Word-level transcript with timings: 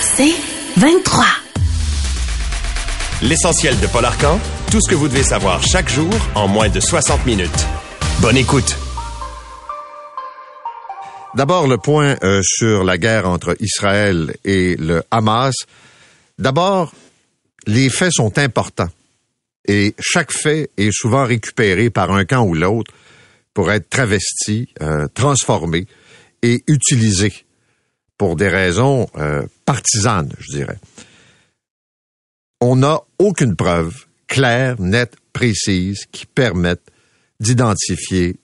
C'est 0.00 0.34
23. 0.76 1.24
L'essentiel 3.22 3.78
de 3.80 3.86
Paul 3.86 4.04
Arcan, 4.04 4.40
tout 4.70 4.80
ce 4.80 4.88
que 4.88 4.94
vous 4.94 5.08
devez 5.08 5.22
savoir 5.22 5.62
chaque 5.62 5.88
jour 5.88 6.12
en 6.34 6.48
moins 6.48 6.68
de 6.68 6.80
60 6.80 7.26
minutes. 7.26 7.66
Bonne 8.20 8.36
écoute. 8.36 8.76
D'abord, 11.34 11.68
le 11.68 11.78
point 11.78 12.16
euh, 12.22 12.40
sur 12.42 12.82
la 12.84 12.98
guerre 12.98 13.28
entre 13.28 13.56
Israël 13.60 14.34
et 14.44 14.76
le 14.76 15.02
Hamas. 15.10 15.54
D'abord, 16.38 16.92
les 17.66 17.88
faits 17.88 18.12
sont 18.12 18.38
importants 18.38 18.90
et 19.68 19.94
chaque 20.00 20.32
fait 20.32 20.70
est 20.76 20.90
souvent 20.92 21.24
récupéré 21.24 21.90
par 21.90 22.10
un 22.10 22.24
camp 22.24 22.42
ou 22.44 22.54
l'autre 22.54 22.92
pour 23.54 23.70
être 23.70 23.88
travesti, 23.88 24.68
euh, 24.80 25.06
transformé 25.14 25.86
et 26.42 26.62
utilisé 26.66 27.32
pour 28.20 28.36
des 28.36 28.48
raisons 28.48 29.08
euh, 29.16 29.46
partisanes, 29.64 30.30
je 30.40 30.52
dirais. 30.52 30.76
On 32.60 32.76
n'a 32.76 33.00
aucune 33.18 33.56
preuve 33.56 34.04
claire, 34.26 34.78
nette, 34.78 35.16
précise 35.32 36.04
qui 36.12 36.26
permette 36.26 36.82
d'identifier 37.40 38.36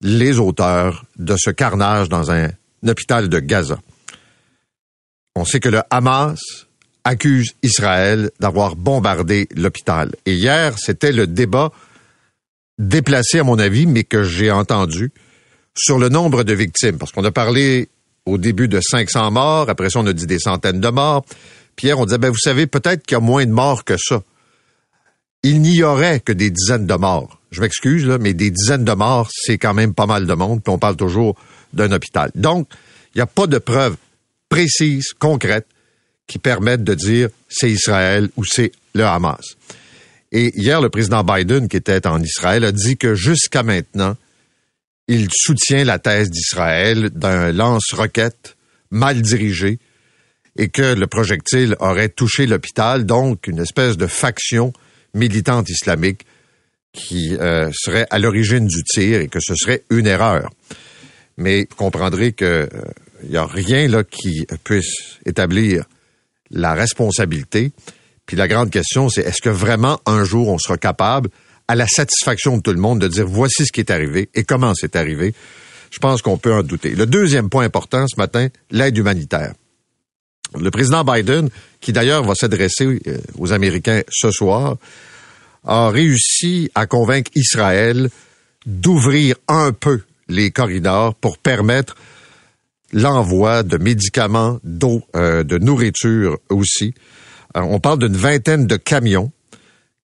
les 0.00 0.38
auteurs 0.38 1.06
de 1.18 1.34
ce 1.36 1.50
carnage 1.50 2.08
dans 2.08 2.30
un, 2.30 2.50
hôpital 2.86 3.28
de 3.28 3.40
Gaza. 3.40 3.80
On 5.34 5.44
sait 5.44 5.58
que 5.58 5.68
le 5.68 5.82
Hamas 5.90 6.38
accuse 7.02 7.56
Israël 7.64 8.30
d'avoir 8.38 8.76
bombardé 8.76 9.48
l'hôpital. 9.56 10.12
Et 10.24 10.34
hier, 10.34 10.78
c'était 10.78 11.10
le 11.10 11.26
débat 11.26 11.72
déplacé, 12.78 13.40
à 13.40 13.42
mon 13.42 13.58
avis, 13.58 13.86
mais 13.86 14.04
que 14.04 14.22
j'ai 14.22 14.52
entendu, 14.52 15.10
sur 15.76 15.98
le 15.98 16.10
nombre 16.10 16.44
de 16.44 16.52
victimes. 16.52 16.96
Parce 16.96 17.10
qu'on 17.10 17.24
a 17.24 17.32
parlé 17.32 17.88
au 18.26 18.38
début 18.38 18.68
de 18.68 18.80
500 18.80 19.30
morts, 19.30 19.68
après 19.68 19.90
ça, 19.90 20.00
on 20.00 20.06
a 20.06 20.12
dit 20.12 20.26
des 20.26 20.38
centaines 20.38 20.80
de 20.80 20.88
morts. 20.88 21.24
Pierre, 21.76 21.98
on 21.98 22.04
disait, 22.04 22.18
ben, 22.18 22.30
vous 22.30 22.38
savez, 22.38 22.66
peut-être 22.66 23.04
qu'il 23.06 23.16
y 23.16 23.18
a 23.18 23.20
moins 23.20 23.46
de 23.46 23.52
morts 23.52 23.84
que 23.84 23.96
ça. 23.96 24.22
Il 25.42 25.62
n'y 25.62 25.82
aurait 25.82 26.20
que 26.20 26.32
des 26.32 26.50
dizaines 26.50 26.86
de 26.86 26.94
morts 26.94 27.40
je 27.50 27.60
m'excuse, 27.60 28.06
là, 28.06 28.18
mais 28.18 28.32
des 28.32 28.50
dizaines 28.50 28.84
de 28.84 28.92
morts, 28.92 29.28
c'est 29.32 29.58
quand 29.58 29.74
même 29.74 29.94
pas 29.94 30.06
mal 30.06 30.26
de 30.26 30.34
monde, 30.34 30.62
puis 30.62 30.72
on 30.72 30.78
parle 30.78 30.96
toujours 30.96 31.36
d'un 31.72 31.90
hôpital. 31.92 32.30
Donc, 32.34 32.68
il 33.14 33.18
n'y 33.18 33.22
a 33.22 33.26
pas 33.26 33.46
de 33.46 33.58
preuves 33.58 33.96
précises, 34.48 35.12
concrètes, 35.18 35.66
qui 36.26 36.38
permettent 36.38 36.84
de 36.84 36.94
dire 36.94 37.28
c'est 37.48 37.70
Israël 37.70 38.28
ou 38.36 38.44
c'est 38.44 38.72
le 38.94 39.04
Hamas. 39.04 39.56
Et 40.32 40.56
hier, 40.56 40.80
le 40.80 40.90
président 40.90 41.24
Biden, 41.24 41.68
qui 41.68 41.76
était 41.76 42.06
en 42.06 42.22
Israël, 42.22 42.64
a 42.64 42.70
dit 42.70 42.96
que 42.96 43.16
jusqu'à 43.16 43.64
maintenant, 43.64 44.16
il 45.10 45.28
soutient 45.34 45.82
la 45.82 45.98
thèse 45.98 46.30
d'Israël 46.30 47.10
d'un 47.10 47.50
lance-roquette 47.50 48.56
mal 48.92 49.20
dirigé 49.20 49.80
et 50.56 50.68
que 50.68 50.94
le 50.94 51.06
projectile 51.08 51.74
aurait 51.80 52.10
touché 52.10 52.46
l'hôpital, 52.46 53.04
donc 53.04 53.48
une 53.48 53.58
espèce 53.58 53.96
de 53.96 54.06
faction 54.06 54.72
militante 55.12 55.68
islamique 55.68 56.26
qui 56.92 57.36
euh, 57.36 57.70
serait 57.72 58.06
à 58.10 58.20
l'origine 58.20 58.68
du 58.68 58.84
tir 58.84 59.20
et 59.20 59.26
que 59.26 59.40
ce 59.40 59.56
serait 59.56 59.82
une 59.90 60.06
erreur. 60.06 60.48
Mais 61.36 61.66
vous 61.68 61.76
comprendrez 61.76 62.32
que 62.32 62.68
il 63.24 63.26
euh, 63.26 63.30
n'y 63.30 63.36
a 63.36 63.46
rien 63.46 63.88
là 63.88 64.04
qui 64.04 64.46
puisse 64.62 65.18
établir 65.26 65.86
la 66.52 66.74
responsabilité. 66.74 67.72
Puis 68.26 68.36
la 68.36 68.46
grande 68.46 68.70
question, 68.70 69.08
c'est 69.08 69.22
est-ce 69.22 69.42
que 69.42 69.48
vraiment 69.48 70.00
un 70.06 70.22
jour 70.22 70.48
on 70.50 70.58
sera 70.58 70.78
capable, 70.78 71.30
à 71.70 71.76
la 71.76 71.86
satisfaction 71.86 72.56
de 72.56 72.62
tout 72.62 72.72
le 72.72 72.80
monde, 72.80 72.98
de 72.98 73.06
dire 73.06 73.28
voici 73.28 73.64
ce 73.64 73.70
qui 73.70 73.78
est 73.78 73.92
arrivé 73.92 74.28
et 74.34 74.42
comment 74.42 74.72
c'est 74.74 74.96
arrivé. 74.96 75.32
Je 75.92 76.00
pense 76.00 76.20
qu'on 76.20 76.36
peut 76.36 76.52
en 76.52 76.64
douter. 76.64 76.96
Le 76.96 77.06
deuxième 77.06 77.48
point 77.48 77.64
important 77.64 78.06
ce 78.08 78.16
matin, 78.18 78.48
l'aide 78.72 78.98
humanitaire. 78.98 79.52
Le 80.58 80.68
président 80.72 81.04
Biden, 81.04 81.48
qui 81.80 81.92
d'ailleurs 81.92 82.24
va 82.24 82.34
s'adresser 82.34 83.00
euh, 83.06 83.18
aux 83.38 83.52
Américains 83.52 84.02
ce 84.10 84.32
soir, 84.32 84.78
a 85.64 85.90
réussi 85.90 86.72
à 86.74 86.86
convaincre 86.86 87.30
Israël 87.36 88.10
d'ouvrir 88.66 89.36
un 89.46 89.70
peu 89.70 90.00
les 90.28 90.50
corridors 90.50 91.14
pour 91.14 91.38
permettre 91.38 91.94
l'envoi 92.92 93.62
de 93.62 93.76
médicaments, 93.76 94.58
d'eau, 94.64 95.04
euh, 95.14 95.44
de 95.44 95.56
nourriture 95.56 96.36
aussi. 96.48 96.94
Euh, 97.56 97.60
on 97.60 97.78
parle 97.78 98.00
d'une 98.00 98.16
vingtaine 98.16 98.66
de 98.66 98.74
camions 98.74 99.30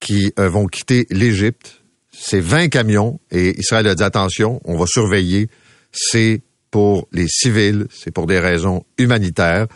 qui 0.00 0.32
euh, 0.38 0.48
vont 0.48 0.66
quitter 0.66 1.06
l'Égypte. 1.10 1.82
C'est 2.12 2.40
20 2.40 2.68
camions 2.68 3.20
et 3.30 3.58
Israël 3.58 3.86
a 3.88 3.94
dit 3.94 4.02
attention, 4.02 4.60
on 4.64 4.76
va 4.76 4.86
surveiller. 4.86 5.48
C'est 5.92 6.42
pour 6.70 7.08
les 7.12 7.28
civils, 7.28 7.86
c'est 7.90 8.10
pour 8.10 8.26
des 8.26 8.38
raisons 8.38 8.84
humanitaires. 8.98 9.66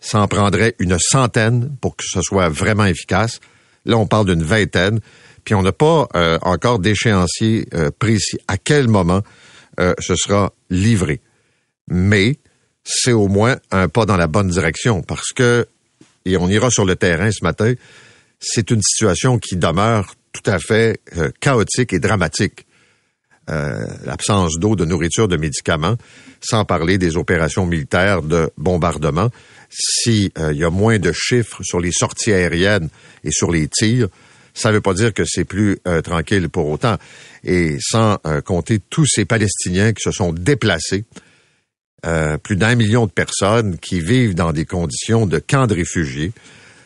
Ça 0.00 0.20
en 0.20 0.28
prendrait 0.28 0.74
une 0.78 0.98
centaine 0.98 1.76
pour 1.80 1.96
que 1.96 2.04
ce 2.06 2.20
soit 2.22 2.48
vraiment 2.48 2.84
efficace. 2.84 3.40
Là, 3.84 3.96
on 3.96 4.06
parle 4.06 4.26
d'une 4.26 4.42
vingtaine. 4.42 5.00
Puis 5.44 5.54
on 5.54 5.62
n'a 5.62 5.72
pas 5.72 6.08
euh, 6.14 6.38
encore 6.42 6.78
d'échéancier 6.78 7.66
euh, 7.74 7.90
précis. 7.96 8.38
À 8.48 8.58
quel 8.58 8.88
moment 8.88 9.22
euh, 9.80 9.94
ce 9.98 10.14
sera 10.14 10.52
livré? 10.70 11.20
Mais 11.88 12.38
c'est 12.84 13.12
au 13.12 13.28
moins 13.28 13.56
un 13.70 13.88
pas 13.88 14.06
dans 14.06 14.16
la 14.16 14.26
bonne 14.26 14.48
direction 14.48 15.02
parce 15.02 15.32
que, 15.32 15.66
et 16.24 16.36
on 16.36 16.48
ira 16.48 16.70
sur 16.70 16.84
le 16.84 16.96
terrain 16.96 17.30
ce 17.30 17.42
matin, 17.44 17.74
c'est 18.42 18.70
une 18.70 18.82
situation 18.82 19.38
qui 19.38 19.56
demeure 19.56 20.14
tout 20.32 20.50
à 20.50 20.58
fait 20.58 21.00
chaotique 21.40 21.92
et 21.92 22.00
dramatique. 22.00 22.66
L'absence 23.46 24.58
d'eau, 24.58 24.76
de 24.76 24.84
nourriture, 24.84 25.28
de 25.28 25.36
médicaments, 25.36 25.96
sans 26.40 26.64
parler 26.64 26.98
des 26.98 27.16
opérations 27.16 27.66
militaires 27.66 28.22
de 28.22 28.50
bombardement. 28.56 29.30
S'il 29.70 30.30
y 30.38 30.64
a 30.64 30.70
moins 30.70 30.98
de 30.98 31.12
chiffres 31.12 31.62
sur 31.62 31.78
les 31.78 31.92
sorties 31.92 32.32
aériennes 32.32 32.88
et 33.24 33.30
sur 33.30 33.50
les 33.50 33.68
tirs, 33.68 34.08
ça 34.54 34.68
ne 34.68 34.74
veut 34.74 34.80
pas 34.80 34.94
dire 34.94 35.14
que 35.14 35.24
c'est 35.24 35.44
plus 35.44 35.78
euh, 35.86 36.02
tranquille 36.02 36.48
pour 36.48 36.68
autant. 36.68 36.98
Et 37.44 37.78
sans 37.80 38.18
euh, 38.26 38.40
compter 38.40 38.80
tous 38.90 39.06
ces 39.06 39.24
Palestiniens 39.24 39.92
qui 39.92 40.02
se 40.02 40.10
sont 40.10 40.32
déplacés, 40.32 41.04
euh, 42.04 42.36
plus 42.36 42.56
d'un 42.56 42.74
million 42.74 43.06
de 43.06 43.12
personnes 43.12 43.78
qui 43.78 44.00
vivent 44.00 44.34
dans 44.34 44.52
des 44.52 44.64
conditions 44.64 45.26
de 45.26 45.38
camps 45.38 45.66
de 45.66 45.74
réfugiés, 45.74 46.32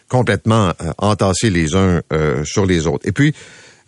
complètement 0.09 0.73
entassés 0.99 1.51
les 1.51 1.75
uns 1.75 2.01
sur 2.45 2.67
les 2.67 2.87
autres. 2.87 3.07
Et 3.09 3.13
puis, 3.13 3.35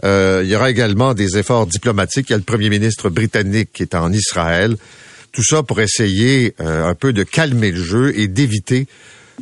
il 0.03 0.47
y 0.47 0.57
aura 0.57 0.71
également 0.71 1.15
des 1.15 1.39
efforts 1.39 1.67
diplomatiques. 1.67 2.31
Il 2.31 2.33
y 2.33 2.35
a 2.35 2.39
le 2.39 2.45
premier 2.45 2.71
ministre 2.71 3.11
britannique 3.11 3.71
qui 3.73 3.83
est 3.83 3.95
en 3.95 4.13
Israël. 4.13 4.77
Tout 5.33 5.45
ça 5.45 5.63
pour 5.63 5.81
essayer 5.81 6.55
un 6.59 6.95
peu 6.95 7.13
de 7.13 7.23
calmer 7.23 7.71
le 7.71 7.83
jeu 7.83 8.19
et 8.19 8.29
d'éviter 8.29 8.87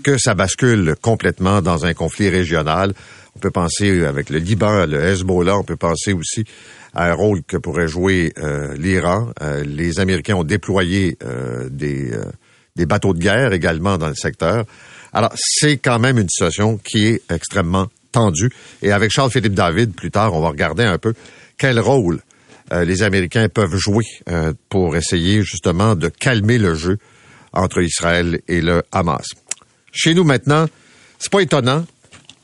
que 0.03 0.19
ça 0.19 0.35
bascule 0.35 0.95
complètement 1.01 1.63
dans 1.63 1.87
un 1.87 1.95
conflit 1.95 2.29
régional 2.29 2.93
on 3.37 3.39
peut 3.39 3.51
penser 3.51 4.05
avec 4.07 4.31
le 4.31 4.39
Liban, 4.39 4.87
le 4.87 4.99
Hezbollah, 4.99 5.59
on 5.59 5.63
peut 5.63 5.77
penser 5.77 6.15
aussi 6.15 6.45
à 6.95 7.11
un 7.11 7.13
rôle 7.13 7.43
que 7.43 7.59
pourrait 7.59 7.87
jouer 7.87 8.33
euh, 8.39 8.75
l'Iran. 8.79 9.29
Euh, 9.43 9.63
les 9.63 10.01
Américains 10.01 10.37
ont 10.37 10.45
déployé 10.45 11.19
euh, 11.23 11.69
des, 11.71 12.13
des 12.77 12.87
bateaux 12.87 13.13
de 13.13 13.19
guerre 13.19 13.53
également 13.53 13.99
dans 13.99 14.09
le 14.09 14.15
secteur. 14.15 14.65
Alors, 15.17 15.33
c'est 15.35 15.79
quand 15.79 15.99
même 15.99 16.19
une 16.19 16.29
situation 16.29 16.77
qui 16.77 17.07
est 17.07 17.23
extrêmement 17.33 17.87
tendue. 18.13 18.51
Et 18.83 18.93
avec 18.93 19.11
Charles-Philippe 19.11 19.55
David, 19.55 19.95
plus 19.95 20.11
tard, 20.11 20.35
on 20.35 20.41
va 20.41 20.49
regarder 20.49 20.85
un 20.85 20.99
peu 20.99 21.15
quel 21.59 21.81
rôle 21.81 22.21
les 22.73 23.03
Américains 23.03 23.49
peuvent 23.49 23.77
jouer 23.77 24.05
pour 24.69 24.97
essayer 24.97 25.43
justement 25.43 25.95
de 25.95 26.09
calmer 26.09 26.59
le 26.59 26.75
jeu 26.75 26.99
entre 27.53 27.81
Israël 27.81 28.41
et 28.49 28.61
le 28.61 28.83
Hamas. 28.91 29.25
Chez 29.93 30.15
nous 30.15 30.25
maintenant, 30.25 30.67
c'est 31.19 31.31
pas 31.31 31.41
étonnant 31.41 31.87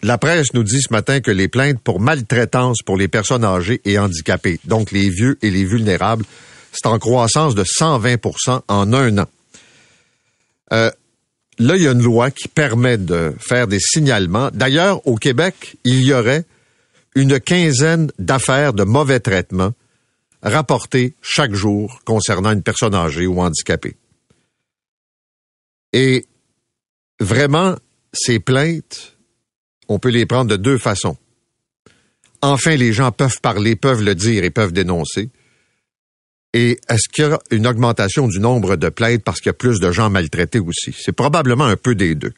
la 0.05 0.19
presse 0.19 0.53
nous 0.53 0.65
dit 0.65 0.83
ce 0.83 0.93
matin 0.93 1.21
que 1.21 1.31
les 1.31 1.47
plaintes 1.47 1.81
pour 1.81 2.01
maltraitance 2.01 2.79
pour 2.85 2.97
les 2.97 3.07
personnes 3.07 3.45
âgées 3.45 3.81
et 3.85 4.01
handicapées, 4.01 4.59
donc 4.65 4.91
les 4.91 5.09
vieux 5.09 5.39
et 5.43 5.51
les 5.51 5.65
vulnérables, 5.65 6.25
c'est 6.73 6.89
en 6.89 6.99
croissance 6.99 7.55
de 7.55 7.63
120% 7.63 8.63
en 8.67 8.93
un 8.93 9.19
an. 9.19 9.27
Euh, 10.73 10.91
là, 11.59 11.77
il 11.77 11.83
y 11.83 11.89
a 11.89 11.93
une 11.93 12.03
loi 12.03 12.31
qui 12.31 12.49
permet 12.49 12.99
de 12.99 13.35
faire 13.39 13.67
des 13.67 13.81
signalements. 13.81 14.51
D'ailleurs, 14.53 15.07
au 15.07 15.17
Québec, 15.17 15.77
il 15.85 16.03
y 16.03 16.13
aurait 16.13 16.45
une 17.15 17.41
quinzaine 17.41 18.11
d'affaires 18.19 18.73
de 18.73 18.85
mauvais 18.85 19.21
traitement 19.21 19.73
rapportées 20.43 21.15
chaque 21.23 21.55
jour 21.55 22.01
concernant 22.05 22.53
une 22.53 22.63
personne 22.63 22.95
âgée 22.95 23.27
ou 23.27 23.41
handicapée. 23.41 23.97
Et 25.93 26.27
vraiment, 27.21 27.77
ces 28.13 28.41
plaintes, 28.41 29.17
on 29.89 29.99
peut 29.99 30.09
les 30.09 30.27
prendre 30.27 30.51
de 30.51 30.57
deux 30.57 30.79
façons. 30.79 31.17
Enfin, 32.41 32.75
les 32.75 32.93
gens 32.93 33.13
peuvent 33.13 33.41
parler, 33.41 33.77
peuvent 33.77 34.03
le 34.03 34.15
dire 34.15 34.43
et 34.43 34.51
peuvent 34.51 34.73
dénoncer. 34.73 35.31
Et 36.55 36.79
est-ce 36.89 37.09
qu'il 37.11 37.25
y 37.25 37.27
a 37.29 37.39
une 37.51 37.67
augmentation 37.67 38.29
du 38.29 38.39
nombre 38.39 38.77
de 38.77 38.89
plaintes 38.89 39.23
parce 39.25 39.41
qu'il 39.41 39.49
y 39.49 39.51
a 39.51 39.55
plus 39.55 39.81
de 39.81 39.91
gens 39.91 40.11
maltraités 40.11 40.59
aussi? 40.59 40.95
C'est 40.99 41.13
probablement 41.13 41.65
un 41.65 41.77
peu 41.77 41.95
des 41.95 42.15
deux. 42.15 42.33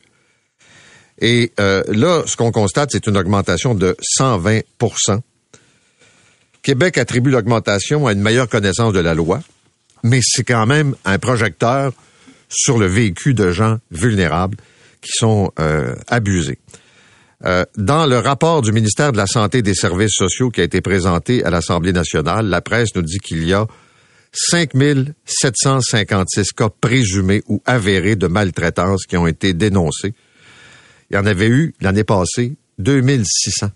Et 1.21 1.53
euh, 1.61 1.83
là, 1.89 2.23
ce 2.27 2.37
qu'on 2.37 2.53
constate, 2.53 2.91
c'est 2.93 3.07
une 3.07 3.17
augmentation 3.17 3.75
de 3.75 3.97
120% 4.19 5.21
Québec 6.65 6.97
attribue 6.97 7.31
l'augmentation 7.31 8.07
à 8.07 8.13
une 8.13 8.23
meilleure 8.23 8.49
connaissance 8.49 8.95
de 8.95 8.99
la 8.99 9.13
loi, 9.13 9.41
mais 10.03 10.21
c'est 10.23 10.45
quand 10.45 10.65
même 10.65 10.95
un 11.05 11.19
projecteur 11.19 11.93
sur 12.49 12.79
le 12.79 12.87
vécu 12.87 13.35
de 13.35 13.53
gens 13.53 13.79
vulnérables 13.91 14.57
qui 15.03 15.11
sont 15.13 15.53
euh, 15.61 15.95
abusés. 16.09 16.59
Euh, 17.45 17.65
dans 17.77 18.07
le 18.07 18.17
rapport 18.17 18.63
du 18.63 18.73
ministère 18.73 19.13
de 19.13 19.19
la 19.19 19.27
Santé 19.27 19.59
et 19.59 19.63
des 19.63 19.75
Services 19.75 20.15
sociaux 20.15 20.49
qui 20.49 20.63
a 20.63 20.65
été 20.65 20.81
présenté 20.81 21.45
à 21.45 21.51
l'Assemblée 21.51 21.93
nationale, 21.93 22.47
la 22.47 22.63
presse 22.63 22.95
nous 22.95 23.03
dit 23.03 23.19
qu'il 23.19 23.47
y 23.47 23.53
a 23.53 23.67
5 24.35 24.73
756 25.25 26.53
cas 26.53 26.69
présumés 26.69 27.43
ou 27.47 27.63
avérés 27.65 28.17
de 28.17 28.27
maltraitance 28.27 29.07
qui 29.07 29.17
ont 29.17 29.29
été 29.29 29.55
dénoncés. 29.55 30.13
Il 31.11 31.15
y 31.15 31.19
en 31.19 31.27
avait 31.27 31.49
eu 31.49 31.75
l'année 31.81 32.03
passée 32.05 32.57
2600. 32.79 33.71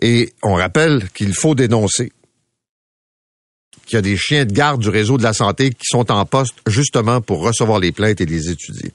Et 0.00 0.32
on 0.44 0.54
rappelle 0.54 1.10
qu'il 1.10 1.34
faut 1.34 1.56
dénoncer 1.56 2.12
qu'il 3.84 3.96
y 3.96 3.98
a 3.98 4.02
des 4.02 4.16
chiens 4.16 4.44
de 4.44 4.52
garde 4.52 4.80
du 4.80 4.90
réseau 4.90 5.18
de 5.18 5.24
la 5.24 5.32
santé 5.32 5.70
qui 5.70 5.86
sont 5.86 6.12
en 6.12 6.24
poste 6.24 6.54
justement 6.68 7.20
pour 7.20 7.40
recevoir 7.40 7.80
les 7.80 7.90
plaintes 7.90 8.20
et 8.20 8.26
les 8.26 8.50
étudier. 8.50 8.92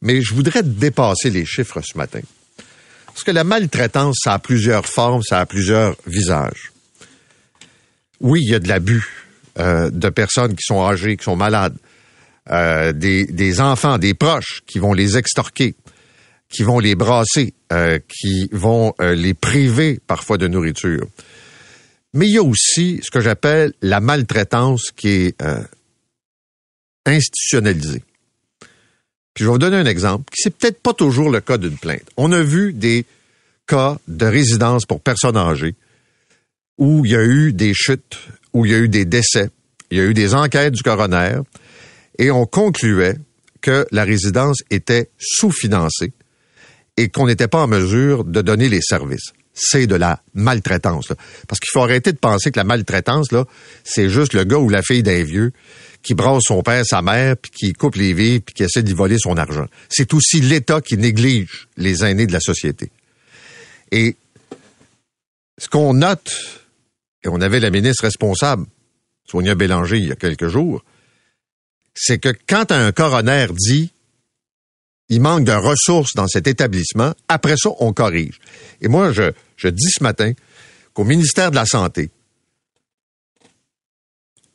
Mais 0.00 0.20
je 0.22 0.34
voudrais 0.34 0.62
dépasser 0.62 1.30
les 1.30 1.46
chiffres 1.46 1.80
ce 1.80 1.98
matin. 1.98 2.20
Parce 3.06 3.24
que 3.24 3.30
la 3.32 3.42
maltraitance, 3.42 4.18
ça 4.22 4.34
a 4.34 4.38
plusieurs 4.38 4.86
formes, 4.86 5.22
ça 5.22 5.40
a 5.40 5.46
plusieurs 5.46 5.96
visages. 6.06 6.73
Oui, 8.24 8.40
il 8.42 8.50
y 8.50 8.54
a 8.54 8.58
de 8.58 8.68
l'abus 8.68 9.06
euh, 9.58 9.90
de 9.90 10.08
personnes 10.08 10.54
qui 10.56 10.62
sont 10.62 10.82
âgées, 10.82 11.18
qui 11.18 11.24
sont 11.24 11.36
malades, 11.36 11.76
euh, 12.50 12.90
des, 12.92 13.60
enfants, 13.60 13.98
des 13.98 14.14
proches 14.14 14.62
qui 14.66 14.78
vont 14.78 14.94
les 14.94 15.18
extorquer, 15.18 15.74
qui 16.48 16.62
vont 16.62 16.78
les 16.78 16.94
brasser, 16.94 17.52
euh, 17.70 17.98
qui 18.08 18.48
vont 18.50 18.94
les 18.98 19.34
priver 19.34 20.00
parfois 20.06 20.38
de 20.38 20.48
nourriture. 20.48 21.06
Mais 22.14 22.26
il 22.26 22.32
y 22.32 22.38
a 22.38 22.42
aussi 22.42 22.98
ce 23.02 23.10
que 23.10 23.20
j'appelle 23.20 23.74
la 23.82 24.00
maltraitance 24.00 24.90
qui 24.96 25.08
est 25.08 25.44
institutionnalisée. 27.04 28.02
Puis 29.34 29.44
je 29.44 29.44
vais 29.44 29.52
vous 29.52 29.58
donner 29.58 29.76
un 29.76 29.84
exemple, 29.84 30.32
qui 30.34 30.40
c'est 30.40 30.56
peut-être 30.56 30.80
pas 30.80 30.94
toujours 30.94 31.28
le 31.28 31.42
cas 31.42 31.58
d'une 31.58 31.76
plainte. 31.76 32.08
On 32.16 32.32
a 32.32 32.42
vu 32.42 32.72
des 32.72 33.04
cas 33.66 33.98
de 34.08 34.24
résidence 34.24 34.86
pour 34.86 35.02
personnes 35.02 35.36
âgées 35.36 35.74
où 36.78 37.04
il 37.04 37.12
y 37.12 37.16
a 37.16 37.24
eu 37.24 37.52
des 37.52 37.74
chutes, 37.74 38.18
où 38.52 38.66
il 38.66 38.72
y 38.72 38.74
a 38.74 38.78
eu 38.78 38.88
des 38.88 39.04
décès, 39.04 39.50
il 39.90 39.98
y 39.98 40.00
a 40.00 40.04
eu 40.04 40.14
des 40.14 40.34
enquêtes 40.34 40.74
du 40.74 40.82
coroner, 40.82 41.40
et 42.18 42.30
on 42.30 42.46
concluait 42.46 43.16
que 43.60 43.86
la 43.90 44.04
résidence 44.04 44.58
était 44.70 45.10
sous-financée 45.18 46.12
et 46.96 47.08
qu'on 47.08 47.26
n'était 47.26 47.48
pas 47.48 47.62
en 47.62 47.66
mesure 47.66 48.24
de 48.24 48.42
donner 48.42 48.68
les 48.68 48.82
services. 48.82 49.32
C'est 49.52 49.86
de 49.86 49.94
la 49.94 50.20
maltraitance. 50.34 51.12
Parce 51.48 51.60
qu'il 51.60 51.70
faut 51.72 51.82
arrêter 51.82 52.12
de 52.12 52.18
penser 52.18 52.50
que 52.50 52.58
la 52.58 52.64
maltraitance, 52.64 53.30
là, 53.32 53.44
c'est 53.84 54.10
juste 54.10 54.32
le 54.34 54.44
gars 54.44 54.58
ou 54.58 54.68
la 54.68 54.82
fille 54.82 55.02
d'un 55.02 55.22
vieux 55.22 55.52
qui 56.02 56.14
brasse 56.14 56.42
son 56.46 56.62
père, 56.62 56.84
sa 56.84 57.02
mère, 57.02 57.36
puis 57.36 57.50
qui 57.50 57.72
coupe 57.72 57.94
les 57.94 58.12
vies, 58.12 58.40
puis 58.40 58.54
qui 58.54 58.62
essaie 58.64 58.82
d'y 58.82 58.92
voler 58.92 59.16
son 59.18 59.36
argent. 59.36 59.66
C'est 59.88 60.12
aussi 60.12 60.40
l'État 60.40 60.80
qui 60.80 60.98
néglige 60.98 61.68
les 61.76 62.04
aînés 62.04 62.26
de 62.26 62.32
la 62.32 62.40
société. 62.40 62.90
Et 63.90 64.16
ce 65.56 65.68
qu'on 65.68 65.94
note, 65.94 66.63
et 67.24 67.28
on 67.28 67.40
avait 67.40 67.60
la 67.60 67.70
ministre 67.70 68.04
responsable, 68.04 68.66
Sonia 69.24 69.54
Bélanger, 69.54 69.98
il 69.98 70.08
y 70.08 70.12
a 70.12 70.16
quelques 70.16 70.48
jours, 70.48 70.84
c'est 71.94 72.18
que 72.18 72.32
quand 72.46 72.70
un 72.70 72.92
coroner 72.92 73.46
dit 73.50 73.90
il 75.08 75.20
manque 75.20 75.44
de 75.44 75.52
ressources 75.52 76.14
dans 76.14 76.26
cet 76.26 76.46
établissement, 76.46 77.14
après 77.28 77.56
ça, 77.56 77.70
on 77.78 77.92
corrige. 77.92 78.40
Et 78.80 78.88
moi, 78.88 79.12
je, 79.12 79.32
je 79.56 79.68
dis 79.68 79.90
ce 79.90 80.02
matin 80.02 80.32
qu'au 80.92 81.04
ministère 81.04 81.50
de 81.50 81.56
la 81.56 81.66
Santé, 81.66 82.10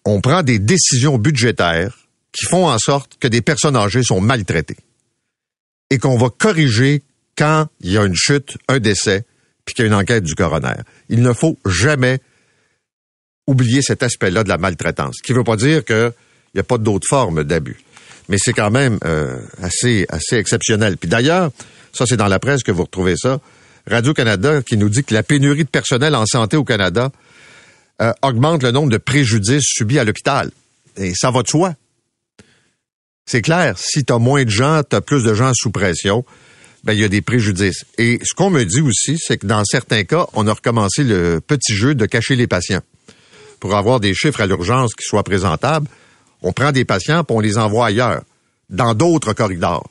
on 0.06 0.22
prend 0.22 0.42
des 0.42 0.60
décisions 0.60 1.18
budgétaires 1.18 2.08
qui 2.32 2.46
font 2.46 2.68
en 2.68 2.80
sorte 2.80 3.18
que 3.20 3.28
des 3.28 3.42
personnes 3.42 3.76
âgées 3.76 4.04
sont 4.04 4.22
maltraitées 4.22 4.78
et 5.90 5.98
qu'on 5.98 6.18
va 6.18 6.30
corriger 6.30 7.04
quand 7.38 7.68
il 7.82 7.92
y 7.92 7.98
a 7.98 8.06
une 8.06 8.16
chute, 8.16 8.58
un 8.68 8.80
décès, 8.80 9.26
puis 9.66 9.76
qu'il 9.76 9.86
y 9.86 9.88
a 9.88 9.92
une 9.92 9.96
enquête 9.96 10.24
du 10.24 10.36
coroner. 10.36 10.76
Il 11.10 11.22
ne 11.22 11.34
faut 11.34 11.58
jamais 11.66 12.20
oublier 13.50 13.82
cet 13.82 14.04
aspect-là 14.04 14.44
de 14.44 14.50
la 14.50 14.58
maltraitance, 14.58 15.16
ce 15.18 15.24
qui 15.24 15.34
ne 15.34 15.38
veut 15.38 15.44
pas 15.44 15.56
dire 15.56 15.84
qu'il 15.84 16.14
n'y 16.56 16.62
a 16.62 16.64
pas 16.64 16.78
d'autres 16.78 17.08
formes 17.08 17.44
d'abus 17.44 17.78
mais 18.30 18.38
c'est 18.40 18.54
quand 18.54 18.72
même 18.72 19.00
euh, 19.04 19.38
assez, 19.62 20.06
exceptionnel. 20.32 20.96
Puis 20.98 21.10
d'ailleurs, 21.10 21.52
ça 21.92 22.06
c'est 22.08 22.16
dans 22.16 22.28
la 22.28 22.40
presse 22.40 22.64
que 22.64 22.72
vous 22.72 22.84
retrouvez 22.84 23.16
ça, 23.18 23.42
Radio-Canada 23.88 24.62
qui 24.62 24.78
nous 24.78 24.88
dit 24.88 25.04
que 25.04 25.14
la 25.14 25.24
pénurie 25.24 25.64
de 25.64 25.70
personnel 25.70 26.16
en 26.16 26.26
santé 26.26 26.56
au 26.56 26.64
Canada 26.64 27.12
euh, 28.02 28.14
augmente 28.22 28.64
le 28.64 28.72
nombre 28.72 28.90
de 28.90 28.98
préjudices 28.98 29.66
subis 29.66 30.00
à 30.00 30.04
l'hôpital. 30.04 30.52
Et 30.96 31.14
ça 31.16 31.32
va 31.32 31.42
de 31.42 31.48
soi. 31.48 31.74
C'est 33.26 33.42
clair, 33.42 33.78
si 33.78 34.06
tu 34.06 34.14
as 34.14 34.20
moins 34.20 34.46
de 34.46 34.50
gens, 34.50 34.84
tu 34.88 34.96
as 34.96 35.02
plus 35.02 35.24
de 35.24 35.34
gens 35.34 35.52
sous 35.54 35.72
pression, 35.72 36.24
ben 36.84 36.94
il 36.94 37.00
y 37.00 37.04
a 37.04 37.10
des 37.10 37.22
préjudices. 37.22 37.84
Et 37.98 38.20
ce 38.24 38.34
qu'on 38.36 38.50
me 38.50 38.64
dit 38.64 38.82
aussi, 38.82 39.18
c'est 39.20 39.38
que 39.38 39.48
dans 39.48 39.64
certains 39.66 40.04
cas, 40.04 40.28
on 40.34 40.48
a 40.48 40.54
recommencé 40.54 41.04
le 41.04 41.42
petit 41.42 41.76
jeu 41.76 41.96
de 41.96 42.06
cacher 42.06 42.36
les 42.36 42.48
patients 42.48 42.82
pour 43.60 43.76
avoir 43.76 44.00
des 44.00 44.14
chiffres 44.14 44.42
à 44.42 44.46
l'urgence 44.46 44.94
qui 44.94 45.06
soient 45.06 45.24
présentables 45.24 45.88
on 46.42 46.54
prend 46.54 46.72
des 46.72 46.86
patients 46.86 47.22
et 47.22 47.34
on 47.34 47.40
les 47.40 47.58
envoie 47.58 47.88
ailleurs, 47.88 48.24
dans 48.70 48.94
d'autres 48.94 49.34
corridors, 49.34 49.90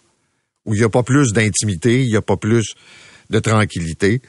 où 0.65 0.75
il 0.75 0.79
n'y 0.79 0.85
a 0.85 0.89
pas 0.89 1.03
plus 1.03 1.33
d'intimité, 1.33 2.03
il 2.03 2.09
n'y 2.09 2.17
a 2.17 2.23
pas 2.23 2.37
plus 2.37 2.75
de 3.31 3.39
tranquillité. 3.39 4.23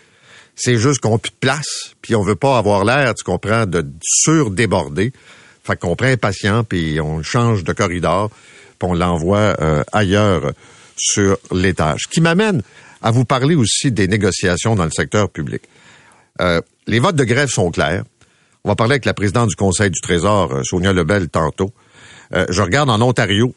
C'est 0.56 0.77
juste 0.77 1.00
qu'on 1.00 1.19
place, 1.39 1.95
puis 2.01 2.15
on 2.15 2.21
veut 2.21 2.36
pas 2.36 2.57
avoir 2.57 2.83
l'air, 2.83 3.13
tu 3.15 3.24
comprends, 3.24 3.65
de 3.65 3.86
surdéborder. 4.01 5.13
Fait 5.63 5.77
qu'on 5.77 5.95
prend 5.95 6.07
un 6.07 6.18
patient, 6.18 6.63
puis 6.63 7.00
on 7.00 7.24
change 7.24 7.63
de 7.63 7.71
corridor, 7.71 8.30
puis 8.30 8.89
on 8.89 8.94
l'envoie 8.94 9.56
euh, 9.62 9.83
ailleurs 9.94 10.54
sur 10.97 11.37
l'étage. 11.52 12.02
Ce 12.04 12.07
qui 12.09 12.19
m'amène 12.19 12.61
à 13.02 13.11
vous 13.11 13.23
parler 13.23 13.56
aussi 13.56 13.92
des 13.92 14.09
négociations 14.09 14.75
dans 14.75 14.83
le 14.83 14.92
secteur 14.92 15.30
public. 15.30 15.61
Euh, 16.42 16.59
les 16.87 16.99
votes 16.99 17.16
de 17.16 17.23
grève 17.23 17.49
sont 17.49 17.71
clairs. 17.71 18.04
On 18.63 18.69
va 18.69 18.75
parler 18.75 18.94
avec 18.94 19.06
la 19.06 19.13
présidente 19.13 19.49
du 19.49 19.56
Conseil 19.56 19.89
du 19.89 20.01
Trésor, 20.01 20.54
euh, 20.54 20.63
Sonia 20.63 20.94
Lebel, 20.94 21.30
tantôt. 21.30 21.71
Euh, 22.33 22.45
je 22.49 22.61
regarde 22.61 22.89
en 22.89 23.01
Ontario 23.01 23.54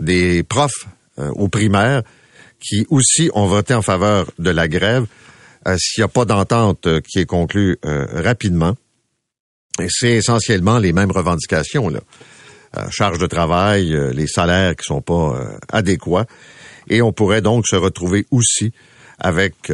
des 0.00 0.42
profs 0.42 0.86
euh, 1.18 1.30
au 1.32 1.48
primaire 1.48 2.02
qui 2.60 2.86
aussi 2.90 3.30
ont 3.34 3.46
voté 3.46 3.74
en 3.74 3.82
faveur 3.82 4.30
de 4.38 4.50
la 4.50 4.68
grève 4.68 5.06
euh, 5.66 5.76
s'il 5.78 6.02
n'y 6.02 6.04
a 6.04 6.08
pas 6.08 6.24
d'entente 6.24 6.88
qui 7.02 7.18
est 7.18 7.26
conclue 7.26 7.78
rapidement. 7.82 8.76
C'est 9.88 10.12
essentiellement 10.12 10.78
les 10.78 10.92
mêmes 10.92 11.10
revendications, 11.10 11.88
là. 11.88 12.00
charge 12.90 13.18
de 13.18 13.26
travail, 13.26 13.96
les 14.12 14.26
salaires 14.26 14.76
qui 14.76 14.84
sont 14.84 15.00
pas 15.00 15.38
adéquats. 15.72 16.26
Et 16.88 17.00
on 17.00 17.12
pourrait 17.12 17.40
donc 17.40 17.66
se 17.66 17.76
retrouver 17.76 18.26
aussi 18.30 18.72
avec 19.18 19.72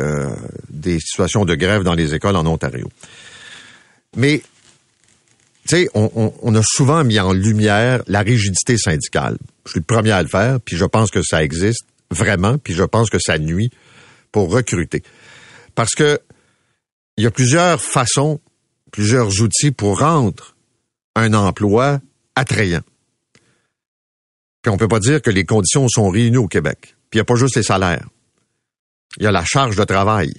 des 0.68 1.00
situations 1.00 1.44
de 1.44 1.56
grève 1.56 1.82
dans 1.82 1.94
les 1.94 2.14
écoles 2.14 2.36
en 2.36 2.46
Ontario. 2.46 2.88
Mais 4.16 4.42
tu 5.68 5.76
sais, 5.76 5.88
on, 5.94 6.54
a 6.54 6.62
souvent 6.62 7.02
mis 7.02 7.18
en 7.18 7.32
lumière 7.32 8.02
la 8.06 8.20
rigidité 8.20 8.78
syndicale. 8.78 9.36
Je 9.64 9.72
suis 9.72 9.80
le 9.80 9.84
premier 9.84 10.12
à 10.12 10.22
le 10.22 10.28
faire, 10.28 10.60
puis 10.60 10.76
je 10.76 10.84
pense 10.84 11.10
que 11.10 11.22
ça 11.22 11.42
existe 11.42 11.84
vraiment, 12.10 12.56
puis 12.56 12.72
je 12.72 12.84
pense 12.84 13.10
que 13.10 13.18
ça 13.18 13.38
nuit 13.38 13.70
pour 14.30 14.52
recruter. 14.52 15.02
Parce 15.74 15.94
que 15.94 16.20
il 17.16 17.24
y 17.24 17.26
a 17.26 17.30
plusieurs 17.30 17.80
façons, 17.80 18.40
plusieurs 18.92 19.40
outils 19.40 19.72
pour 19.72 20.00
rendre 20.00 20.54
un 21.16 21.34
emploi 21.34 22.00
attrayant. 22.36 22.82
Puis 24.62 24.70
on 24.70 24.76
peut 24.76 24.88
pas 24.88 25.00
dire 25.00 25.22
que 25.22 25.30
les 25.30 25.44
conditions 25.44 25.88
sont 25.88 26.10
réunies 26.10 26.36
au 26.36 26.48
Québec. 26.48 26.96
Puis 27.10 27.14
il 27.14 27.18
n'y 27.18 27.22
a 27.22 27.24
pas 27.24 27.36
juste 27.36 27.56
les 27.56 27.62
salaires. 27.62 28.06
Il 29.16 29.24
y 29.24 29.26
a 29.26 29.32
la 29.32 29.44
charge 29.44 29.76
de 29.76 29.84
travail. 29.84 30.32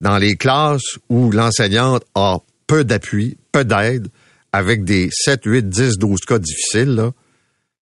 Dans 0.00 0.18
les 0.18 0.36
classes 0.36 0.98
où 1.08 1.30
l'enseignante 1.30 2.04
a 2.14 2.38
peu 2.68 2.84
d'appui, 2.84 3.36
peu 3.50 3.64
d'aide, 3.64 4.06
avec 4.52 4.84
des 4.84 5.08
7, 5.12 5.40
8, 5.44 5.68
10, 5.68 5.98
12 5.98 6.20
cas 6.20 6.38
difficiles, 6.38 7.10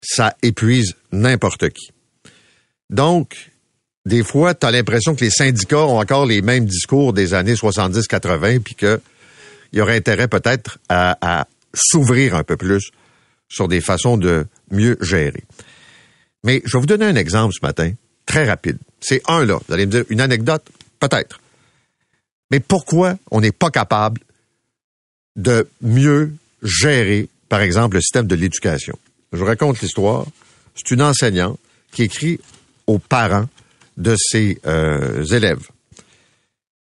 ça 0.03 0.37
épuise 0.43 0.95
n'importe 1.13 1.71
qui. 1.71 1.93
Donc, 2.91 3.51
des 4.05 4.23
fois, 4.23 4.55
tu 4.55 4.67
as 4.67 4.71
l'impression 4.71 5.15
que 5.15 5.25
les 5.25 5.31
syndicats 5.31 5.87
ont 5.87 5.99
encore 5.99 6.27
les 6.27 6.43
mêmes 6.43 6.67
discours 6.67 7.13
des 7.13 7.35
années 7.35 7.55
70-80, 7.55 8.61
puis 8.61 8.75
qu'il 8.75 9.01
y 9.73 9.81
aurait 9.81 9.97
intérêt 9.97 10.29
peut-être 10.29 10.79
à, 10.89 11.47
s'ouvrir 11.75 12.35
un 12.35 12.45
peu 12.45 12.57
plus 12.57 12.91
sur 13.49 13.67
des 13.67 13.81
façons 13.81 14.19
de 14.19 14.47
mieux 14.71 14.99
gérer. 15.01 15.45
Mais 16.45 16.61
je 16.67 16.77
vais 16.77 16.81
vous 16.81 16.87
donner 16.87 17.07
un 17.07 17.17
exemple 17.17 17.55
ce 17.59 17.65
matin, 17.65 17.93
très 18.27 18.45
rapide. 18.45 18.77
C'est 19.01 19.23
un 19.27 19.45
là. 19.45 19.59
Vous 19.67 19.73
allez 19.73 19.87
me 19.87 19.91
dire 19.91 20.05
une 20.11 20.21
anecdote, 20.21 20.65
peut-être. 21.01 21.41
Mais 22.51 22.61
pourquoi 22.61 23.17
on 23.31 23.41
n'est 23.41 23.53
pas 23.53 23.71
capable 23.71 24.21
de 25.37 25.69
mieux 25.81 26.33
gérer, 26.63 27.29
par 27.49 27.61
exemple, 27.61 27.97
le 27.97 28.01
système 28.01 28.27
de 28.27 28.35
l'éducation? 28.35 28.99
Je 29.33 29.39
vous 29.39 29.45
raconte 29.45 29.81
l'histoire. 29.81 30.27
C'est 30.75 30.91
une 30.91 31.03
enseignante 31.03 31.59
qui 31.93 32.03
écrit 32.03 32.41
aux 32.87 32.99
parents 32.99 33.49
de 33.97 34.17
ses 34.17 34.59
euh, 34.67 35.25
élèves. 35.27 35.67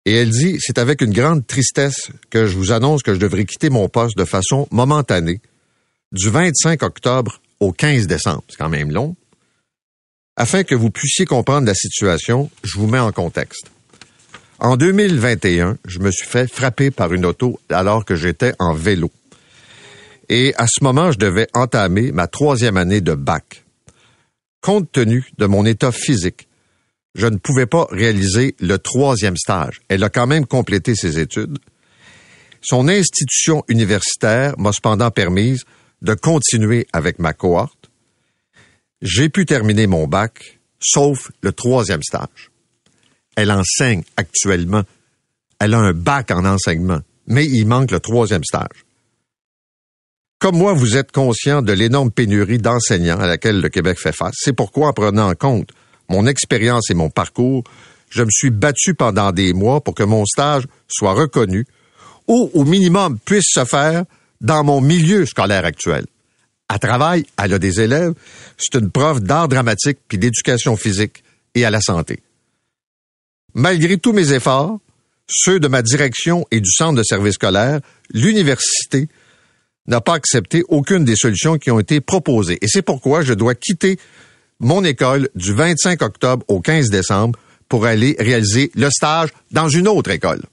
Et 0.06 0.14
elle 0.16 0.30
dit, 0.30 0.58
c'est 0.60 0.78
avec 0.78 1.02
une 1.02 1.12
grande 1.12 1.46
tristesse 1.46 2.10
que 2.30 2.46
je 2.46 2.56
vous 2.56 2.72
annonce 2.72 3.04
que 3.04 3.14
je 3.14 3.20
devrais 3.20 3.46
quitter 3.46 3.70
mon 3.70 3.90
poste 3.90 4.18
de 4.18 4.24
façon 4.24 4.68
momentanée 4.72 5.42
du 6.12 6.30
25 6.30 6.82
octobre 6.84 7.42
au 7.60 7.72
15 7.72 8.08
décembre. 8.08 8.44
C'est 8.48 8.58
quand 8.58 8.70
même 8.70 8.92
long. 8.92 9.16
Afin 10.38 10.64
que 10.64 10.76
vous 10.76 10.92
puissiez 10.92 11.26
comprendre 11.26 11.68
la 11.68 11.74
situation, 11.74 12.50
je 12.64 12.78
vous 12.78 12.88
mets 12.88 13.00
en 13.00 13.12
contexte. 13.12 13.70
En 14.60 14.76
2021, 14.76 15.78
je 15.86 16.00
me 16.00 16.10
suis 16.10 16.26
fait 16.26 16.52
frapper 16.52 16.90
par 16.90 17.14
une 17.14 17.26
auto 17.26 17.60
alors 17.70 18.06
que 18.06 18.16
j'étais 18.16 18.54
en 18.58 18.74
vélo. 18.74 19.12
Et 20.30 20.56
à 20.58 20.66
ce 20.68 20.84
moment, 20.84 21.12
je 21.12 21.20
devais 21.20 21.48
entamer 21.54 22.12
ma 22.12 22.26
troisième 22.28 22.76
année 22.76 23.02
de 23.02 23.14
bac. 23.14 23.64
Compte 24.62 24.92
tenu 24.92 25.30
de 25.38 25.46
mon 25.46 25.64
état 25.64 25.92
physique, 25.92 26.48
je 27.14 27.28
ne 27.28 27.38
pouvais 27.38 27.68
pas 27.68 27.88
réaliser 27.92 28.56
le 28.60 28.78
troisième 28.78 29.38
stage. 29.38 29.82
Elle 29.90 30.04
a 30.04 30.10
quand 30.10 30.28
même 30.28 30.46
complété 30.46 30.96
ses 30.96 31.20
études. 31.20 31.60
Son 32.62 32.88
institution 32.88 33.64
universitaire 33.68 34.58
m'a 34.58 34.72
cependant 34.72 35.12
permise 35.12 35.66
de 36.02 36.16
continuer 36.16 36.88
avec 36.94 37.20
ma 37.20 37.34
cohorte. 37.34 37.92
J'ai 39.04 39.30
pu 39.30 39.46
terminer 39.46 39.86
mon 39.86 40.08
bac, 40.08 40.60
sauf 40.80 41.32
le 41.42 41.52
troisième 41.52 42.02
stage. 42.02 42.47
Elle 43.38 43.52
enseigne 43.52 44.02
actuellement. 44.18 44.84
Elle 45.60 45.76
a 45.76 45.80
un 45.80 45.94
bac 45.94 46.32
en 46.32 46.44
enseignement, 46.44 47.00
mais 47.28 47.46
il 47.46 47.66
manque 47.66 47.92
le 47.92 48.00
troisième 48.00 48.44
stage. 48.44 48.84
Comme 50.40 50.58
moi, 50.58 50.74
vous 50.74 50.98
êtes 50.98 51.12
conscient 51.12 51.62
de 51.62 51.72
l'énorme 51.72 52.12
pénurie 52.12 52.58
d'enseignants 52.58 53.20
à 53.20 53.28
laquelle 53.28 53.62
le 53.62 53.70
Québec 53.70 54.00
fait 54.00 54.12
face. 54.12 54.34
C'est 54.38 54.54
pourquoi, 54.54 54.88
en 54.88 54.94
prenant 54.94 55.30
en 55.30 55.36
compte 55.36 55.70
mon 56.10 56.26
expérience 56.26 56.90
et 56.90 56.96
mon 56.96 57.12
parcours, 57.12 57.64
je 58.10 58.24
me 58.24 58.30
suis 58.32 58.50
battu 58.50 58.96
pendant 58.96 59.32
des 59.32 59.54
mois 59.54 59.82
pour 59.82 59.94
que 59.94 60.04
mon 60.04 60.26
stage 60.26 60.66
soit 60.88 61.14
reconnu 61.14 61.68
ou, 62.28 62.50
au 62.56 62.66
minimum, 62.66 63.20
puisse 63.20 63.50
se 63.50 63.66
faire 63.66 64.04
dans 64.42 64.64
mon 64.64 64.82
milieu 64.82 65.26
scolaire 65.26 65.66
actuel. 65.66 66.06
À 66.70 66.80
travail, 66.80 67.26
elle 67.42 67.54
a 67.54 67.60
des 67.60 67.82
élèves, 67.82 68.14
c'est 68.58 68.80
une 68.80 68.90
prof 68.90 69.22
d'art 69.22 69.48
dramatique 69.48 70.00
puis 70.08 70.18
d'éducation 70.18 70.76
physique 70.76 71.24
et 71.56 71.66
à 71.66 71.70
la 71.70 71.82
santé. 71.82 72.22
Malgré 73.58 73.98
tous 73.98 74.14
mes 74.14 74.34
efforts, 74.34 74.80
ceux 75.28 75.60
de 75.60 75.68
ma 75.68 75.82
direction 75.82 76.46
et 76.52 76.62
du 76.62 76.72
centre 76.72 76.96
de 76.96 77.02
service 77.02 77.34
scolaire, 77.34 77.80
l'université 78.14 79.10
n'a 79.88 80.00
pas 80.00 80.14
accepté 80.14 80.64
aucune 80.68 81.04
des 81.04 81.16
solutions 81.16 81.58
qui 81.58 81.72
ont 81.72 81.80
été 81.80 82.00
proposées. 82.00 82.60
Et 82.62 82.68
c'est 82.68 82.84
pourquoi 82.84 83.24
je 83.24 83.34
dois 83.34 83.56
quitter 83.56 83.98
mon 84.60 84.84
école 84.84 85.30
du 85.34 85.54
25 85.54 86.04
octobre 86.04 86.46
au 86.48 86.62
15 86.62 86.92
décembre 86.92 87.40
pour 87.68 87.88
aller 87.88 88.16
réaliser 88.20 88.72
le 88.76 88.92
stage 88.92 89.30
dans 89.50 89.70
une 89.70 89.88
autre 89.88 90.12
école. 90.12 90.44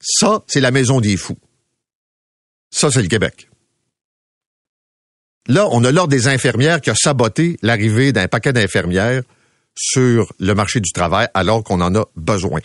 Ça, 0.00 0.42
c'est 0.48 0.60
la 0.60 0.72
maison 0.72 1.00
des 1.00 1.16
fous. 1.16 1.38
Ça, 2.72 2.90
c'est 2.90 3.02
le 3.02 3.08
Québec. 3.08 3.48
Là, 5.46 5.68
on 5.70 5.84
a 5.84 5.92
l'ordre 5.92 6.10
des 6.10 6.26
infirmières 6.26 6.80
qui 6.80 6.90
a 6.90 6.96
saboté 6.96 7.58
l'arrivée 7.62 8.10
d'un 8.10 8.26
paquet 8.26 8.52
d'infirmières 8.52 9.22
sur 9.78 10.32
le 10.40 10.54
marché 10.54 10.80
du 10.80 10.92
travail 10.92 11.28
alors 11.34 11.62
qu'on 11.62 11.80
en 11.80 11.94
a 11.94 12.04
besoin. 12.16 12.60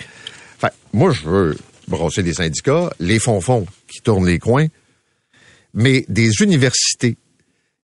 Enfin, 0.58 0.70
moi, 0.94 1.12
je 1.12 1.30
veux 1.30 1.58
brosser 1.88 2.24
des 2.24 2.34
syndicats, 2.34 2.92
les 3.00 3.20
fonds-fonds 3.20 3.68
qui 3.88 4.02
tournent 4.02 4.26
les 4.26 4.40
coins, 4.40 4.68
mais 5.74 6.06
des 6.10 6.42
universités, 6.42 7.18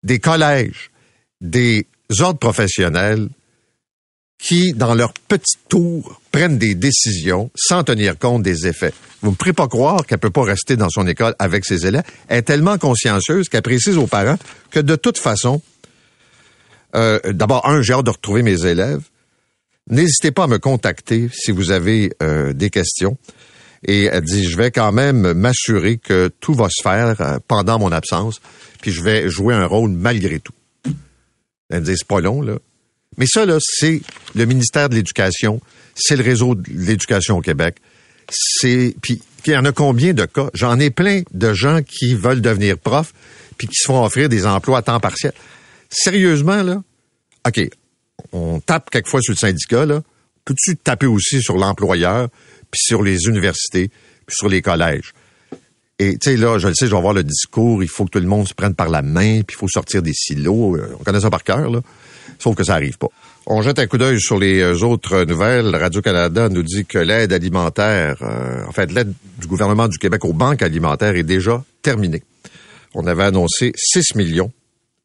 des 0.03 0.19
collèges, 0.19 0.89
des 1.41 1.85
ordres 2.19 2.39
professionnels 2.39 3.29
qui, 4.41 4.73
dans 4.73 4.95
leur 4.95 5.13
petit 5.13 5.57
tour, 5.67 6.21
prennent 6.31 6.57
des 6.57 6.73
décisions 6.73 7.51
sans 7.55 7.83
tenir 7.83 8.17
compte 8.17 8.41
des 8.41 8.67
effets. 8.67 8.93
Vous 9.21 9.31
ne 9.31 9.35
me 9.47 9.53
pas 9.53 9.67
croire 9.67 10.05
qu'elle 10.05 10.17
peut 10.17 10.29
pas 10.29 10.43
rester 10.43 10.77
dans 10.77 10.89
son 10.89 11.05
école 11.07 11.35
avec 11.39 11.65
ses 11.65 11.85
élèves. 11.85 12.03
Elle 12.29 12.39
est 12.39 12.43
tellement 12.43 12.77
consciencieuse 12.77 13.49
qu'elle 13.49 13.61
précise 13.61 13.97
aux 13.97 14.07
parents 14.07 14.37
que 14.71 14.79
de 14.79 14.95
toute 14.95 15.17
façon, 15.17 15.61
euh, 16.95 17.19
d'abord, 17.25 17.67
un, 17.67 17.81
j'ai 17.81 17.93
hâte 17.93 18.05
de 18.05 18.11
retrouver 18.11 18.41
mes 18.41 18.65
élèves. 18.65 19.01
N'hésitez 19.89 20.31
pas 20.31 20.43
à 20.43 20.47
me 20.47 20.59
contacter 20.59 21.29
si 21.33 21.51
vous 21.51 21.71
avez 21.71 22.11
euh, 22.21 22.53
des 22.53 22.69
questions. 22.69 23.17
Et 23.87 24.05
elle 24.05 24.23
dit, 24.23 24.47
je 24.47 24.57
vais 24.57 24.71
quand 24.71 24.91
même 24.91 25.33
m'assurer 25.33 25.97
que 25.97 26.29
tout 26.39 26.53
va 26.53 26.67
se 26.69 26.81
faire 26.81 27.21
euh, 27.21 27.39
pendant 27.47 27.79
mon 27.79 27.91
absence, 27.91 28.41
puis 28.81 28.91
je 28.91 29.01
vais 29.01 29.29
jouer 29.29 29.55
un 29.55 29.65
rôle 29.65 29.91
malgré 29.91 30.39
tout. 30.39 30.53
Elle 31.69 31.83
dit, 31.83 31.95
c'est 31.95 32.07
pas 32.07 32.19
long, 32.19 32.41
là. 32.41 32.57
Mais 33.17 33.25
ça, 33.25 33.45
là, 33.45 33.57
c'est 33.61 34.01
le 34.35 34.45
ministère 34.45 34.89
de 34.89 34.95
l'Éducation, 34.95 35.61
c'est 35.95 36.15
le 36.15 36.23
réseau 36.23 36.55
de 36.55 36.63
l'éducation 36.69 37.37
au 37.37 37.41
Québec. 37.41 37.77
C'est 38.31 38.95
puis 39.01 39.21
il 39.45 39.53
y 39.53 39.57
en 39.57 39.65
a 39.65 39.71
combien 39.71 40.13
de 40.13 40.25
cas? 40.25 40.49
J'en 40.53 40.79
ai 40.79 40.89
plein 40.89 41.23
de 41.33 41.53
gens 41.53 41.81
qui 41.81 42.13
veulent 42.13 42.41
devenir 42.41 42.77
profs 42.77 43.13
puis 43.57 43.67
qui 43.67 43.75
se 43.75 43.87
font 43.87 44.03
offrir 44.03 44.29
des 44.29 44.45
emplois 44.45 44.79
à 44.79 44.81
temps 44.81 44.99
partiel. 44.99 45.33
Sérieusement 45.89 46.61
là, 46.61 46.83
ok, 47.47 47.69
on 48.31 48.59
tape 48.59 48.89
quelquefois 48.89 49.21
sur 49.21 49.33
le 49.33 49.37
syndicat 49.37 49.85
là. 49.85 50.01
Peux-tu 50.45 50.77
taper 50.77 51.05
aussi 51.05 51.41
sur 51.41 51.57
l'employeur 51.57 52.29
puis 52.71 52.81
sur 52.81 53.03
les 53.03 53.27
universités 53.27 53.89
puis 54.25 54.35
sur 54.35 54.49
les 54.49 54.61
collèges? 54.61 55.13
Et 56.01 56.17
tu 56.17 56.31
sais 56.31 56.37
là, 56.37 56.57
je 56.57 56.67
le 56.69 56.73
sais, 56.73 56.85
je 56.85 56.91
vais 56.91 56.97
avoir 56.97 57.13
le 57.13 57.23
discours, 57.23 57.83
il 57.83 57.89
faut 57.89 58.05
que 58.05 58.11
tout 58.11 58.19
le 58.19 58.27
monde 58.27 58.47
se 58.47 58.53
prenne 58.53 58.73
par 58.73 58.87
la 58.87 59.01
main, 59.01 59.41
puis 59.41 59.55
il 59.55 59.59
faut 59.59 59.67
sortir 59.67 60.01
des 60.01 60.13
silos. 60.13 60.77
Euh, 60.77 60.95
on 60.97 61.03
connaît 61.03 61.19
ça 61.19 61.29
par 61.29 61.43
cœur 61.43 61.69
là. 61.69 61.81
Sauf 62.39 62.55
que 62.55 62.63
ça 62.63 62.75
arrive 62.75 62.97
pas. 62.97 63.09
On 63.45 63.61
jette 63.61 63.79
un 63.79 63.87
coup 63.87 63.97
d'œil 63.97 64.21
sur 64.21 64.39
les 64.39 64.61
euh, 64.61 64.85
autres 64.85 65.25
nouvelles. 65.25 65.75
Radio-Canada 65.75 66.47
nous 66.47 66.63
dit 66.63 66.85
que 66.85 66.99
l'aide 66.99 67.33
alimentaire, 67.33 68.17
euh, 68.21 68.65
en 68.65 68.71
fait, 68.71 68.91
l'aide 68.93 69.11
du 69.39 69.47
gouvernement 69.47 69.87
du 69.89 69.97
Québec 69.97 70.23
aux 70.23 70.33
banques 70.33 70.61
alimentaires 70.61 71.15
est 71.15 71.23
déjà 71.23 71.63
terminée. 71.81 72.23
On 72.93 73.05
avait 73.05 73.23
annoncé 73.23 73.73
6 73.75 74.15
millions. 74.15 74.51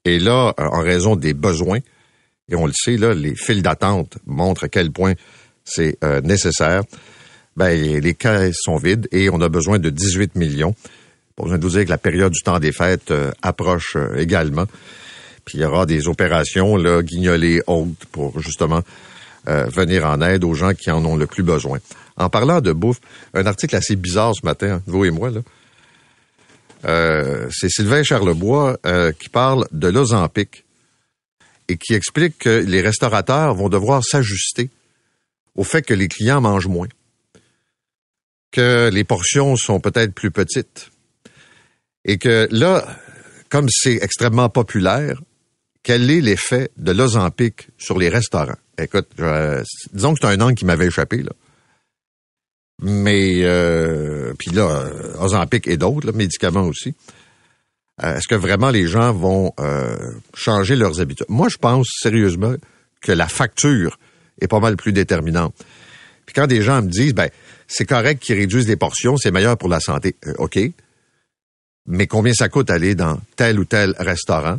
Et 0.04 0.18
là, 0.18 0.54
en 0.59 0.80
raison 0.80 1.16
des 1.16 1.35
besoins, 1.35 1.80
et 2.50 2.56
on 2.56 2.66
le 2.66 2.72
sait, 2.74 2.96
là, 2.96 3.14
les 3.14 3.34
files 3.34 3.62
d'attente 3.62 4.18
montrent 4.26 4.64
à 4.64 4.68
quel 4.68 4.90
point 4.90 5.14
c'est 5.64 5.98
nécessaire 6.22 6.82
ben, 7.56 8.00
les 8.00 8.14
caisses 8.14 8.58
sont 8.62 8.76
vides 8.76 9.08
et 9.12 9.30
on 9.30 9.40
a 9.40 9.48
besoin 9.48 9.78
de 9.78 9.90
18 9.90 10.34
millions. 10.34 10.74
Pas 11.36 11.44
besoin 11.44 11.58
de 11.58 11.64
vous 11.64 11.70
dire 11.70 11.84
que 11.84 11.90
la 11.90 11.98
période 11.98 12.32
du 12.32 12.42
temps 12.42 12.58
des 12.58 12.72
fêtes 12.72 13.10
euh, 13.10 13.30
approche 13.42 13.96
euh, 13.96 14.16
également. 14.16 14.66
Puis 15.44 15.58
il 15.58 15.60
y 15.60 15.64
aura 15.64 15.86
des 15.86 16.08
opérations, 16.08 16.76
là, 16.76 17.02
guignolées 17.02 17.62
hautes 17.66 18.06
pour 18.10 18.40
justement 18.40 18.82
euh, 19.48 19.66
venir 19.66 20.06
en 20.06 20.20
aide 20.20 20.44
aux 20.44 20.54
gens 20.54 20.74
qui 20.74 20.90
en 20.90 21.04
ont 21.04 21.16
le 21.16 21.26
plus 21.26 21.42
besoin. 21.42 21.78
En 22.16 22.28
parlant 22.28 22.60
de 22.60 22.72
bouffe, 22.72 23.00
un 23.34 23.46
article 23.46 23.76
assez 23.76 23.96
bizarre 23.96 24.32
ce 24.34 24.46
matin, 24.46 24.80
vous 24.86 25.04
et 25.04 25.10
moi, 25.10 25.30
là. 25.30 25.40
c'est 27.50 27.68
Sylvain 27.68 28.04
Charlebois 28.04 28.78
qui 29.18 29.28
parle 29.28 29.66
de 29.72 29.88
l'Ozempic 29.88 30.63
et 31.68 31.76
qui 31.76 31.94
explique 31.94 32.38
que 32.38 32.62
les 32.66 32.80
restaurateurs 32.80 33.54
vont 33.54 33.68
devoir 33.68 34.04
s'ajuster 34.04 34.71
au 35.54 35.64
fait 35.64 35.83
que 35.83 35.94
les 35.94 36.09
clients 36.09 36.40
mangent 36.40 36.68
moins 36.68 36.88
que 38.54 38.88
les 38.92 39.02
portions 39.02 39.56
sont 39.56 39.80
peut-être 39.80 40.14
plus 40.14 40.30
petites. 40.30 40.90
Et 42.04 42.18
que 42.18 42.47
là, 42.52 42.87
comme 43.49 43.66
c'est 43.68 43.97
extrêmement 43.97 44.49
populaire, 44.49 45.21
quel 45.83 46.09
est 46.09 46.21
l'effet 46.21 46.71
de 46.76 46.92
l'Ozempic 46.92 47.68
sur 47.78 47.99
les 47.99 48.09
restaurants? 48.09 48.56
Écoute, 48.78 49.09
disons 49.92 50.14
que 50.14 50.21
c'est 50.23 50.28
un 50.28 50.40
angle 50.40 50.54
qui 50.54 50.64
m'avait 50.64 50.87
échappé, 50.87 51.23
là. 51.23 51.33
Mais, 52.80 53.42
euh, 53.42 54.35
puis 54.38 54.50
là, 54.50 54.88
Ozempic 55.21 55.66
et 55.66 55.76
d'autres, 55.76 56.12
médicaments 56.12 56.64
aussi. 56.66 56.94
Euh, 58.02 58.16
est-ce 58.16 58.26
que 58.26 58.34
vraiment 58.34 58.70
les 58.70 58.86
gens 58.86 59.12
vont 59.12 59.52
euh, 59.60 60.12
changer 60.34 60.76
leurs 60.76 61.00
habitudes? 61.00 61.26
Moi, 61.28 61.48
je 61.48 61.58
pense 61.58 61.86
sérieusement 62.00 62.54
que 63.00 63.12
la 63.12 63.28
facture 63.28 63.98
est 64.40 64.48
pas 64.48 64.60
mal 64.60 64.76
plus 64.76 64.92
déterminante. 64.92 65.54
Puis 66.26 66.34
quand 66.34 66.46
des 66.46 66.62
gens 66.62 66.82
me 66.82 66.88
disent, 66.88 67.14
ben, 67.14 67.28
c'est 67.68 67.84
correct 67.84 68.22
qu'ils 68.22 68.36
réduisent 68.36 68.66
les 68.66 68.76
portions, 68.76 69.16
c'est 69.16 69.30
meilleur 69.30 69.56
pour 69.56 69.68
la 69.68 69.80
santé. 69.80 70.16
Euh, 70.26 70.34
OK. 70.38 70.58
Mais 71.86 72.06
combien 72.06 72.32
ça 72.32 72.48
coûte 72.48 72.70
aller 72.70 72.94
dans 72.94 73.20
tel 73.36 73.58
ou 73.60 73.64
tel 73.64 73.94
restaurant? 73.98 74.58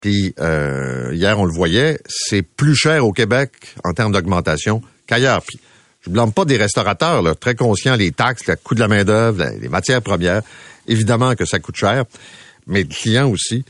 Puis 0.00 0.34
hier, 0.38 1.40
on 1.40 1.46
le 1.46 1.52
voyait, 1.52 1.98
c'est 2.06 2.42
plus 2.42 2.76
cher 2.76 3.06
au 3.06 3.12
Québec 3.12 3.50
en 3.84 3.94
termes 3.94 4.12
d'augmentation 4.12 4.82
qu'ailleurs. 5.06 5.42
Puis 5.42 5.58
je 6.02 6.10
blâme 6.10 6.32
pas 6.32 6.44
des 6.44 6.58
restaurateurs, 6.58 7.22
là, 7.22 7.34
très 7.34 7.54
conscients 7.54 7.96
les 7.96 8.12
taxes, 8.12 8.46
le 8.46 8.56
coût 8.56 8.74
de 8.74 8.80
la 8.80 8.88
main-d'œuvre, 8.88 9.42
les 9.60 9.68
matières 9.70 10.02
premières. 10.02 10.42
Évidemment 10.86 11.34
que 11.34 11.46
ça 11.46 11.58
coûte 11.58 11.76
cher, 11.76 12.04
mais 12.66 12.82
le 12.82 12.88
client 12.88 13.28
aussi. 13.28 13.64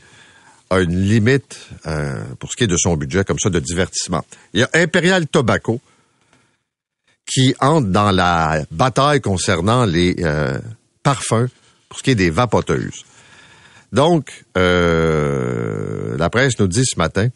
a 0.69 0.79
une 0.79 0.99
limite 0.99 1.69
euh, 1.85 2.23
pour 2.39 2.51
ce 2.51 2.57
qui 2.57 2.63
est 2.63 2.67
de 2.67 2.77
son 2.77 2.97
budget 2.97 3.23
comme 3.23 3.39
ça 3.39 3.49
de 3.49 3.59
divertissement. 3.59 4.25
Il 4.53 4.61
y 4.61 4.63
a 4.63 4.69
Imperial 4.73 5.27
Tobacco 5.27 5.79
qui 7.25 7.55
entre 7.59 7.87
dans 7.87 8.11
la 8.11 8.65
bataille 8.71 9.21
concernant 9.21 9.85
les 9.85 10.15
euh, 10.19 10.59
parfums 11.03 11.49
pour 11.89 11.99
ce 11.99 12.03
qui 12.03 12.11
est 12.11 12.15
des 12.15 12.29
vapoteuses. 12.29 13.03
Donc, 13.91 14.43
euh, 14.57 16.17
la 16.17 16.29
presse 16.29 16.59
nous 16.59 16.67
dit 16.67 16.83
ce 16.85 16.97
matin 16.97 17.29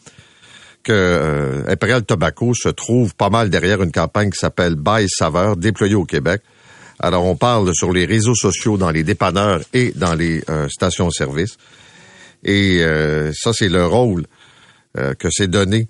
que 0.84 0.92
euh, 0.92 1.63
Imperial 1.68 2.04
Tobacco 2.04 2.54
se 2.54 2.70
trouve 2.70 3.16
pas 3.16 3.30
mal 3.30 3.50
derrière 3.50 3.82
une 3.82 3.92
campagne 3.92 4.30
qui 4.30 4.39
s'appelle 4.39 4.75
Buy 4.75 5.08
Saveur, 5.08 5.58
déployée 5.58 5.96
au 5.96 6.06
Québec. 6.06 6.42
Alors, 7.00 7.25
on 7.25 7.36
parle 7.36 7.72
sur 7.74 7.91
les 7.91 8.06
réseaux 8.06 8.36
sociaux, 8.36 8.77
dans 8.77 8.91
les 8.91 9.03
dépanneurs 9.03 9.62
et 9.74 9.91
dans 9.96 10.15
les 10.15 10.44
euh, 10.50 10.68
stations-service. 10.70 11.58
Et 12.44 12.79
euh, 12.82 13.32
ça, 13.34 13.53
c'est 13.53 13.70
le 13.70 13.86
rôle 13.86 14.25
que 15.20 15.29
s'est 15.29 15.48
donné 15.48 15.88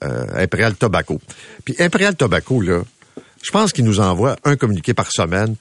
Imperial 0.00 0.76
Tobacco. 0.76 1.20
Puis 1.64 1.74
Imperial 1.80 2.14
Tobacco, 2.14 2.60
là, 2.60 2.84
je 3.42 3.50
pense 3.50 3.72
qu'il 3.72 3.84
nous 3.84 4.00
envoie 4.00 4.36
un 4.44 4.56
communiqué 4.56 4.94
par 4.94 5.10
semaine. 5.12 5.56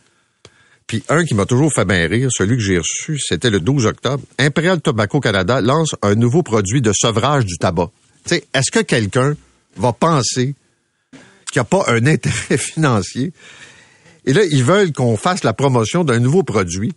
Puis 0.87 1.03
un 1.09 1.23
qui 1.23 1.33
m'a 1.33 1.45
toujours 1.45 1.73
fait 1.73 1.85
bien 1.85 2.07
rire, 2.07 2.29
celui 2.31 2.57
que 2.57 2.63
j'ai 2.63 2.77
reçu, 2.77 3.19
c'était 3.19 3.49
le 3.49 3.59
12 3.59 3.85
octobre. 3.85 4.23
Imperial 4.37 4.81
Tobacco 4.81 5.19
Canada 5.19 5.61
lance 5.61 5.95
un 6.01 6.15
nouveau 6.15 6.43
produit 6.43 6.81
de 6.81 6.91
sevrage 6.93 7.45
du 7.45 7.57
tabac. 7.57 7.91
Est-ce 8.29 8.71
que 8.71 8.79
quelqu'un 8.79 9.35
va 9.77 9.93
penser 9.93 10.55
qu'il 11.51 11.59
n'y 11.59 11.61
a 11.61 11.63
pas 11.63 11.85
un 11.87 12.05
intérêt 12.05 12.57
financier? 12.57 13.33
Et 14.25 14.33
là, 14.33 14.43
ils 14.43 14.63
veulent 14.63 14.91
qu'on 14.91 15.17
fasse 15.17 15.43
la 15.43 15.53
promotion 15.53 16.03
d'un 16.03 16.19
nouveau 16.19 16.43
produit 16.43 16.93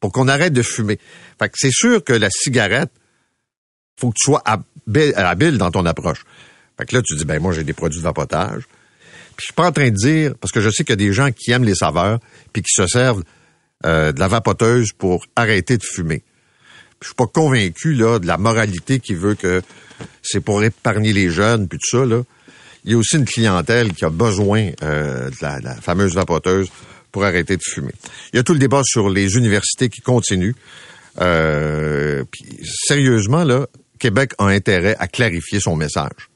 pour 0.00 0.12
qu'on 0.12 0.28
arrête 0.28 0.52
de 0.52 0.62
fumer. 0.62 0.98
Fait 1.38 1.48
que 1.48 1.54
c'est 1.56 1.72
sûr 1.72 2.02
que 2.02 2.12
la 2.12 2.28
cigarette, 2.30 2.90
faut 3.98 4.10
que 4.10 4.16
tu 4.18 4.24
sois 4.24 4.42
habile 4.44 5.58
dans 5.58 5.70
ton 5.70 5.86
approche. 5.86 6.24
Fait 6.76 6.86
que 6.86 6.96
là, 6.96 7.02
tu 7.02 7.14
dis, 7.14 7.24
ben 7.24 7.40
moi, 7.40 7.52
j'ai 7.52 7.64
des 7.64 7.72
produits 7.72 8.00
de 8.00 8.04
vapotage. 8.04 8.62
Puis 9.36 9.42
je 9.42 9.44
suis 9.46 9.54
pas 9.54 9.68
en 9.68 9.72
train 9.72 9.90
de 9.90 9.96
dire, 9.96 10.34
parce 10.40 10.52
que 10.52 10.60
je 10.60 10.70
sais 10.70 10.84
qu'il 10.84 10.92
y 10.92 10.92
a 10.94 10.96
des 10.96 11.12
gens 11.12 11.30
qui 11.30 11.52
aiment 11.52 11.64
les 11.64 11.74
saveurs, 11.74 12.18
puis 12.52 12.62
qui 12.62 12.72
se 12.72 12.86
servent 12.86 13.22
euh, 13.86 14.12
de 14.12 14.20
la 14.20 14.28
vapoteuse 14.28 14.92
pour 14.92 15.24
arrêter 15.36 15.76
de 15.76 15.84
fumer. 15.84 16.22
Je 17.00 17.08
suis 17.08 17.14
pas 17.14 17.26
convaincu 17.26 17.94
là 17.94 18.18
de 18.18 18.26
la 18.26 18.38
moralité 18.38 19.00
qui 19.00 19.14
veut 19.14 19.34
que 19.34 19.62
c'est 20.22 20.40
pour 20.40 20.62
épargner 20.62 21.12
les 21.12 21.30
jeunes 21.30 21.66
puis 21.66 21.78
tout 21.78 21.98
ça 21.98 22.04
là. 22.04 22.22
Il 22.84 22.92
y 22.92 22.94
a 22.94 22.98
aussi 22.98 23.16
une 23.16 23.24
clientèle 23.24 23.92
qui 23.92 24.04
a 24.04 24.10
besoin 24.10 24.70
euh, 24.82 25.30
de 25.30 25.64
la, 25.64 25.74
fameuse 25.76 26.14
vapoteuse 26.14 26.68
pour 27.10 27.24
arrêter 27.24 27.56
de 27.56 27.62
fumer. 27.64 27.92
Il 28.32 28.36
y 28.36 28.38
a 28.40 28.42
tout 28.42 28.52
le 28.52 28.58
débat 28.58 28.82
sur 28.84 29.08
les 29.08 29.36
universités 29.36 29.88
qui 29.88 30.00
continue. 30.00 30.54
Euh, 31.20 32.24
puis, 32.30 32.44
sérieusement 32.64 33.44
là, 33.44 33.66
Québec 33.98 34.32
a 34.38 34.46
intérêt 34.46 34.96
à 34.98 35.06
clarifier 35.06 35.60
son 35.60 35.76
message. 35.76 36.30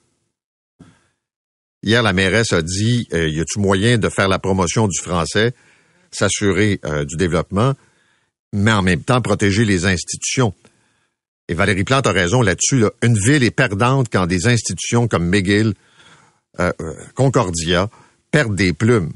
Hier, 1.82 2.02
la 2.02 2.12
mairesse 2.12 2.52
a 2.52 2.62
dit, 2.62 3.08
euh, 3.12 3.28
y 3.28 3.40
a-t-il 3.40 3.60
moyen 3.60 3.98
de 3.98 4.08
faire 4.08 4.28
la 4.28 4.38
promotion 4.38 4.86
du 4.86 5.00
français, 5.00 5.52
s'assurer 6.10 6.80
du 7.06 7.16
développement? 7.16 7.74
mais 8.52 8.72
en 8.72 8.82
même 8.82 9.02
temps 9.02 9.20
protéger 9.20 9.64
les 9.64 9.86
institutions? 9.86 10.54
Et 11.48 11.54
Valérie 11.54 11.84
Plante 11.84 12.06
a 12.06 12.12
raison 12.12 12.42
là-dessus. 12.42 12.84
Une 13.02 13.16
ville 13.16 13.44
est 13.44 13.52
perdante 13.52 14.08
quand 14.10 14.26
des 14.26 14.48
institutions 14.48 15.06
comme 15.06 15.28
McGill, 15.28 15.74
euh, 16.60 16.72
euh, 16.80 16.94
Concordia 17.14 17.88
perdent 18.30 18.56
des 18.56 18.72
plumes. 18.72 19.12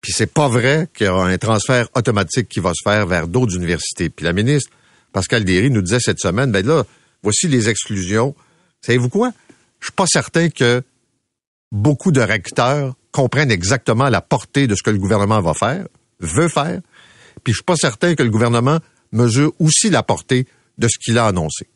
Puis 0.00 0.12
c'est 0.12 0.32
pas 0.32 0.48
vrai 0.48 0.88
qu'il 0.94 1.06
y 1.06 1.08
aura 1.08 1.28
un 1.28 1.38
transfert 1.38 1.88
automatique 1.94 2.48
qui 2.48 2.60
va 2.60 2.72
se 2.74 2.82
faire 2.82 3.06
vers 3.06 3.26
d'autres 3.26 3.56
universités. 3.56 4.10
Puis 4.10 4.24
la 4.24 4.32
ministre 4.32 4.70
Pascal 5.12 5.44
Derry 5.44 5.70
nous 5.70 5.80
disait 5.80 6.00
cette 6.00 6.18
semaine, 6.18 6.52
ben 6.52 6.66
là, 6.66 6.84
voici 7.22 7.48
les 7.48 7.68
exclusions. 7.68 8.34
Savez-vous 8.82 9.08
quoi? 9.08 9.32
Je 9.80 9.86
suis 9.86 9.92
pas 9.92 10.06
certain 10.06 10.50
que 10.50 10.82
beaucoup 11.72 12.12
de 12.12 12.20
recteurs 12.20 12.94
comprennent 13.12 13.50
exactement 13.50 14.08
la 14.08 14.20
portée 14.20 14.66
de 14.66 14.74
ce 14.74 14.82
que 14.82 14.90
le 14.90 14.98
gouvernement 14.98 15.40
va 15.40 15.54
faire, 15.54 15.86
veut 16.20 16.48
faire, 16.48 16.80
puis 17.44 17.52
je 17.52 17.58
suis 17.58 17.64
pas 17.64 17.76
certain 17.76 18.14
que 18.14 18.22
le 18.22 18.30
gouvernement 18.30 18.80
mesure 19.12 19.52
aussi 19.60 19.88
la 19.88 20.02
portée 20.02 20.46
de 20.78 20.88
ce 20.88 20.98
qu'il 20.98 21.18
a 21.18 21.26
annoncé. 21.26 21.68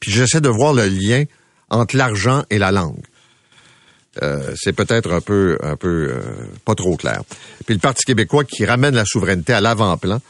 Puis 0.00 0.10
j'essaie 0.10 0.40
de 0.40 0.48
voir 0.48 0.72
le 0.72 0.86
lien 0.86 1.24
entre 1.68 1.96
l'argent 1.96 2.44
et 2.50 2.58
la 2.58 2.72
langue. 2.72 3.04
Euh, 4.22 4.52
c'est 4.56 4.72
peut-être 4.72 5.12
un 5.12 5.20
peu, 5.20 5.58
un 5.62 5.76
peu 5.76 6.10
euh, 6.10 6.20
pas 6.64 6.74
trop 6.74 6.96
clair. 6.96 7.22
Puis 7.66 7.74
le 7.74 7.80
Parti 7.80 8.04
québécois 8.04 8.44
qui 8.44 8.64
ramène 8.64 8.94
la 8.94 9.04
souveraineté 9.04 9.52
à 9.52 9.60
l'avant-plan. 9.60 10.20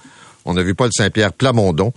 On 0.45 0.57
a 0.57 0.63
vu 0.63 0.75
Paul 0.75 0.91
Saint-Pierre 0.93 1.33
Plamondon 1.33 1.93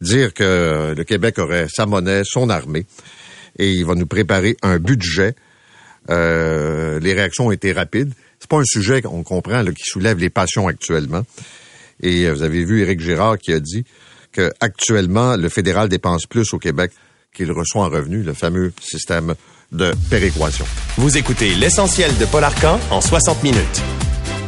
dire 0.00 0.32
que 0.32 0.94
le 0.96 1.04
Québec 1.04 1.38
aurait 1.38 1.66
sa 1.68 1.86
monnaie, 1.86 2.22
son 2.24 2.48
armée, 2.48 2.86
et 3.58 3.70
il 3.70 3.84
va 3.84 3.94
nous 3.94 4.06
préparer 4.06 4.56
un 4.62 4.78
budget. 4.78 5.34
Euh, 6.08 6.98
les 7.00 7.12
réactions 7.12 7.48
ont 7.48 7.50
été 7.52 7.72
rapides 7.72 8.14
c'est 8.40 8.48
pas 8.48 8.56
un 8.56 8.64
sujet 8.64 9.02
qu'on 9.02 9.22
comprend 9.22 9.62
qui 9.66 9.84
soulève 9.84 10.18
les 10.18 10.30
passions 10.30 10.66
actuellement. 10.66 11.24
Et 12.02 12.28
vous 12.30 12.42
avez 12.42 12.64
vu 12.64 12.80
Éric 12.80 13.00
Girard 13.00 13.38
qui 13.38 13.52
a 13.52 13.60
dit 13.60 13.84
que 14.32 14.50
actuellement 14.60 15.36
le 15.36 15.48
fédéral 15.50 15.88
dépense 15.88 16.24
plus 16.26 16.52
au 16.54 16.58
Québec 16.58 16.90
qu'il 17.34 17.52
reçoit 17.52 17.84
en 17.84 17.90
revenu, 17.90 18.22
le 18.22 18.32
fameux 18.32 18.72
système 18.80 19.34
de 19.72 19.92
péréquation. 20.08 20.64
Vous 20.96 21.16
écoutez 21.16 21.54
l'essentiel 21.54 22.16
de 22.18 22.24
Paul 22.26 22.44
Arcan 22.44 22.78
en 22.90 23.00
60 23.00 23.42
minutes. 23.42 23.82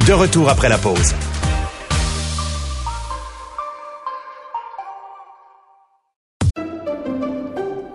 De 0.07 0.13
retour 0.13 0.49
après 0.49 0.69
la 0.69 0.79
pause. 0.79 1.15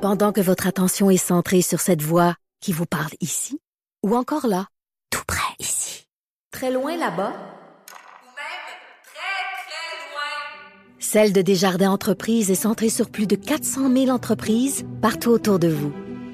Pendant 0.01 0.31
que 0.31 0.39
votre 0.39 0.67
attention 0.67 1.09
est 1.09 1.17
centrée 1.17 1.61
sur 1.61 1.81
cette 1.81 2.01
voix 2.01 2.35
qui 2.61 2.71
vous 2.71 2.85
parle 2.85 3.11
ici, 3.19 3.59
ou 4.05 4.15
encore 4.15 4.47
là, 4.47 4.67
tout 5.09 5.23
près 5.27 5.53
ici. 5.59 6.05
Très 6.53 6.71
loin 6.71 6.91
là-bas. 6.91 7.33
même 7.33 8.67
très, 9.03 9.35
très 9.67 9.97
loin. 10.13 10.31
Celle 10.99 11.33
de 11.33 11.41
Desjardins 11.41 11.91
Entreprises 11.91 12.49
est 12.49 12.55
centrée 12.55 12.89
sur 12.89 13.09
plus 13.09 13.27
de 13.27 13.35
400 13.35 13.91
000 13.91 14.09
entreprises 14.09 14.85
partout 15.01 15.31
autour 15.31 15.59
de 15.59 15.67
vous. 15.67 15.91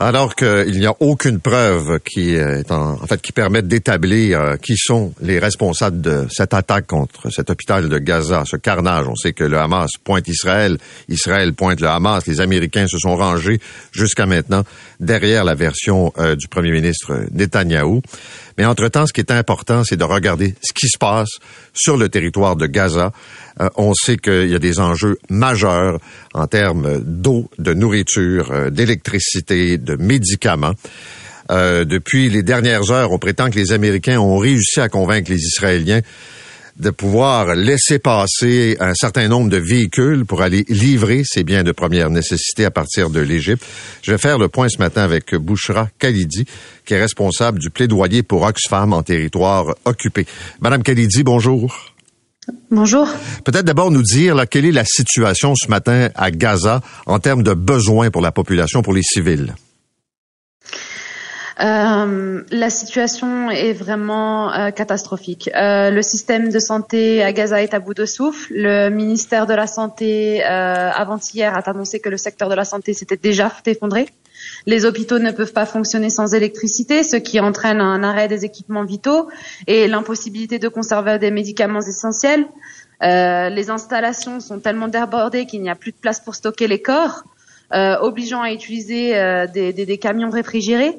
Alors 0.00 0.36
qu'il 0.36 0.78
n'y 0.78 0.86
a 0.86 0.94
aucune 1.00 1.40
preuve 1.40 1.98
qui 1.98 2.34
est 2.36 2.70
en, 2.70 2.96
fait 2.98 3.20
qui 3.20 3.32
permette 3.32 3.66
d'établir 3.66 4.40
euh, 4.40 4.56
qui 4.56 4.76
sont 4.76 5.12
les 5.20 5.40
responsables 5.40 6.00
de 6.00 6.26
cette 6.30 6.54
attaque 6.54 6.86
contre 6.86 7.30
cet 7.30 7.50
hôpital 7.50 7.88
de 7.88 7.98
Gaza, 7.98 8.44
ce 8.46 8.56
carnage. 8.56 9.08
On 9.08 9.16
sait 9.16 9.32
que 9.32 9.42
le 9.42 9.58
Hamas 9.58 9.90
pointe 10.04 10.28
Israël, 10.28 10.78
Israël 11.08 11.52
pointe 11.52 11.80
le 11.80 11.88
Hamas. 11.88 12.24
Les 12.28 12.40
Américains 12.40 12.86
se 12.86 12.96
sont 12.96 13.16
rangés 13.16 13.58
jusqu'à 13.90 14.26
maintenant 14.26 14.62
derrière 15.00 15.42
la 15.42 15.56
version 15.56 16.12
euh, 16.18 16.36
du 16.36 16.46
premier 16.46 16.70
ministre 16.70 17.24
Netanyahou. 17.32 18.00
Mais 18.58 18.64
entre-temps, 18.64 19.06
ce 19.06 19.12
qui 19.12 19.20
est 19.20 19.30
important, 19.30 19.84
c'est 19.84 19.96
de 19.96 20.04
regarder 20.04 20.54
ce 20.60 20.72
qui 20.74 20.88
se 20.88 20.98
passe 20.98 21.30
sur 21.72 21.96
le 21.96 22.08
territoire 22.08 22.56
de 22.56 22.66
Gaza. 22.66 23.12
Euh, 23.60 23.68
on 23.76 23.94
sait 23.94 24.16
qu'il 24.16 24.48
y 24.48 24.54
a 24.54 24.58
des 24.58 24.80
enjeux 24.80 25.16
majeurs 25.30 26.00
en 26.34 26.46
termes 26.48 26.98
d'eau, 27.00 27.48
de 27.58 27.72
nourriture, 27.72 28.50
euh, 28.50 28.70
d'électricité, 28.70 29.78
de 29.78 29.94
médicaments. 29.94 30.74
Euh, 31.50 31.84
depuis 31.84 32.28
les 32.28 32.42
dernières 32.42 32.90
heures, 32.90 33.12
on 33.12 33.18
prétend 33.18 33.48
que 33.48 33.56
les 33.56 33.72
Américains 33.72 34.18
ont 34.18 34.36
réussi 34.36 34.80
à 34.80 34.88
convaincre 34.88 35.30
les 35.30 35.40
Israéliens 35.40 36.00
de 36.78 36.90
pouvoir 36.90 37.54
laisser 37.54 37.98
passer 37.98 38.76
un 38.80 38.94
certain 38.94 39.28
nombre 39.28 39.50
de 39.50 39.56
véhicules 39.56 40.24
pour 40.24 40.42
aller 40.42 40.64
livrer 40.68 41.22
ces 41.24 41.42
biens 41.42 41.64
de 41.64 41.72
première 41.72 42.10
nécessité 42.10 42.64
à 42.64 42.70
partir 42.70 43.10
de 43.10 43.20
l'Égypte. 43.20 43.64
Je 44.02 44.12
vais 44.12 44.18
faire 44.18 44.38
le 44.38 44.48
point 44.48 44.68
ce 44.68 44.78
matin 44.78 45.02
avec 45.02 45.34
Bouchra 45.34 45.88
Khalidi, 45.98 46.44
qui 46.84 46.94
est 46.94 47.00
responsable 47.00 47.58
du 47.58 47.70
plaidoyer 47.70 48.22
pour 48.22 48.42
Oxfam 48.42 48.92
en 48.92 49.02
territoire 49.02 49.74
occupé. 49.84 50.26
Madame 50.60 50.82
Khalidi, 50.82 51.22
bonjour. 51.24 51.94
Bonjour. 52.70 53.08
Peut-être 53.44 53.66
d'abord 53.66 53.90
nous 53.90 54.02
dire 54.02 54.34
là, 54.34 54.46
quelle 54.46 54.64
est 54.64 54.72
la 54.72 54.84
situation 54.84 55.54
ce 55.54 55.68
matin 55.68 56.08
à 56.14 56.30
Gaza 56.30 56.80
en 57.06 57.18
termes 57.18 57.42
de 57.42 57.54
besoins 57.54 58.10
pour 58.10 58.22
la 58.22 58.32
population, 58.32 58.82
pour 58.82 58.94
les 58.94 59.02
civils? 59.02 59.54
Euh, 61.60 62.42
la 62.52 62.70
situation 62.70 63.50
est 63.50 63.72
vraiment 63.72 64.52
euh, 64.52 64.70
catastrophique. 64.70 65.50
Euh, 65.56 65.90
le 65.90 66.02
système 66.02 66.50
de 66.50 66.58
santé 66.60 67.22
à 67.24 67.32
Gaza 67.32 67.62
est 67.62 67.74
à 67.74 67.80
bout 67.80 67.94
de 67.94 68.04
souffle. 68.04 68.52
Le 68.54 68.90
ministère 68.90 69.46
de 69.46 69.54
la 69.54 69.66
Santé, 69.66 70.42
avant-hier, 70.42 71.54
a 71.54 71.68
annoncé 71.68 71.98
que 72.00 72.08
le 72.08 72.16
secteur 72.16 72.48
de 72.48 72.54
la 72.54 72.64
santé 72.64 72.92
s'était 72.94 73.16
déjà 73.16 73.52
effondré. 73.66 74.06
Les 74.66 74.84
hôpitaux 74.84 75.18
ne 75.18 75.32
peuvent 75.32 75.52
pas 75.52 75.66
fonctionner 75.66 76.10
sans 76.10 76.32
électricité, 76.32 77.02
ce 77.02 77.16
qui 77.16 77.40
entraîne 77.40 77.80
un 77.80 78.04
arrêt 78.04 78.28
des 78.28 78.44
équipements 78.44 78.84
vitaux 78.84 79.28
et 79.66 79.88
l'impossibilité 79.88 80.60
de 80.60 80.68
conserver 80.68 81.18
des 81.18 81.32
médicaments 81.32 81.80
essentiels. 81.80 82.46
Les 83.00 83.70
installations 83.70 84.38
sont 84.38 84.60
tellement 84.60 84.88
débordées 84.88 85.46
qu'il 85.46 85.62
n'y 85.62 85.70
a 85.70 85.74
plus 85.74 85.90
de 85.90 85.96
place 85.96 86.20
pour 86.20 86.36
stocker 86.36 86.68
les 86.68 86.80
corps, 86.80 87.24
obligeant 87.72 88.42
à 88.42 88.52
utiliser 88.52 89.12
des, 89.52 89.98
camions 89.98 90.30
réfrigérés. 90.30 90.96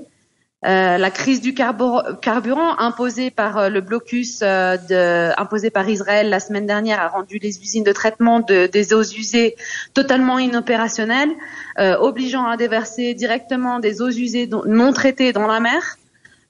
Euh, 0.65 0.97
la 0.97 1.09
crise 1.09 1.39
du 1.39 1.53
carburant 1.53 2.77
imposée 2.79 3.31
par 3.31 3.57
euh, 3.57 3.69
le 3.69 3.79
blocus 3.79 4.39
de, 4.41 5.39
imposé 5.39 5.69
par 5.69 5.87
Israël 5.87 6.29
la 6.29 6.41
semaine 6.41 6.65
dernière 6.65 6.99
a 6.99 7.07
rendu 7.07 7.39
les 7.39 7.61
usines 7.61 7.85
de 7.85 7.93
traitement 7.93 8.41
de, 8.41 8.67
des 8.67 8.93
eaux 8.93 9.03
usées 9.03 9.55
totalement 9.93 10.37
inopérationnelles, 10.37 11.31
obligeant 11.77 12.45
à 12.45 12.57
déverser 12.57 13.13
directement 13.13 13.79
des 13.79 14.01
eaux 14.01 14.09
usées 14.09 14.49
non 14.65 14.91
traitées 14.91 15.31
dans 15.31 15.47
la 15.47 15.61
mer. 15.61 15.97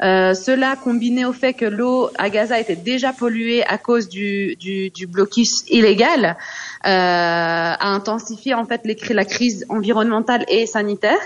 Euh, 0.02 0.34
cela 0.34 0.78
combiné 0.78 1.26
au 1.26 1.34
fait 1.34 1.54
que 1.54 1.65
l'eau 1.65 2.10
à 2.17 2.30
Gaza 2.30 2.58
était 2.58 2.78
déjà 2.78 3.12
polluée 3.12 3.65
à 3.65 3.78
cause 3.78 4.08
du, 4.08 4.58
blocus 5.10 5.65
illégal, 5.69 6.26
euh, 6.26 6.36
a 6.86 7.88
intensifié 7.88 8.54
en 8.54 8.65
fait 8.65 8.82
la 9.10 9.26
crise 9.26 9.65
environnementale 9.67 10.45
et 10.48 10.65
sanitaire. 10.65 11.19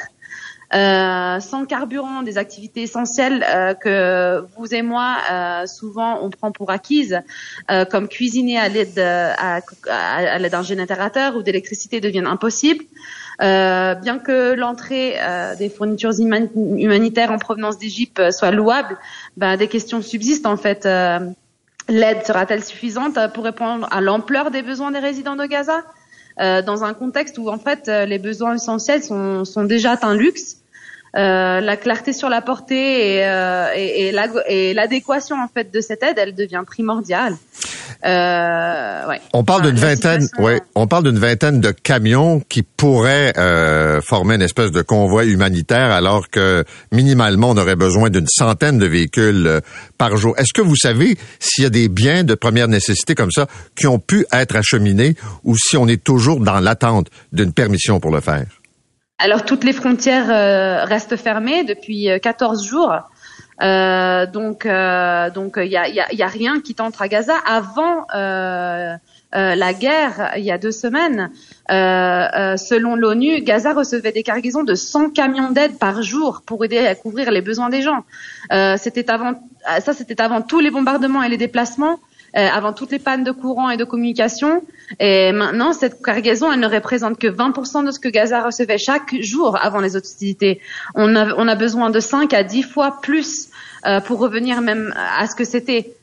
Euh, 0.73 1.39
sans 1.39 1.65
carburant, 1.65 2.23
des 2.23 2.39
activités 2.39 2.81
essentielles 2.81 3.45
euh, 3.47 3.75
que 3.75 4.43
vous 4.55 4.73
et 4.73 4.81
moi 4.81 5.17
euh, 5.31 5.67
souvent 5.67 6.19
on 6.23 6.31
prend 6.31 6.51
pour 6.51 6.71
acquises, 6.71 7.19
comme 7.91 8.07
cuisiner 8.07 8.57
à 8.57 8.69
l'aide 8.69 8.95
d'un 8.95 10.63
générateur 10.63 11.35
ou 11.35 11.43
d'électricité 11.43 12.01
deviennent 12.01 12.27
impossibles. 12.27 12.85
Bien 13.39 14.19
que 14.19 14.53
l'entrée 14.53 15.17
des 15.57 15.69
fournitures 15.69 16.19
humanitaires 16.19 17.31
en 17.31 17.37
provenance 17.37 17.77
d'Égypte 17.77 18.31
soit 18.31 18.51
louable, 18.51 18.97
ben, 19.37 19.57
des 19.57 19.67
questions 19.67 20.01
subsistent 20.01 20.45
en 20.45 20.57
fait. 20.57 20.87
L'aide 21.89 22.25
sera-t-elle 22.25 22.63
suffisante 22.63 23.19
pour 23.33 23.43
répondre 23.43 23.87
à 23.91 23.99
l'ampleur 23.99 24.51
des 24.51 24.61
besoins 24.61 24.91
des 24.91 24.99
résidents 24.99 25.35
de 25.35 25.45
Gaza? 25.45 25.83
Dans 26.37 26.83
un 26.83 26.93
contexte 26.93 27.37
où 27.37 27.49
en 27.49 27.59
fait 27.59 27.87
les 27.87 28.19
besoins 28.19 28.55
essentiels 28.55 29.03
sont, 29.03 29.45
sont 29.45 29.63
déjà 29.63 29.97
un 30.01 30.15
luxe 30.15 30.62
euh, 31.15 31.59
la 31.59 31.77
clarté 31.77 32.11
sur 32.11 32.29
la 32.29 32.41
portée 32.41 33.17
et, 33.17 33.25
euh, 33.25 33.67
et, 33.75 34.73
l'adéquation 34.73 35.35
en 35.35 35.47
fait 35.47 35.71
de 35.71 35.79
cette 35.81 36.01
aide, 36.03 36.17
elle 36.17 36.33
devient 36.33 36.63
primordiale. 36.65 37.35
Euh, 38.05 39.07
ouais. 39.07 39.21
On 39.33 39.43
parle 39.43 39.61
d'une 39.63 39.75
vingtaine, 39.75 40.27
ouais, 40.39 40.61
on 40.75 40.87
parle 40.87 41.03
d'une 41.03 41.19
vingtaine 41.19 41.61
de 41.61 41.71
camions 41.71 42.41
qui 42.49 42.63
pourraient 42.63 43.33
euh, 43.37 44.01
former 44.01 44.35
une 44.35 44.41
espèce 44.41 44.71
de 44.71 44.81
convoi 44.81 45.25
humanitaire, 45.25 45.91
alors 45.91 46.29
que 46.29 46.65
minimalement 46.91 47.51
on 47.51 47.57
aurait 47.57 47.75
besoin 47.75 48.09
d'une 48.09 48.27
centaine 48.27 48.77
de 48.77 48.85
véhicules 48.85 49.47
euh, 49.47 49.61
par 49.97 50.17
jour. 50.17 50.33
Est-ce 50.37 50.53
que 50.53 50.61
vous 50.61 50.75
savez 50.75 51.17
s'il 51.39 51.63
y 51.63 51.67
a 51.67 51.69
des 51.69 51.87
biens 51.87 52.23
de 52.23 52.35
première 52.35 52.67
nécessité 52.67 53.15
comme 53.15 53.31
ça 53.31 53.47
qui 53.75 53.87
ont 53.87 53.99
pu 53.99 54.25
être 54.33 54.55
acheminés 54.55 55.15
ou 55.43 55.55
si 55.57 55.77
on 55.77 55.87
est 55.87 56.03
toujours 56.03 56.39
dans 56.39 56.59
l'attente 56.59 57.07
d'une 57.31 57.53
permission 57.53 57.99
pour 57.99 58.11
le 58.11 58.19
faire? 58.19 58.45
Alors 59.19 59.45
toutes 59.45 59.63
les 59.63 59.73
frontières 59.73 60.29
euh, 60.29 60.85
restent 60.85 61.15
fermées 61.15 61.63
depuis 61.63 62.09
14 62.21 62.61
euh, 62.63 62.67
jours. 62.67 62.93
Euh, 63.61 64.25
donc 64.25 64.67
donc 65.35 65.57
il 65.57 65.71
y 65.71 65.77
a, 65.77 66.27
rien 66.27 66.59
qui 66.59 66.73
t'entre 66.73 67.03
à 67.03 67.07
Gaza 67.07 67.35
avant 67.45 68.07
la 68.11 69.73
guerre 69.73 70.33
il 70.37 70.43
y 70.43 70.51
a 70.51 70.57
deux 70.57 70.71
semaines. 70.71 71.29
selon 71.69 72.95
l'ONU, 72.95 73.41
Gaza 73.41 73.73
recevait 73.73 74.11
des 74.11 74.23
cargaisons 74.23 74.63
de 74.63 74.73
100 74.73 75.11
camions 75.11 75.51
d'aide 75.51 75.77
par 75.77 76.01
jour 76.01 76.41
pour 76.45 76.65
aider 76.65 76.79
à 76.79 76.95
couvrir 76.95 77.29
les 77.29 77.41
besoins 77.41 77.69
des 77.69 77.83
gens. 77.83 78.03
c'était 78.77 79.11
avant 79.11 79.33
ça 79.79 79.93
c'était 79.93 80.19
avant 80.19 80.41
tous 80.41 80.59
les 80.59 80.71
bombardements 80.71 81.21
et 81.21 81.29
les 81.29 81.37
déplacements. 81.37 81.99
Euh, 82.35 82.47
avant 82.51 82.73
toutes 82.73 82.91
les 82.91 82.97
pannes 82.97 83.23
de 83.23 83.29
courant 83.29 83.69
et 83.69 83.77
de 83.77 83.83
communication. 83.83 84.63
Et 84.99 85.31
maintenant, 85.31 85.71
cette 85.71 86.01
cargaison, 86.01 86.51
elle 86.51 86.61
ne 86.61 86.67
représente 86.67 87.19
que 87.19 87.27
20% 87.27 87.85
de 87.85 87.91
ce 87.91 87.99
que 87.99 88.09
Gaza 88.09 88.41
recevait 88.41 88.79
chaque 88.79 89.13
jour 89.21 89.55
avant 89.61 89.79
les 89.79 89.95
hostilités. 89.95 90.59
On 90.95 91.15
a, 91.15 91.35
on 91.35 91.47
a 91.47 91.53
besoin 91.53 91.91
de 91.91 91.99
5 91.99 92.33
à 92.33 92.43
10 92.43 92.63
fois 92.63 92.97
plus 93.03 93.49
euh, 93.85 94.01
pour 94.01 94.17
revenir 94.17 94.61
même 94.61 94.95
à 95.15 95.27
ce 95.27 95.35
que 95.35 95.43
c'était. 95.43 95.93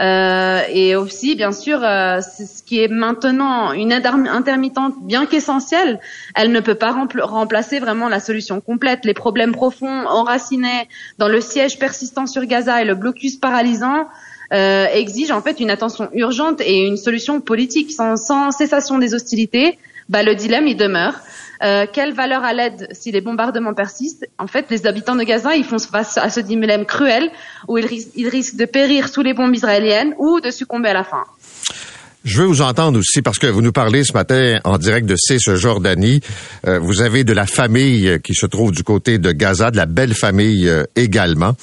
Euh, 0.00 0.60
et 0.72 0.94
aussi, 0.94 1.34
bien 1.34 1.50
sûr, 1.50 1.82
euh, 1.82 2.20
ce 2.20 2.62
qui 2.62 2.80
est 2.80 2.88
maintenant 2.88 3.72
une 3.72 3.90
aide 3.90 4.06
intermittente, 4.06 4.94
bien 5.02 5.26
qu'essentielle, 5.26 5.98
elle 6.36 6.52
ne 6.52 6.60
peut 6.60 6.76
pas 6.76 6.94
remplacer 7.20 7.80
vraiment 7.80 8.08
la 8.08 8.20
solution 8.20 8.60
complète. 8.60 9.04
Les 9.04 9.12
problèmes 9.12 9.52
profonds 9.52 10.06
enracinés 10.06 10.88
dans 11.18 11.28
le 11.28 11.40
siège 11.40 11.78
persistant 11.78 12.26
sur 12.26 12.44
Gaza 12.44 12.80
et 12.80 12.84
le 12.84 12.94
blocus 12.94 13.36
paralysant 13.36 14.06
euh, 14.52 14.86
exige 14.92 15.30
en 15.30 15.42
fait 15.42 15.60
une 15.60 15.70
attention 15.70 16.08
urgente 16.12 16.60
et 16.60 16.86
une 16.86 16.96
solution 16.96 17.40
politique. 17.40 17.92
Sans, 17.92 18.50
cessation 18.50 18.98
des 18.98 19.14
hostilités, 19.14 19.78
bah, 20.08 20.22
le 20.22 20.34
dilemme 20.34 20.66
il 20.66 20.76
demeure. 20.76 21.14
Euh, 21.62 21.86
quelle 21.92 22.14
valeur 22.14 22.42
à 22.42 22.54
l'aide 22.54 22.88
si 22.92 23.12
les 23.12 23.20
bombardements 23.20 23.74
persistent? 23.74 24.26
En 24.38 24.46
fait, 24.46 24.66
les 24.70 24.86
habitants 24.86 25.14
de 25.14 25.24
Gaza, 25.24 25.54
ils 25.56 25.64
font 25.64 25.78
face 25.78 26.16
à 26.16 26.30
ce 26.30 26.40
dilemme 26.40 26.86
cruel 26.86 27.30
où 27.68 27.76
ils, 27.76 27.86
ils 28.16 28.28
risquent 28.28 28.56
de 28.56 28.64
périr 28.64 29.08
sous 29.08 29.22
les 29.22 29.34
bombes 29.34 29.54
israéliennes 29.54 30.14
ou 30.18 30.40
de 30.40 30.50
succomber 30.50 30.88
à 30.88 30.94
la 30.94 31.04
faim. 31.04 31.24
Je 32.22 32.42
veux 32.42 32.46
vous 32.46 32.60
entendre 32.60 32.98
aussi 32.98 33.22
parce 33.22 33.38
que 33.38 33.46
vous 33.46 33.62
nous 33.62 33.72
parlez 33.72 34.04
ce 34.04 34.12
matin 34.12 34.58
en 34.64 34.76
direct 34.76 35.06
de 35.06 35.16
ce 35.16 35.56
Jordanie. 35.56 36.20
Euh, 36.66 36.78
vous 36.78 37.00
avez 37.00 37.24
de 37.24 37.32
la 37.32 37.46
famille 37.46 38.18
qui 38.22 38.34
se 38.34 38.44
trouve 38.44 38.72
du 38.72 38.82
côté 38.82 39.16
de 39.16 39.32
Gaza, 39.32 39.70
de 39.70 39.78
la 39.78 39.86
belle 39.86 40.12
famille 40.12 40.68
euh, 40.68 40.84
également. 40.96 41.54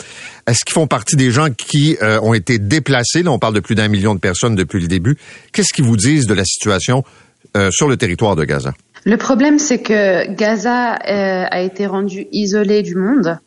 Est-ce 0.48 0.65
qu'ils 0.65 0.74
font 0.74 0.88
partie 0.88 1.15
des 1.15 1.30
gens 1.30 1.52
qui 1.52 1.96
euh, 2.02 2.20
ont 2.22 2.34
été 2.34 2.58
déplacés? 2.58 3.22
Là, 3.22 3.32
on 3.32 3.38
parle 3.38 3.54
de 3.54 3.60
plus 3.60 3.76
d'un 3.76 3.88
million 3.88 4.15
de 4.15 4.20
personnes 4.20 4.56
depuis 4.56 4.82
le 4.82 4.88
début. 4.88 5.15
Qu'est-ce 5.54 5.74
qu'ils 5.74 5.86
vous 5.86 5.98
disent 5.98 6.26
de 6.26 6.34
la 6.34 6.43
situation 6.43 7.04
sur 7.72 7.88
le 7.88 7.98
territoire 7.98 8.36
de 8.36 8.43
Gaza? 8.43 8.74
Le 9.06 9.17
problème, 9.17 9.58
c'est 9.58 9.80
que 9.82 10.32
Gaza 10.32 10.93
a 10.93 11.62
été 11.62 11.88
rendu 11.88 12.28
isolé 12.32 12.84
du 12.84 12.93
monde. 12.93 13.39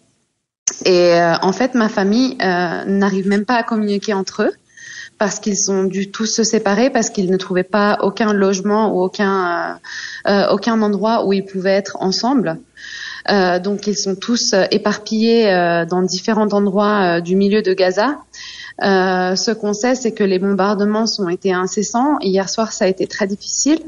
Et 0.85 1.13
en 1.43 1.53
fait, 1.53 1.75
ma 1.75 1.89
famille 1.89 2.37
n'arrive 2.39 3.29
même 3.29 3.45
pas 3.45 3.55
à 3.55 3.63
communiquer 3.63 4.13
entre 4.13 4.43
eux 4.43 4.53
parce 5.21 5.39
qu'ils 5.39 5.71
ont 5.71 5.85
dû 5.85 6.11
tous 6.11 6.25
se 6.25 6.43
séparer 6.43 6.89
parce 6.89 7.11
qu'ils 7.11 7.31
ne 7.31 7.37
trouvaient 7.37 7.63
pas 7.63 7.99
aucun 8.01 8.33
logement 8.33 8.95
ou 8.95 9.03
aucun 9.03 9.35
euh, 9.45 10.31
euh, 10.31 10.49
aucun 10.51 10.81
endroit 10.81 11.27
où 11.27 11.35
ils 11.35 11.45
pouvaient 11.45 11.77
être 11.77 11.99
ensemble. 12.01 12.59
Euh, 13.31 13.59
donc 13.59 13.87
ils 13.87 13.99
sont 13.99 14.17
tous 14.17 14.55
éparpillés 14.71 15.45
dans 15.91 16.01
différents 16.01 16.49
endroits 16.55 17.21
du 17.21 17.37
milieu 17.37 17.61
de 17.61 17.75
Gaza. 17.75 18.17
ce 18.81 19.51
qu'on 19.51 19.75
sait, 19.75 19.95
c'est 19.95 20.13
que 20.13 20.25
les 20.25 20.39
bombardements 20.39 21.05
ont 21.19 21.29
été 21.29 21.53
incessants. 21.53 22.17
Hier 22.23 22.49
soir, 22.49 22.73
ça 22.73 22.87
a 22.87 22.89
été 22.89 23.07
très 23.07 23.27
difficile. 23.27 23.81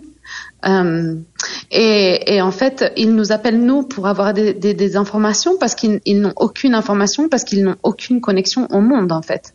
Et, 1.71 2.43
en 2.43 2.51
fait, 2.51 2.93
ils 2.99 3.15
nous 3.15 3.33
appellent 3.33 3.65
nous 3.65 3.85
pour 3.85 4.07
avoir 4.07 4.35
des 4.35 4.97
informations 4.99 5.57
parce 5.59 5.75
qu'ils 5.75 6.21
n'ont 6.21 6.35
aucune 6.37 6.75
information, 6.75 7.31
parce 7.31 7.45
qu'ils 7.45 7.65
n'ont 7.65 7.77
aucune 7.83 8.21
connexion 8.21 8.69
au 8.71 8.83
monde 8.83 9.13
en 9.13 9.23
fait. 9.23 9.55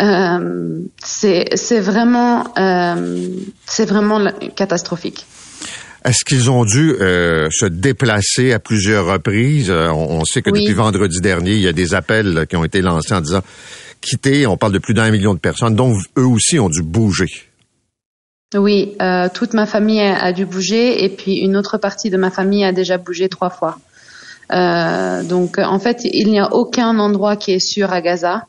Euh, 0.00 0.80
c'est 1.04 1.80
vraiment, 1.80 2.44
euh, 2.58 3.28
c'est 3.66 3.84
vraiment 3.84 4.20
catastrophique. 4.54 5.26
Est-ce 6.04 6.24
qu'ils 6.24 6.50
ont 6.50 6.64
dû 6.64 6.96
euh, 7.00 7.48
se 7.52 7.66
déplacer 7.66 8.52
à 8.52 8.58
plusieurs 8.58 9.06
reprises? 9.06 9.70
On, 9.70 10.24
sait 10.24 10.42
que 10.42 10.50
depuis 10.50 10.72
vendredi 10.72 11.20
dernier, 11.20 11.52
il 11.52 11.60
y 11.60 11.68
a 11.68 11.72
des 11.72 11.94
appels 11.94 12.46
qui 12.48 12.56
ont 12.56 12.64
été 12.64 12.80
lancés 12.80 13.14
en 13.14 13.20
disant 13.20 13.42
quitter. 14.00 14.46
On 14.48 14.56
parle 14.56 14.72
de 14.72 14.78
plus 14.78 14.94
d'un 14.94 15.10
million 15.10 15.32
de 15.32 15.38
personnes, 15.38 15.76
donc 15.76 15.96
eux 16.18 16.26
aussi 16.26 16.58
ont 16.58 16.68
dû 16.68 16.82
bouger. 16.82 17.28
Oui, 18.54 18.96
toute 19.32 19.54
ma 19.54 19.64
famille 19.64 20.00
a, 20.00 20.32
dû 20.32 20.44
bouger 20.44 21.04
et 21.04 21.08
puis 21.08 21.36
une 21.36 21.56
autre 21.56 21.78
partie 21.78 22.10
de 22.10 22.16
ma 22.16 22.30
famille 22.30 22.64
a 22.64 22.72
déjà 22.72 22.98
bougé 22.98 23.28
trois 23.28 23.50
fois. 23.50 23.78
donc 24.50 25.58
en 25.58 25.78
fait, 25.78 26.00
il 26.04 26.28
n'y 26.28 26.40
a 26.40 26.52
aucun 26.52 26.98
endroit 26.98 27.36
qui 27.36 27.52
est 27.52 27.64
sûr 27.64 27.92
à 27.92 28.00
Gaza. 28.00 28.46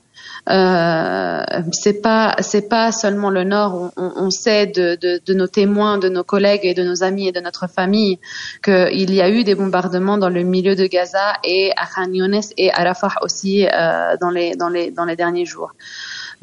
Euh, 0.49 1.41
c'est 1.71 2.01
pas 2.01 2.35
c'est 2.39 2.67
pas 2.67 2.91
seulement 2.91 3.29
le 3.29 3.43
Nord. 3.43 3.91
On, 3.95 4.29
sait 4.29 4.67
de, 4.67 5.33
nos 5.33 5.47
témoins, 5.47 5.97
de 5.97 6.09
nos 6.09 6.23
collègues 6.23 6.65
et 6.65 6.73
de 6.73 6.83
nos 6.83 7.01
amis 7.03 7.27
et 7.27 7.31
de 7.31 7.39
notre 7.39 7.67
famille 7.67 8.19
qu'il 8.61 9.13
y 9.13 9.21
a 9.21 9.29
eu 9.29 9.43
des 9.43 9.55
bombardements 9.55 10.17
dans 10.17 10.29
le 10.29 10.43
milieu 10.43 10.75
de 10.75 10.85
Gaza 10.85 11.37
et 11.45 11.71
à 11.77 11.85
Khan 11.85 12.11
et 12.57 12.71
à 12.71 12.83
Rafah 12.83 13.15
aussi 13.21 13.65
euh, 13.65 14.17
dans 14.19 14.29
les 14.31 14.55
dans 14.55 14.69
les 14.69 14.91
dans 14.91 15.05
les 15.05 15.15
derniers 15.15 15.45
jours. 15.45 15.71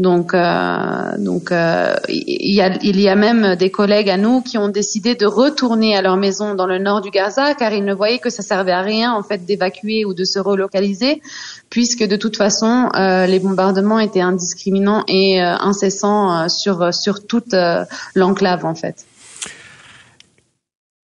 Donc, 0.01 0.33
euh, 0.33 1.19
donc 1.19 1.53
euh, 1.53 1.95
il, 2.09 2.55
y 2.55 2.63
a, 2.63 2.75
il 2.83 2.99
y 2.99 3.07
a 3.07 3.15
même 3.15 3.55
des 3.57 3.71
collègues 3.71 4.09
à 4.09 4.17
nous 4.17 4.41
qui 4.41 4.57
ont 4.57 4.69
décidé 4.69 5.15
de 5.15 5.27
retourner 5.27 5.95
à 5.95 6.01
leur 6.01 6.17
maison 6.17 6.55
dans 6.55 6.65
le 6.65 6.79
nord 6.79 7.03
du 7.03 7.11
Gaza 7.11 7.53
car 7.53 7.71
ils 7.75 7.85
ne 7.85 7.93
voyaient 7.93 8.19
que 8.19 8.31
ça 8.31 8.43
servait 8.43 8.73
à 8.73 8.81
rien 8.81 9.13
en 9.13 9.23
fait 9.23 9.45
d'évacuer 9.45 10.07
ou 10.07 10.15
de 10.15 10.25
se 10.25 10.39
relocaliser 10.39 11.21
puisque 11.69 12.03
de 12.03 12.17
toute 12.17 12.39
façon 12.39 12.89
euh, 12.95 13.27
les 13.27 13.41
bombardements 13.41 13.99
étaient 13.99 14.23
indiscriminants 14.23 15.05
et 15.07 15.43
euh, 15.43 15.55
incessants 15.61 16.45
euh, 16.45 16.49
sur 16.49 16.95
sur 16.95 17.27
toute 17.27 17.55
l'enclave 18.15 18.65
en 18.65 18.75
fait. 18.75 19.05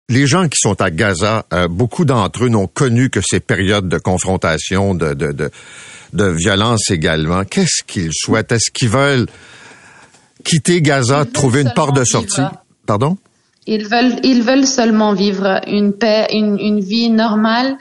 Les 0.08 0.28
gens 0.28 0.46
qui 0.46 0.58
sont 0.60 0.80
à 0.80 0.92
Gaza, 0.92 1.46
beaucoup 1.68 2.04
d'entre 2.04 2.44
eux 2.44 2.48
n'ont 2.48 2.68
connu 2.68 3.10
que 3.10 3.20
ces 3.20 3.40
périodes 3.40 3.88
de 3.88 3.98
confrontation, 3.98 4.94
de, 4.94 5.14
de, 5.14 5.32
de 5.32 5.50
de 6.14 6.26
violence 6.26 6.90
également. 6.90 7.44
Qu'est-ce 7.44 7.82
qu'ils 7.86 8.12
souhaitent? 8.12 8.52
Est-ce 8.52 8.70
qu'ils 8.70 8.88
veulent 8.88 9.26
quitter 10.44 10.80
Gaza, 10.80 11.24
trouver 11.26 11.62
une 11.62 11.72
porte 11.74 11.96
de 11.96 12.04
sortie? 12.04 12.40
vivre. 12.40 12.52
Pardon? 12.86 13.18
Ils 13.66 13.86
veulent, 13.86 14.20
ils 14.22 14.42
veulent 14.42 14.66
seulement 14.66 15.14
vivre 15.14 15.60
une 15.66 15.92
paix, 15.92 16.26
une, 16.32 16.58
une 16.58 16.80
vie 16.80 17.10
normale 17.10 17.76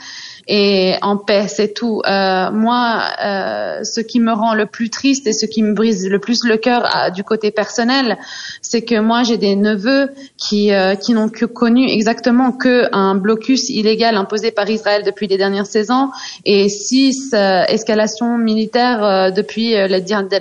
et 0.47 0.95
en 1.01 1.17
paix, 1.17 1.47
c'est 1.47 1.73
tout. 1.73 2.01
Euh, 2.05 2.51
moi, 2.51 3.01
euh, 3.23 3.83
ce 3.83 4.01
qui 4.01 4.19
me 4.19 4.31
rend 4.33 4.53
le 4.53 4.65
plus 4.65 4.89
triste 4.89 5.25
et 5.27 5.33
ce 5.33 5.45
qui 5.45 5.63
me 5.63 5.73
brise 5.73 6.07
le 6.07 6.19
plus 6.19 6.43
le 6.43 6.57
cœur 6.57 6.83
à- 6.95 7.11
du 7.11 7.23
côté 7.23 7.51
personnel, 7.51 8.17
c'est 8.61 8.81
que 8.83 8.99
moi 8.99 9.23
j'ai 9.23 9.37
des 9.37 9.55
neveux 9.55 10.09
qui 10.37 10.71
euh, 10.73 10.95
qui 10.95 11.13
n'ont 11.13 11.29
que 11.29 11.45
connu 11.45 11.87
exactement 11.89 12.51
que 12.51 12.87
un 12.91 13.15
blocus 13.15 13.69
illégal 13.69 14.15
imposé 14.17 14.51
par 14.51 14.69
Israël 14.69 15.03
depuis 15.05 15.27
les 15.27 15.37
dernières 15.37 15.65
16 15.65 15.91
ans 15.91 16.11
et 16.45 16.67
six 16.69 17.31
euh, 17.33 17.63
escalations 17.67 18.37
militaires 18.37 19.03
euh, 19.03 19.31
depuis 19.31 19.75
euh, 19.75 19.87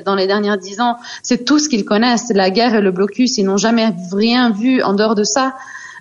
dans 0.04 0.14
les 0.14 0.26
dernières 0.26 0.58
dix 0.58 0.80
ans. 0.80 0.96
C'est 1.22 1.44
tout 1.44 1.58
ce 1.58 1.68
qu'ils 1.68 1.84
connaissent, 1.84 2.30
la 2.34 2.50
guerre 2.50 2.74
et 2.74 2.80
le 2.80 2.90
blocus. 2.90 3.38
Ils 3.38 3.44
n'ont 3.44 3.56
jamais 3.56 3.90
rien 4.12 4.50
vu 4.50 4.82
en 4.82 4.94
dehors 4.94 5.14
de 5.14 5.24
ça. 5.24 5.54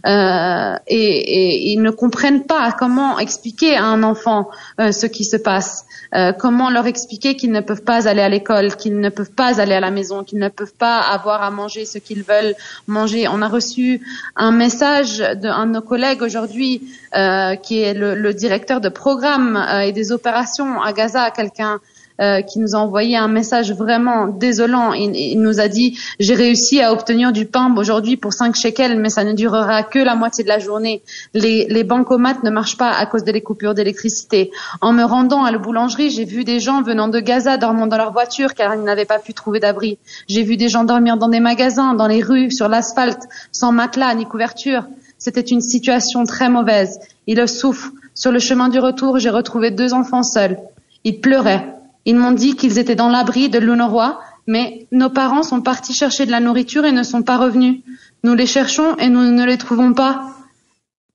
Euh, 0.05 0.75
et, 0.87 1.71
ils 1.71 1.81
ne 1.81 1.91
comprennent 1.91 2.43
pas 2.43 2.71
comment 2.71 3.19
expliquer 3.19 3.75
à 3.75 3.85
un 3.85 4.03
enfant 4.03 4.49
euh, 4.79 4.91
ce 4.91 5.05
qui 5.05 5.23
se 5.23 5.37
passe, 5.37 5.85
Euh, 6.13 6.33
comment 6.33 6.69
leur 6.69 6.87
expliquer 6.87 7.37
qu'ils 7.37 7.53
ne 7.53 7.61
peuvent 7.61 7.83
pas 7.83 8.09
aller 8.09 8.21
à 8.21 8.27
l'école, 8.27 8.75
qu'ils 8.75 8.99
ne 8.99 9.07
peuvent 9.07 9.31
pas 9.31 9.61
aller 9.61 9.75
à 9.75 9.79
la 9.79 9.91
maison, 9.91 10.25
qu'ils 10.25 10.39
ne 10.39 10.49
peuvent 10.49 10.73
pas 10.73 10.99
avoir 10.99 11.41
à 11.41 11.51
manger 11.51 11.85
ce 11.85 11.99
qu'ils 11.99 12.23
veulent 12.23 12.53
manger. 12.87 13.29
On 13.29 13.41
a 13.41 13.47
reçu 13.47 14.01
un 14.35 14.51
message 14.51 15.19
d'un 15.19 15.67
de 15.67 15.71
nos 15.71 15.81
collègues 15.81 16.21
aujourd'hui, 16.21 16.81
euh, 17.15 17.55
qui 17.55 17.81
est 17.81 17.93
le, 17.93 18.15
le 18.15 18.33
directeur 18.33 18.81
de 18.81 18.89
programme 18.89 19.55
euh, 19.55 19.87
et 19.87 19.93
des 19.93 20.11
opérations 20.11 20.81
à 20.81 20.91
Gaza, 20.91 21.31
quelqu'un 21.31 21.79
euh, 22.21 22.41
qui 22.41 22.59
nous 22.59 22.75
a 22.75 22.79
envoyé 22.79 23.17
un 23.17 23.27
message 23.27 23.73
vraiment 23.73 24.27
désolant. 24.27 24.93
Il, 24.93 25.15
il 25.15 25.41
nous 25.41 25.59
a 25.59 25.67
dit 25.67 25.97
j'ai 26.19 26.35
réussi 26.35 26.81
à 26.81 26.93
obtenir 26.93 27.31
du 27.31 27.45
pain 27.45 27.73
aujourd'hui 27.75 28.17
pour 28.17 28.33
5 28.33 28.55
shekels, 28.55 28.99
mais 28.99 29.09
ça 29.09 29.23
ne 29.23 29.33
durera 29.33 29.83
que 29.83 29.99
la 29.99 30.15
moitié 30.15 30.43
de 30.43 30.49
la 30.49 30.59
journée. 30.59 31.01
Les, 31.33 31.65
les 31.69 31.83
bancomates 31.83 32.43
ne 32.43 32.49
marchent 32.49 32.77
pas 32.77 32.91
à 32.91 33.05
cause 33.05 33.23
des 33.23 33.41
coupures 33.41 33.73
d'électricité. 33.73 34.51
En 34.81 34.93
me 34.93 35.03
rendant 35.03 35.43
à 35.43 35.51
la 35.51 35.57
boulangerie, 35.57 36.11
j'ai 36.11 36.25
vu 36.25 36.43
des 36.43 36.59
gens 36.59 36.81
venant 36.81 37.07
de 37.07 37.19
Gaza 37.19 37.57
dormant 37.57 37.87
dans 37.87 37.97
leur 37.97 38.11
voiture 38.11 38.53
car 38.53 38.75
ils 38.75 38.83
n'avaient 38.83 39.05
pas 39.05 39.19
pu 39.19 39.33
trouver 39.33 39.59
d'abri. 39.59 39.97
J'ai 40.27 40.43
vu 40.43 40.57
des 40.57 40.69
gens 40.69 40.83
dormir 40.83 41.17
dans 41.17 41.29
des 41.29 41.39
magasins, 41.39 41.93
dans 41.93 42.07
les 42.07 42.21
rues, 42.21 42.51
sur 42.51 42.67
l'asphalte, 42.67 43.23
sans 43.51 43.71
matelas 43.71 44.13
ni 44.15 44.25
couverture. 44.25 44.85
C'était 45.17 45.41
une 45.41 45.61
situation 45.61 46.23
très 46.25 46.49
mauvaise. 46.49 46.99
Ils 47.27 47.47
souffrent. 47.47 47.91
Sur 48.13 48.31
le 48.31 48.39
chemin 48.39 48.69
du 48.69 48.79
retour, 48.79 49.19
j'ai 49.19 49.29
retrouvé 49.29 49.71
deux 49.71 49.93
enfants 49.93 50.23
seuls. 50.23 50.57
Ils 51.03 51.19
pleuraient. 51.21 51.80
Ils 52.05 52.15
m'ont 52.15 52.31
dit 52.31 52.55
qu'ils 52.55 52.79
étaient 52.79 52.95
dans 52.95 53.09
l'abri 53.09 53.49
de 53.49 53.59
l'UNRWA, 53.59 54.19
mais 54.47 54.87
nos 54.91 55.09
parents 55.09 55.43
sont 55.43 55.61
partis 55.61 55.93
chercher 55.93 56.25
de 56.25 56.31
la 56.31 56.39
nourriture 56.39 56.85
et 56.85 56.91
ne 56.91 57.03
sont 57.03 57.21
pas 57.21 57.37
revenus. 57.37 57.81
Nous 58.23 58.33
les 58.33 58.45
cherchons 58.45 58.95
et 58.97 59.09
nous 59.09 59.31
ne 59.31 59.45
les 59.45 59.57
trouvons 59.57 59.93
pas. 59.93 60.25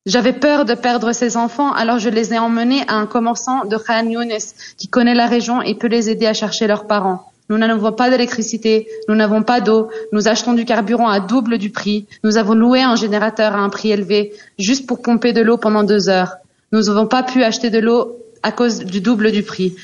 J'avais 0.07 0.33
peur 0.33 0.65
de 0.65 0.75
perdre 0.75 1.13
ces 1.13 1.37
enfants, 1.37 1.73
alors 1.73 1.99
je 1.99 2.09
les 2.09 2.33
ai 2.33 2.39
emmenés 2.39 2.83
à 2.87 2.95
un 2.95 3.07
commerçant 3.07 3.65
de 3.65 3.77
Khan 3.77 4.09
Younes 4.09 4.39
qui 4.77 4.87
connaît 4.87 5.17
la 5.17 5.27
région 5.27 5.63
et 5.63 5.75
peut 5.75 5.89
les 5.89 6.09
aider 6.09 6.27
à 6.27 6.33
chercher 6.33 6.69
leurs 6.69 6.87
parents. 6.87 7.33
Nous 7.49 7.59
n'avons 7.59 7.93
pas 7.93 8.09
d'électricité, 8.11 8.89
nous 9.09 9.17
n'avons 9.17 9.43
pas 9.43 9.61
d'eau, 9.61 9.89
nous 10.13 10.29
achetons 10.29 10.53
du 10.53 10.65
carburant 10.65 11.09
à 11.09 11.19
double 11.19 11.59
du 11.59 11.71
prix, 11.71 12.07
nous 12.23 12.39
avons 12.39 12.55
loué 12.55 12.83
un 12.83 12.97
générateur 12.97 13.55
à 13.55 13.59
un 13.59 13.69
prix 13.69 13.91
élevé 13.91 14.33
juste 14.59 14.87
pour 14.87 15.03
pomper 15.03 15.33
de 15.33 15.43
l'eau 15.43 15.57
pendant 15.57 15.83
deux 15.83 16.09
heures. 16.09 16.37
Nous 16.73 16.83
n'avons 16.83 17.07
pas 17.07 17.23
pu 17.25 17.43
acheter 17.43 17.71
de 17.71 17.79
l'eau 17.79 18.17
à 18.43 18.53
cause 18.53 18.81
du 18.81 19.01
double 19.01 19.33
du 19.33 19.43
prix. 19.43 19.77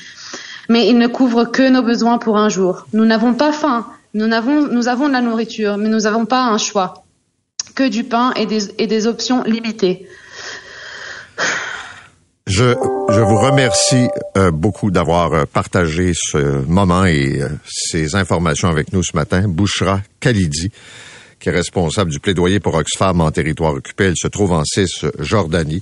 Mais 0.69 0.87
il 0.87 0.97
ne 0.97 1.07
couvre 1.07 1.45
que 1.45 1.69
nos 1.69 1.83
besoins 1.83 2.17
pour 2.17 2.37
un 2.37 2.49
jour. 2.49 2.87
Nous 2.93 3.05
n'avons 3.05 3.33
pas 3.33 3.51
faim, 3.51 3.85
nous 4.13 4.31
avons, 4.31 4.67
nous 4.67 4.87
avons 4.87 5.07
de 5.07 5.13
la 5.13 5.21
nourriture, 5.21 5.77
mais 5.77 5.89
nous 5.89 6.01
n'avons 6.01 6.25
pas 6.25 6.43
un 6.43 6.57
choix. 6.57 7.03
Que 7.75 7.89
du 7.89 8.03
pain 8.03 8.33
et 8.35 8.45
des, 8.45 8.69
et 8.77 8.87
des 8.87 9.07
options 9.07 9.43
limitées. 9.43 10.07
Je, 12.45 12.75
je 13.09 13.21
vous 13.21 13.37
remercie 13.37 14.09
euh, 14.37 14.51
beaucoup 14.51 14.91
d'avoir 14.91 15.33
euh, 15.33 15.45
partagé 15.45 16.11
ce 16.13 16.63
moment 16.65 17.05
et 17.05 17.41
euh, 17.41 17.47
ces 17.65 18.15
informations 18.15 18.67
avec 18.67 18.91
nous 18.91 19.01
ce 19.01 19.15
matin. 19.15 19.47
Bouchra 19.47 20.01
Khalidi, 20.19 20.69
qui 21.39 21.49
est 21.49 21.53
responsable 21.53 22.11
du 22.11 22.19
plaidoyer 22.19 22.59
pour 22.59 22.75
Oxfam 22.75 23.21
en 23.21 23.31
territoire 23.31 23.73
occupé. 23.73 24.05
Elle 24.05 24.17
se 24.17 24.27
trouve 24.27 24.51
en 24.51 24.63
Cisjordanie. 24.65 25.81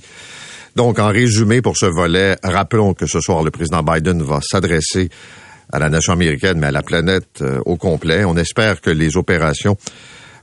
Donc, 0.76 0.98
en 0.98 1.08
résumé 1.08 1.60
pour 1.60 1.76
ce 1.76 1.86
volet, 1.86 2.36
rappelons 2.42 2.94
que 2.94 3.06
ce 3.06 3.20
soir, 3.20 3.42
le 3.42 3.50
président 3.50 3.82
Biden 3.82 4.22
va 4.22 4.40
s'adresser 4.42 5.10
à 5.72 5.78
la 5.78 5.88
nation 5.90 6.12
américaine, 6.12 6.58
mais 6.58 6.68
à 6.68 6.70
la 6.72 6.82
planète 6.82 7.40
euh, 7.42 7.60
au 7.66 7.76
complet. 7.76 8.24
On 8.24 8.36
espère 8.36 8.80
que 8.80 8.90
les 8.90 9.16
opérations 9.16 9.76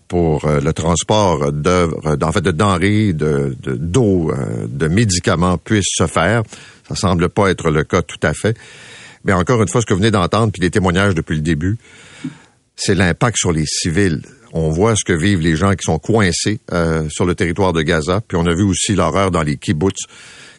pour 0.07 0.45
euh, 0.45 0.59
le 0.59 0.73
transport 0.73 1.51
d'œuvres, 1.51 2.17
en 2.21 2.31
fait 2.31 2.41
de 2.41 2.51
denrées, 2.51 3.13
de 3.13 3.55
de- 3.61 3.75
d'eau, 3.75 4.31
euh, 4.31 4.65
de 4.67 4.87
médicaments 4.87 5.57
puissent 5.57 5.85
se 5.97 6.07
faire. 6.07 6.43
Ça 6.87 6.95
semble 6.95 7.29
pas 7.29 7.49
être 7.51 7.69
le 7.69 7.83
cas 7.83 8.01
tout 8.01 8.19
à 8.23 8.33
fait. 8.33 8.55
Mais 9.23 9.33
encore 9.33 9.61
une 9.61 9.67
fois, 9.67 9.81
ce 9.81 9.85
que 9.85 9.93
vous 9.93 9.99
venez 9.99 10.11
d'entendre, 10.11 10.51
puis 10.51 10.61
les 10.61 10.71
témoignages 10.71 11.13
depuis 11.13 11.35
le 11.35 11.41
début, 11.41 11.77
c'est 12.75 12.95
l'impact 12.95 13.37
sur 13.37 13.51
les 13.51 13.65
civils. 13.65 14.21
On 14.53 14.69
voit 14.69 14.95
ce 14.95 15.03
que 15.03 15.13
vivent 15.13 15.41
les 15.41 15.55
gens 15.55 15.71
qui 15.71 15.83
sont 15.83 15.99
coincés 15.99 16.59
euh, 16.73 17.07
sur 17.09 17.25
le 17.25 17.35
territoire 17.35 17.73
de 17.73 17.81
Gaza, 17.81 18.21
puis 18.27 18.37
on 18.37 18.45
a 18.45 18.53
vu 18.53 18.63
aussi 18.63 18.95
l'horreur 18.95 19.31
dans 19.31 19.43
les 19.43 19.57
kibbutz 19.57 20.05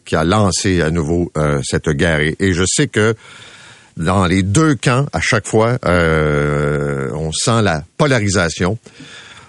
qui 0.05 0.15
a 0.15 0.23
lancé 0.23 0.81
à 0.81 0.89
nouveau 0.91 1.31
euh, 1.37 1.61
cette 1.63 1.89
guerre. 1.89 2.21
Et, 2.21 2.53
je 2.53 2.63
sais 2.65 2.87
que 2.87 3.15
dans 3.97 4.25
les 4.25 4.43
deux 4.43 4.75
camps, 4.75 5.05
à 5.13 5.19
chaque 5.19 5.45
fois, 5.45 5.77
euh, 5.85 7.09
on 7.13 7.31
sent 7.31 7.61
la 7.61 7.83
polarisation. 7.97 8.77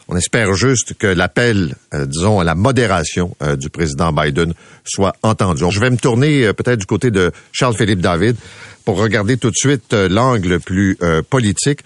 On 0.09 0.17
espère 0.17 0.53
juste 0.55 0.95
que 0.99 1.07
l'appel, 1.07 1.75
disons, 1.95 2.41
à 2.41 2.45
la 2.45 2.55
modération 2.55 3.35
du 3.57 3.71
président 3.71 4.13
Biden 4.13 4.53
soit 4.85 5.15
entendu. 5.23 5.63
Je 5.71 5.81
vais 5.81 5.89
me 5.89 5.97
tourner 5.97 6.53
peut-être 6.53 6.81
du 6.81 6.87
côté 6.87 7.11
de 7.11 7.33
Charles-Philippe 7.53 8.01
David 8.01 8.37
pour 8.85 8.99
regarder 8.99 9.39
tout 9.39 9.49
de 9.49 9.57
suite 9.57 9.95
l'angle 9.95 10.61
plus 10.61 10.99
politique. 11.31 11.81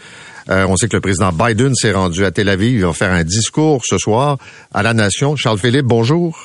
Euh, 0.48 0.64
on 0.68 0.76
sait 0.76 0.88
que 0.88 0.96
le 0.96 1.00
président 1.00 1.30
Biden 1.32 1.74
s'est 1.74 1.92
rendu 1.92 2.24
à 2.24 2.30
Tel 2.30 2.48
Aviv. 2.48 2.78
Il 2.78 2.86
va 2.86 2.92
faire 2.92 3.10
un 3.10 3.24
discours 3.24 3.82
ce 3.84 3.98
soir 3.98 4.38
à 4.72 4.82
la 4.82 4.94
nation. 4.94 5.34
Charles-Philippe, 5.34 5.86
bonjour. 5.86 6.38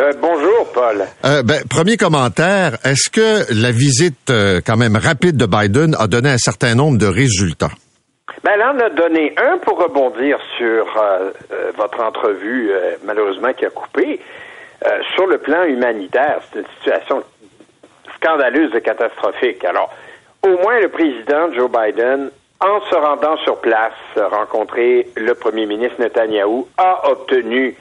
Euh, 0.00 0.12
bonjour, 0.20 0.72
Paul. 0.72 1.04
Euh, 1.24 1.42
ben, 1.42 1.62
premier 1.68 1.96
commentaire, 1.96 2.78
est-ce 2.84 3.10
que 3.10 3.52
la 3.60 3.70
visite 3.70 4.32
quand 4.66 4.76
même 4.76 4.96
rapide 4.96 5.36
de 5.36 5.46
Biden 5.46 5.94
a 5.98 6.06
donné 6.06 6.30
un 6.30 6.38
certain 6.38 6.74
nombre 6.74 6.98
de 6.98 7.06
résultats? 7.06 7.70
Ben, 8.42 8.56
là, 8.56 8.72
on 8.74 8.80
a 8.80 8.90
donné 8.90 9.34
un 9.36 9.58
pour 9.58 9.78
rebondir 9.78 10.38
sur 10.56 10.86
votre 11.76 12.00
entrevue, 12.00 12.70
malheureusement, 13.04 13.52
qui 13.52 13.66
a 13.66 13.70
coupé. 13.70 14.18
Sur 15.14 15.26
le 15.26 15.38
plan 15.38 15.62
humanitaire, 15.64 16.40
c'est 16.52 16.60
une 16.60 16.66
situation 16.78 17.22
scandaleuse 18.16 18.74
et 18.74 18.80
catastrophique. 18.80 19.64
Alors, 19.64 19.94
au 20.44 20.56
moins, 20.62 20.80
le 20.80 20.88
président 20.88 21.52
Joe 21.54 21.70
Biden, 21.70 22.30
en 22.62 22.80
se 22.88 22.94
rendant 22.94 23.36
sur 23.38 23.56
place, 23.58 23.92
rencontrer 24.16 25.08
le 25.16 25.34
premier 25.34 25.66
ministre 25.66 26.00
Netanyahou, 26.00 26.68
a 26.78 27.10
obtenu 27.10 27.76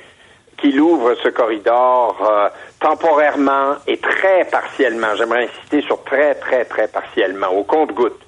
qu'il 0.58 0.80
ouvre 0.80 1.16
ce 1.16 1.30
corridor 1.30 2.18
euh, 2.22 2.50
temporairement 2.80 3.76
et 3.88 3.98
très 3.98 4.46
partiellement. 4.46 5.16
J'aimerais 5.16 5.46
insister 5.46 5.82
sur 5.82 6.04
très, 6.04 6.36
très, 6.36 6.66
très 6.66 6.88
partiellement, 6.88 7.50
au 7.50 7.64
compte-goutte. 7.64 8.22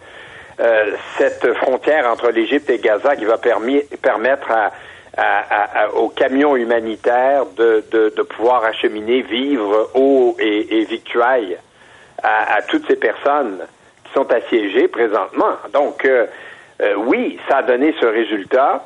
Euh, 0.60 0.92
cette 1.18 1.52
frontière 1.56 2.08
entre 2.08 2.30
l'Égypte 2.30 2.70
et 2.70 2.78
Gaza 2.78 3.16
qui 3.16 3.26
va 3.26 3.38
permettre 3.38 4.52
aux 5.96 6.10
camions 6.10 6.56
humanitaires 6.56 7.46
de, 7.58 8.22
pouvoir 8.36 8.64
acheminer 8.64 9.22
vivres, 9.22 9.90
eau 9.96 10.36
et, 10.40 10.80
et 10.80 10.86
victuailles 10.86 11.58
à, 12.24 12.62
toutes 12.64 12.88
ces 12.88 12.96
personnes 12.96 13.60
sont 14.14 14.32
assiégées 14.32 14.88
présentement. 14.88 15.56
Donc, 15.74 16.06
euh, 16.06 16.26
euh, 16.82 16.94
oui, 16.96 17.40
ça 17.48 17.58
a 17.58 17.64
donné 17.64 17.94
ce 18.00 18.06
résultat. 18.06 18.86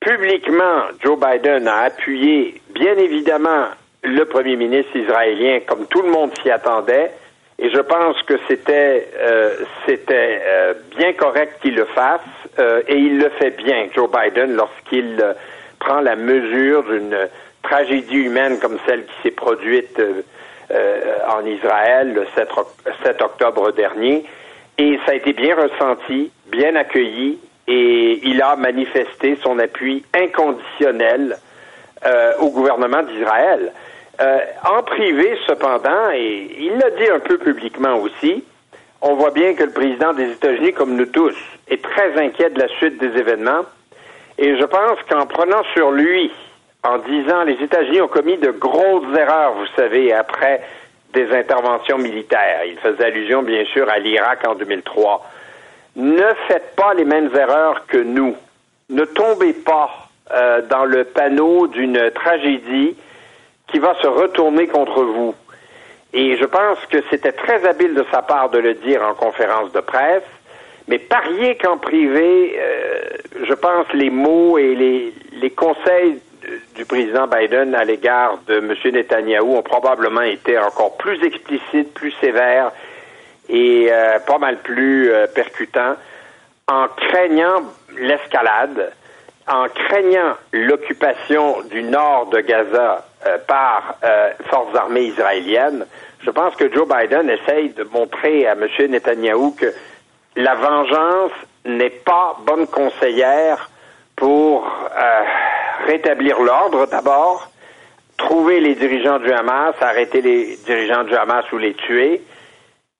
Publiquement, 0.00 0.82
Joe 1.02 1.18
Biden 1.18 1.66
a 1.66 1.82
appuyé, 1.82 2.60
bien 2.70 2.96
évidemment, 2.96 3.66
le 4.04 4.24
premier 4.24 4.56
ministre 4.56 4.94
israélien, 4.96 5.60
comme 5.66 5.86
tout 5.86 6.02
le 6.02 6.10
monde 6.10 6.30
s'y 6.42 6.50
attendait, 6.50 7.10
et 7.58 7.70
je 7.70 7.80
pense 7.80 8.22
que 8.22 8.34
c'était 8.46 9.08
euh, 9.18 9.56
c'était 9.84 10.40
bien 10.96 11.12
correct 11.14 11.58
qu'il 11.60 11.74
le 11.74 11.86
fasse, 11.86 12.20
et 12.86 12.96
il 12.96 13.18
le 13.18 13.28
fait 13.30 13.50
bien, 13.50 13.88
Joe 13.94 14.08
Biden, 14.08 14.54
lorsqu'il 14.54 15.24
prend 15.80 16.00
la 16.00 16.14
mesure 16.14 16.84
d'une 16.84 17.16
tragédie 17.62 18.18
humaine 18.18 18.60
comme 18.60 18.78
celle 18.86 19.04
qui 19.04 19.14
s'est 19.24 19.30
produite 19.32 20.00
en 20.70 21.44
Israël 21.44 22.12
le 22.14 22.26
7, 22.36 22.48
7 23.02 23.22
octobre 23.22 23.72
dernier, 23.72 24.24
et 24.78 24.98
ça 25.04 25.12
a 25.12 25.14
été 25.14 25.32
bien 25.32 25.56
ressenti, 25.56 26.30
bien 26.46 26.76
accueilli, 26.76 27.38
et 27.66 28.20
il 28.22 28.40
a 28.40 28.56
manifesté 28.56 29.36
son 29.42 29.58
appui 29.58 30.04
inconditionnel 30.14 31.36
euh, 32.06 32.32
au 32.38 32.50
gouvernement 32.50 33.02
d'Israël. 33.02 33.72
Euh, 34.20 34.38
en 34.64 34.82
privé, 34.82 35.36
cependant, 35.46 36.10
et 36.14 36.50
il 36.58 36.78
l'a 36.78 36.90
dit 36.90 37.10
un 37.10 37.20
peu 37.20 37.38
publiquement 37.38 37.96
aussi, 37.96 38.44
on 39.00 39.14
voit 39.14 39.30
bien 39.30 39.54
que 39.54 39.64
le 39.64 39.70
président 39.70 40.12
des 40.12 40.30
États-Unis, 40.30 40.72
comme 40.72 40.96
nous 40.96 41.06
tous, 41.06 41.36
est 41.68 41.82
très 41.82 42.16
inquiet 42.18 42.50
de 42.50 42.58
la 42.58 42.68
suite 42.68 42.98
des 42.98 43.16
événements 43.18 43.64
Et 44.38 44.56
je 44.56 44.64
pense 44.64 44.98
qu'en 45.08 45.26
prenant 45.26 45.62
sur 45.74 45.90
lui, 45.90 46.32
en 46.84 46.98
disant 46.98 47.42
les 47.44 47.62
États-Unis 47.62 48.00
ont 48.00 48.08
commis 48.08 48.38
de 48.38 48.50
grosses 48.50 49.16
erreurs, 49.16 49.54
vous 49.54 49.66
savez, 49.76 50.12
après 50.12 50.62
des 51.12 51.30
interventions 51.32 51.98
militaires. 51.98 52.64
Il 52.66 52.78
faisait 52.78 53.06
allusion, 53.06 53.42
bien 53.42 53.64
sûr, 53.66 53.88
à 53.88 53.98
l'Irak 53.98 54.46
en 54.46 54.54
2003. 54.54 55.26
Ne 55.96 56.34
faites 56.46 56.74
pas 56.76 56.94
les 56.94 57.04
mêmes 57.04 57.30
erreurs 57.34 57.86
que 57.86 57.98
nous. 57.98 58.36
Ne 58.90 59.04
tombez 59.04 59.52
pas 59.52 59.90
euh, 60.32 60.62
dans 60.62 60.84
le 60.84 61.04
panneau 61.04 61.66
d'une 61.66 62.10
tragédie 62.10 62.96
qui 63.68 63.78
va 63.78 63.94
se 64.00 64.06
retourner 64.06 64.66
contre 64.66 65.02
vous. 65.02 65.34
Et 66.12 66.36
je 66.36 66.44
pense 66.44 66.78
que 66.90 66.98
c'était 67.10 67.32
très 67.32 67.66
habile 67.66 67.94
de 67.94 68.04
sa 68.10 68.22
part 68.22 68.50
de 68.50 68.58
le 68.58 68.74
dire 68.74 69.02
en 69.02 69.14
conférence 69.14 69.72
de 69.72 69.80
presse, 69.80 70.22
mais 70.86 70.98
parier 70.98 71.56
qu'en 71.56 71.76
privé, 71.76 72.56
euh, 72.58 73.00
je 73.44 73.52
pense 73.52 73.86
les 73.92 74.08
mots 74.08 74.56
et 74.56 74.74
les, 74.74 75.12
les 75.32 75.50
conseils 75.50 76.18
du 76.74 76.84
président 76.84 77.26
Biden 77.26 77.74
à 77.74 77.84
l'égard 77.84 78.38
de 78.46 78.58
M. 78.58 78.74
Netanyahou 78.92 79.56
ont 79.56 79.62
probablement 79.62 80.22
été 80.22 80.58
encore 80.58 80.96
plus 80.96 81.22
explicites, 81.24 81.92
plus 81.94 82.12
sévères 82.20 82.72
et 83.48 83.88
euh, 83.90 84.18
pas 84.20 84.38
mal 84.38 84.58
plus 84.58 85.10
euh, 85.10 85.26
percutants 85.26 85.96
en 86.68 86.86
craignant 86.88 87.62
l'escalade, 87.98 88.92
en 89.46 89.68
craignant 89.68 90.34
l'occupation 90.52 91.62
du 91.70 91.82
nord 91.82 92.26
de 92.26 92.40
Gaza 92.40 93.06
euh, 93.26 93.38
par 93.46 93.96
forces 94.50 94.76
armées 94.76 95.04
israéliennes. 95.04 95.86
Je 96.20 96.30
pense 96.30 96.54
que 96.56 96.70
Joe 96.72 96.86
Biden 96.86 97.30
essaye 97.30 97.70
de 97.70 97.84
montrer 97.84 98.46
à 98.46 98.52
M. 98.52 98.66
Netanyahou 98.90 99.52
que 99.52 99.72
la 100.36 100.54
vengeance 100.54 101.32
n'est 101.64 101.90
pas 101.90 102.36
bonne 102.44 102.66
conseillère 102.66 103.70
pour 104.14 104.70
rétablir 105.86 106.40
l'ordre 106.40 106.86
d'abord, 106.86 107.50
trouver 108.16 108.60
les 108.60 108.74
dirigeants 108.74 109.18
du 109.18 109.32
Hamas, 109.32 109.74
arrêter 109.80 110.20
les 110.20 110.56
dirigeants 110.66 111.04
du 111.04 111.14
Hamas 111.14 111.44
ou 111.52 111.58
les 111.58 111.74
tuer, 111.74 112.22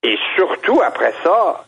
et 0.02 0.18
surtout 0.36 0.80
après 0.84 1.12
ça, 1.22 1.64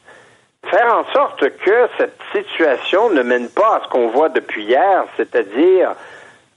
faire 0.67 0.95
en 0.95 1.05
sorte 1.13 1.41
que 1.59 1.89
cette 1.99 2.19
situation 2.33 3.11
ne 3.11 3.23
mène 3.23 3.49
pas 3.49 3.77
à 3.77 3.81
ce 3.85 3.89
qu'on 3.89 4.09
voit 4.09 4.29
depuis 4.29 4.65
hier, 4.65 5.05
c'est-à-dire 5.17 5.95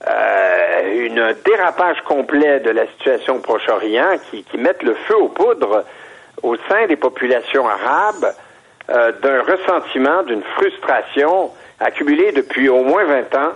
euh, 0.06 1.08
un 1.16 1.32
dérapage 1.44 2.00
complet 2.02 2.60
de 2.60 2.70
la 2.70 2.86
situation 2.88 3.36
au 3.36 3.38
Proche-Orient 3.40 4.18
qui, 4.30 4.44
qui 4.44 4.58
mette 4.58 4.82
le 4.82 4.94
feu 4.94 5.16
aux 5.16 5.28
poudres 5.28 5.84
au 6.42 6.56
sein 6.68 6.86
des 6.86 6.96
populations 6.96 7.66
arabes 7.66 8.34
euh, 8.90 9.12
d'un 9.22 9.42
ressentiment, 9.42 10.22
d'une 10.24 10.42
frustration 10.56 11.50
accumulée 11.80 12.32
depuis 12.32 12.68
au 12.68 12.82
moins 12.82 13.04
20 13.04 13.34
ans 13.36 13.52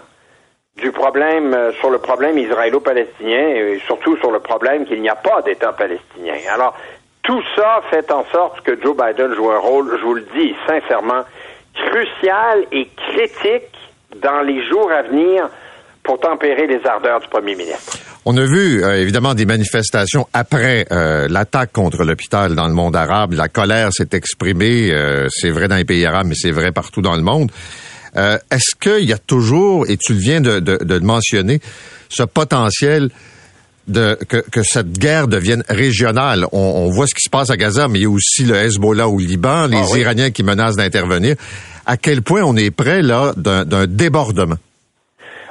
du 0.80 0.92
problème 0.92 1.52
euh, 1.54 1.72
sur 1.80 1.90
le 1.90 1.98
problème 1.98 2.38
israélo-palestinien 2.38 3.48
et 3.48 3.80
surtout 3.86 4.16
sur 4.18 4.30
le 4.30 4.40
problème 4.40 4.86
qu'il 4.86 5.00
n'y 5.00 5.08
a 5.08 5.16
pas 5.16 5.42
d'État 5.42 5.72
palestinien. 5.72 6.34
Alors, 6.52 6.76
tout 7.22 7.42
ça 7.56 7.82
fait 7.90 8.10
en 8.10 8.24
sorte 8.32 8.60
que 8.62 8.80
Joe 8.80 8.96
Biden 8.96 9.34
joue 9.34 9.50
un 9.50 9.58
rôle, 9.58 9.96
je 9.98 10.04
vous 10.04 10.14
le 10.14 10.24
dis 10.34 10.54
sincèrement, 10.66 11.22
crucial 11.74 12.64
et 12.72 12.88
critique 13.10 13.74
dans 14.16 14.40
les 14.40 14.66
jours 14.68 14.90
à 14.90 15.02
venir 15.02 15.48
pour 16.02 16.18
tempérer 16.20 16.66
les 16.66 16.80
ardeurs 16.86 17.20
du 17.20 17.28
premier 17.28 17.54
ministre. 17.54 17.98
On 18.24 18.36
a 18.36 18.44
vu 18.44 18.82
euh, 18.82 19.00
évidemment 19.00 19.34
des 19.34 19.46
manifestations 19.46 20.26
après 20.32 20.86
euh, 20.90 21.28
l'attaque 21.28 21.72
contre 21.72 22.04
l'hôpital 22.04 22.54
dans 22.54 22.66
le 22.66 22.74
monde 22.74 22.96
arabe. 22.96 23.32
La 23.32 23.48
colère 23.48 23.92
s'est 23.92 24.08
exprimée, 24.12 24.92
c'est 25.28 25.50
vrai 25.50 25.68
dans 25.68 25.76
les 25.76 25.84
pays 25.84 26.06
arabes, 26.06 26.26
mais 26.28 26.34
c'est 26.34 26.50
vrai 26.50 26.72
partout 26.72 27.02
dans 27.02 27.16
le 27.16 27.22
monde. 27.22 27.50
Euh, 28.18 28.36
est-ce 28.50 28.74
qu'il 28.74 29.08
y 29.08 29.12
a 29.12 29.18
toujours, 29.18 29.88
et 29.88 29.96
tu 29.96 30.12
viens 30.12 30.40
de, 30.40 30.58
de, 30.58 30.76
de 30.76 30.98
mentionner, 30.98 31.60
ce 32.08 32.24
potentiel 32.24 33.10
de, 33.86 34.18
que, 34.28 34.38
que, 34.50 34.62
cette 34.62 34.98
guerre 34.98 35.28
devienne 35.28 35.62
régionale? 35.68 36.46
On, 36.50 36.58
on, 36.58 36.90
voit 36.90 37.06
ce 37.06 37.14
qui 37.14 37.22
se 37.22 37.30
passe 37.30 37.50
à 37.50 37.56
Gaza, 37.56 37.86
mais 37.86 38.00
il 38.00 38.02
y 38.02 38.06
a 38.06 38.10
aussi 38.10 38.44
le 38.44 38.56
Hezbollah 38.56 39.08
au 39.08 39.18
Liban, 39.18 39.66
les 39.66 39.76
ah 39.76 39.98
Iraniens 39.98 40.30
qui 40.30 40.42
menacent 40.42 40.76
d'intervenir. 40.76 41.36
À 41.86 41.96
quel 41.96 42.22
point 42.22 42.42
on 42.42 42.56
est 42.56 42.72
prêt 42.74 43.02
là 43.02 43.32
d'un 43.36 43.86
débordement? 43.86 44.56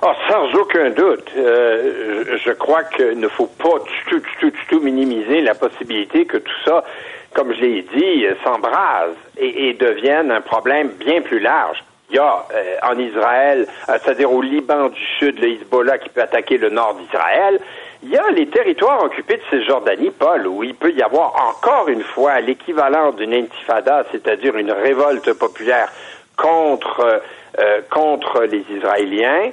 Oh, 0.02 0.12
sans 0.30 0.54
aucun 0.60 0.90
doute. 0.92 1.28
Euh, 1.38 2.38
je 2.46 2.52
crois 2.52 2.84
qu'il 2.84 3.20
ne 3.20 3.28
faut 3.30 3.50
pas 3.58 3.80
du 3.80 4.10
tout, 4.10 4.20
du 4.20 4.36
tout, 4.42 4.50
du 4.52 4.66
tout 4.70 4.80
minimiser 4.82 5.42
la 5.42 5.56
possibilité 5.56 6.26
que 6.26 6.38
tout 6.38 6.60
ça, 6.66 6.84
comme 7.34 7.54
je 7.54 7.62
l'ai 7.62 7.86
dit, 7.96 8.26
s'embrase 8.44 9.16
et, 9.40 9.70
et 9.70 9.74
devienne 9.74 10.32
un 10.32 10.42
problème 10.42 10.92
bien 11.00 11.22
plus 11.22 11.40
large. 11.40 11.84
Il 12.10 12.16
y 12.16 12.20
a 12.20 12.46
euh, 12.54 12.78
en 12.84 12.98
Israël, 12.98 13.68
euh, 13.90 13.98
c'est-à-dire 14.02 14.32
au 14.32 14.42
Liban 14.42 14.88
du 14.88 15.06
Sud, 15.20 15.40
le 15.40 15.50
Hezbollah 15.50 15.98
qui 15.98 16.08
peut 16.08 16.22
attaquer 16.22 16.58
le 16.58 16.70
nord 16.70 16.96
d'Israël. 16.96 17.60
Il 18.02 18.10
y 18.10 18.18
a 18.18 18.30
les 18.32 18.48
territoires 18.48 19.04
occupés 19.04 19.38
de 19.38 19.42
Cisjordanie, 19.50 20.12
Paul, 20.12 20.48
où 20.48 20.64
il 20.64 20.74
peut 20.74 20.94
y 20.94 21.02
avoir 21.02 21.36
encore 21.50 21.90
une 21.90 22.04
fois 22.04 22.40
l'équivalent 22.40 23.12
d'une 23.12 23.34
intifada, 23.34 24.06
c'est-à-dire 24.12 24.56
une 24.56 24.72
révolte 24.72 25.34
populaire 25.34 25.92
contre, 26.38 27.22
euh, 27.60 27.82
contre 27.90 28.44
les 28.44 28.64
Israéliens, 28.70 29.52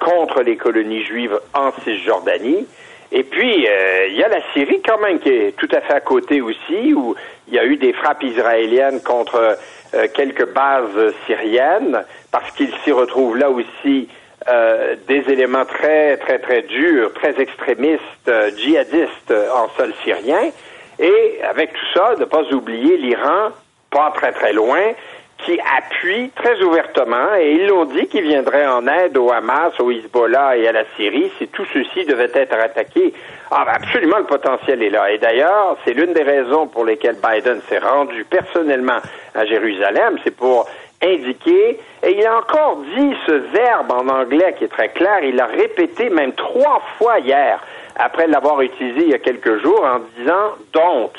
contre 0.00 0.40
les 0.40 0.56
colonies 0.56 1.04
juives 1.04 1.38
en 1.52 1.72
Cisjordanie. 1.84 2.66
Et 3.10 3.22
puis, 3.22 3.66
il 4.08 4.14
y 4.16 4.22
a 4.22 4.28
la 4.28 4.40
Syrie 4.52 4.82
quand 4.86 4.98
même 4.98 5.18
qui 5.18 5.30
est 5.30 5.56
tout 5.56 5.68
à 5.72 5.80
fait 5.80 5.94
à 5.94 6.00
côté 6.00 6.40
aussi, 6.40 6.92
où 6.92 7.14
il 7.48 7.54
y 7.54 7.58
a 7.58 7.64
eu 7.64 7.76
des 7.76 7.92
frappes 7.92 8.22
israéliennes 8.22 9.00
contre 9.02 9.56
euh, 9.94 10.06
quelques 10.14 10.52
bases 10.52 11.14
syriennes, 11.26 12.04
parce 12.30 12.50
qu'il 12.52 12.70
s'y 12.84 12.92
retrouve 12.92 13.38
là 13.38 13.48
aussi 13.48 14.08
euh, 14.46 14.96
des 15.06 15.24
éléments 15.30 15.64
très, 15.64 16.18
très, 16.18 16.38
très 16.38 16.62
durs, 16.62 17.12
très 17.14 17.40
extrémistes, 17.40 18.02
euh, 18.28 18.50
djihadistes 18.54 19.32
en 19.54 19.68
sol 19.78 19.94
syrien. 20.04 20.50
Et 20.98 21.40
avec 21.48 21.72
tout 21.72 21.86
ça, 21.94 22.16
ne 22.18 22.26
pas 22.26 22.42
oublier 22.52 22.98
l'Iran, 22.98 23.50
pas 23.90 24.12
très, 24.14 24.32
très 24.32 24.52
loin, 24.52 24.92
qui 25.38 25.58
appuie 25.60 26.30
très 26.30 26.60
ouvertement, 26.62 27.34
et 27.38 27.52
ils 27.52 27.66
l'ont 27.66 27.84
dit 27.84 28.06
qu'ils 28.08 28.24
viendraient 28.24 28.66
en 28.66 28.86
aide 28.86 29.16
au 29.16 29.30
Hamas, 29.30 29.72
au 29.78 29.90
Hezbollah 29.90 30.56
et 30.56 30.66
à 30.66 30.72
la 30.72 30.84
Syrie 30.96 31.30
si 31.38 31.46
tout 31.48 31.64
ceci 31.72 32.04
devait 32.04 32.30
être 32.34 32.54
attaqué. 32.54 33.14
Ah, 33.50 33.64
ben, 33.64 33.72
absolument, 33.76 34.18
le 34.18 34.24
potentiel 34.24 34.82
est 34.82 34.90
là. 34.90 35.10
Et 35.12 35.18
d'ailleurs, 35.18 35.76
c'est 35.84 35.94
l'une 35.94 36.12
des 36.12 36.24
raisons 36.24 36.66
pour 36.66 36.84
lesquelles 36.84 37.16
Biden 37.22 37.60
s'est 37.68 37.78
rendu 37.78 38.24
personnellement 38.24 38.98
à 39.34 39.46
Jérusalem, 39.46 40.18
c'est 40.24 40.36
pour 40.36 40.66
indiquer, 41.00 41.78
et 42.02 42.18
il 42.18 42.26
a 42.26 42.38
encore 42.38 42.76
dit 42.96 43.14
ce 43.26 43.32
verbe 43.32 43.92
en 43.92 44.08
anglais 44.08 44.54
qui 44.58 44.64
est 44.64 44.68
très 44.68 44.88
clair, 44.88 45.20
il 45.22 45.36
l'a 45.36 45.46
répété 45.46 46.10
même 46.10 46.32
trois 46.32 46.82
fois 46.98 47.20
hier, 47.20 47.62
après 47.94 48.26
l'avoir 48.26 48.60
utilisé 48.60 49.02
il 49.02 49.10
y 49.10 49.14
a 49.14 49.18
quelques 49.18 49.62
jours, 49.62 49.84
en 49.84 50.00
disant, 50.18 50.56
don't, 50.72 51.12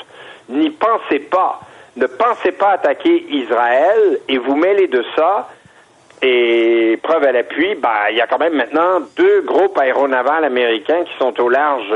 n'y 0.50 0.68
pensez 0.68 1.20
pas 1.20 1.60
ne 1.96 2.06
pensez 2.06 2.52
pas 2.52 2.70
attaquer 2.70 3.26
Israël 3.30 4.20
et 4.28 4.38
vous 4.38 4.56
mêlez 4.56 4.88
de 4.88 5.04
ça. 5.16 5.48
Et 6.22 6.98
preuve 7.02 7.24
à 7.24 7.32
l'appui, 7.32 7.74
ben, 7.76 7.88
il 8.10 8.16
y 8.16 8.20
a 8.20 8.26
quand 8.26 8.38
même 8.38 8.54
maintenant 8.54 9.00
deux 9.16 9.40
groupes 9.40 9.78
aéronavals 9.78 10.44
américains 10.44 11.04
qui 11.04 11.12
sont 11.18 11.40
au 11.40 11.48
large 11.48 11.88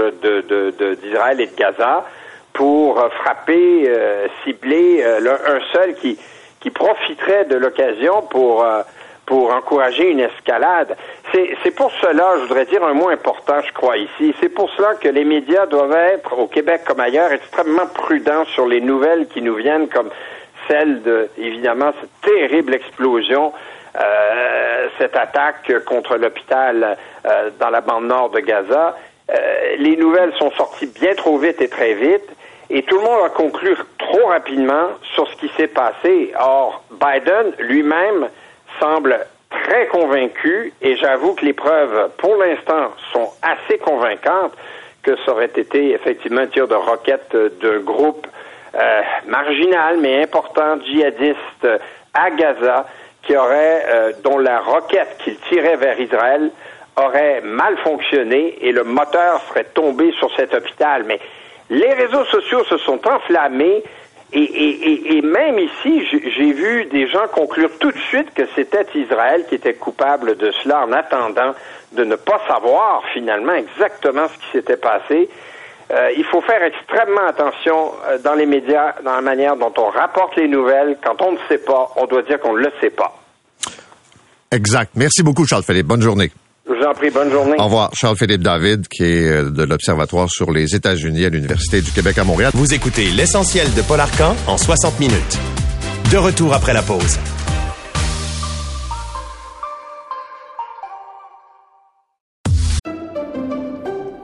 d'Israël 1.03 1.37
de, 1.37 1.43
et 1.43 1.47
de 1.47 1.57
Gaza 1.57 2.07
pour 2.55 3.05
frapper, 3.21 3.85
euh, 3.87 4.29
cibler 4.45 5.03
euh, 5.03 5.37
un 5.47 5.61
seul 5.73 5.95
qui, 5.97 6.19
profiterait 6.71 7.45
de 7.45 7.57
l'occasion 7.57 8.23
pour 8.23 8.65
euh, 8.65 8.81
pour 9.27 9.53
encourager 9.53 10.11
une 10.11 10.21
escalade. 10.21 10.97
C'est 11.33 11.75
pour 11.75 11.91
cela, 12.01 12.35
je 12.37 12.43
voudrais 12.43 12.67
dire 12.67 12.85
un 12.85 12.95
mot 12.95 13.09
important, 13.09 13.61
je 13.67 13.73
crois, 13.73 13.97
ici. 13.97 14.35
C'est 14.41 14.49
pour 14.49 14.71
cela 14.71 14.95
que 14.95 15.09
les 15.09 15.25
médias 15.25 15.67
doivent 15.67 15.97
être, 15.97 16.39
au 16.39 16.47
Québec 16.47 16.83
comme 16.87 17.01
ailleurs, 17.01 17.33
extrêmement 17.33 17.87
prudents 17.87 18.45
sur 18.47 18.67
les 18.67 18.81
nouvelles 18.81 19.27
qui 19.29 19.43
nous 19.43 19.55
viennent, 19.55 19.89
comme 19.89 20.11
celle 20.69 21.03
de, 21.03 21.29
évidemment, 21.39 21.93
cette 22.01 22.33
terrible 22.33 22.75
explosion, 22.75 23.53
euh, 23.97 24.89
cette 24.99 25.17
attaque 25.17 25.73
contre 25.85 26.17
l'hôpital 26.17 26.97
euh, 27.27 27.51
dans 27.59 27.71
la 27.71 27.81
bande 27.81 28.07
nord 28.07 28.31
de 28.31 28.41
Gaza. 28.41 28.97
Euh, 29.31 29.77
les 29.79 29.97
nouvelles 29.97 30.33
sont 30.39 30.51
sorties 30.53 30.87
bien 30.87 31.15
trop 31.15 31.39
vite 31.39 31.61
et 31.61 31.69
très 31.69 31.95
vite. 31.95 32.29
Et 32.71 32.83
tout 32.83 32.97
le 32.97 33.03
monde 33.03 33.27
a 33.27 33.29
conclu 33.29 33.77
trop 33.99 34.27
rapidement 34.27 34.89
sur 35.15 35.29
ce 35.29 35.37
qui 35.37 35.51
s'est 35.57 35.69
passé. 35.69 36.33
Or, 36.39 36.83
Biden 36.91 37.53
lui-même 37.59 38.29
semble 38.85 39.19
très 39.51 39.87
convaincu 39.87 40.73
et 40.83 40.97
j'avoue 40.97 41.35
que 41.35 41.45
les 41.45 41.53
preuves, 41.53 42.11
pour 42.19 42.37
l'instant, 42.37 42.93
sont 43.13 43.31
assez 43.43 43.79
convaincantes 43.79 44.53
que 45.03 45.17
ça 45.25 45.33
aurait 45.33 45.53
été 45.57 45.93
effectivement 45.93 46.43
un 46.43 46.47
tir 46.47 46.69
de 46.69 46.75
roquette 46.75 47.35
d'un 47.63 47.79
groupe 47.79 48.27
euh, 48.75 49.03
marginal 49.27 49.99
mais 50.01 50.23
important 50.23 50.79
djihadiste 50.85 51.67
à 52.13 52.31
Gaza 52.31 52.87
qui 53.23 53.37
aurait, 53.37 53.87
euh, 53.89 54.13
dont 54.23 54.39
la 54.39 54.61
roquette 54.61 55.17
qu'il 55.19 55.37
tirait 55.49 55.77
vers 55.77 55.99
Israël 55.99 56.51
aurait 56.97 57.41
mal 57.43 57.77
fonctionné 57.79 58.59
et 58.61 58.73
le 58.73 58.85
moteur 58.85 59.41
serait 59.49 59.65
tombé 59.65 60.13
sur 60.19 60.35
cet 60.37 60.53
hôpital. 60.53 61.05
Mais 61.05 61.21
les 61.71 61.93
réseaux 61.95 62.25
sociaux 62.25 62.65
se 62.65 62.77
sont 62.79 63.01
enflammés 63.09 63.83
Et, 64.37 65.23
même 65.23 65.59
ici, 65.61 66.05
j'ai- 66.11 66.31
j'ai 66.31 66.53
vu 66.53 66.87
des 66.87 67.07
gens 67.07 67.29
conclure 67.33 67.71
tout 67.79 67.93
de 67.93 67.99
suite 68.09 68.35
que 68.35 68.43
c'était 68.57 68.85
Israël 68.95 69.45
qui 69.49 69.55
était 69.55 69.75
coupable 69.75 70.37
de 70.37 70.51
cela 70.63 70.85
en 70.85 70.93
attendant 70.93 71.55
de 71.93 72.03
ne 72.05 72.17
pas 72.17 72.41
savoir 72.49 73.03
finalement 73.13 73.53
exactement 73.55 74.27
ce 74.29 74.35
qui 74.39 74.51
s'était 74.53 74.77
passé. 74.77 75.29
Euh, 75.93 76.11
il 76.17 76.25
faut 76.25 76.41
faire 76.41 76.63
extrêmement 76.65 77.27
attention 77.29 77.93
euh, 78.09 78.19
dans 78.19 78.35
les 78.35 78.47
médias, 78.47 78.95
dans 79.05 79.13
la 79.15 79.21
manière 79.21 79.55
dont 79.57 79.73
on 79.77 79.91
rapporte 79.91 80.35
les 80.37 80.49
nouvelles. 80.49 80.97
Quand 81.05 81.21
on 81.23 81.33
ne 81.33 81.39
sait 81.49 81.59
pas, 81.59 81.91
on 81.97 82.07
doit 82.07 82.23
dire 82.23 82.41
qu'on 82.41 82.55
ne 82.55 82.61
le 82.65 82.73
sait 82.81 82.91
pas. 82.91 83.15
Exact. 84.51 84.91
Merci 84.97 85.23
beaucoup, 85.23 85.47
Charles-Philippe. 85.47 85.87
Bonne 85.87 86.03
journée. 86.03 86.31
Je 86.67 86.73
vous 86.73 86.83
en 86.83 86.95
prie, 86.95 87.11
bonne 87.11 87.31
journée. 87.31 87.57
Au 87.59 87.65
revoir. 87.65 87.91
Charles-Philippe 87.95 88.43
David, 88.43 88.89
qui 88.89 89.05
est 89.05 89.29
euh, 89.29 89.51
de 89.51 89.63
l'Observatoire 89.65 90.31
sur 90.31 90.51
les 90.51 90.75
États-Unis 90.75 91.25
à 91.27 91.29
l'Université 91.29 91.83
du 91.83 91.93
Québec 91.93 92.17
à 92.19 92.25
Montréal. 92.25 92.53
Vous 92.55 92.73
écoutez 92.73 93.11
l'essentiel 93.11 93.73
de 93.75 93.83
Paul 93.83 94.01
Arcan 94.01 94.35
en 94.47 94.57
60 94.57 94.99
minutes. 94.99 95.39
De 96.11 96.17
retour 96.17 96.55
après 96.55 96.73
la 96.73 96.83
pause. 96.83 97.19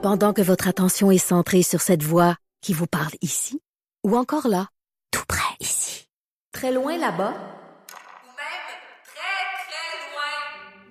Pendant 0.01 0.33
que 0.33 0.41
votre 0.41 0.67
attention 0.67 1.11
est 1.11 1.19
centrée 1.19 1.61
sur 1.63 1.79
cette 1.81 2.03
voix 2.03 2.35
qui 2.61 2.73
vous 2.73 2.87
parle 2.87 3.13
ici, 3.21 3.61
ou 4.03 4.17
encore 4.17 4.47
là, 4.47 4.67
tout 5.11 5.23
près 5.27 5.55
ici, 5.59 6.07
très 6.51 6.71
loin 6.71 6.97
là-bas, 6.97 7.33
Ou 7.33 8.31
même 8.33 8.71
très, 9.05 9.37
très 9.67 9.93
loin. 10.11 10.90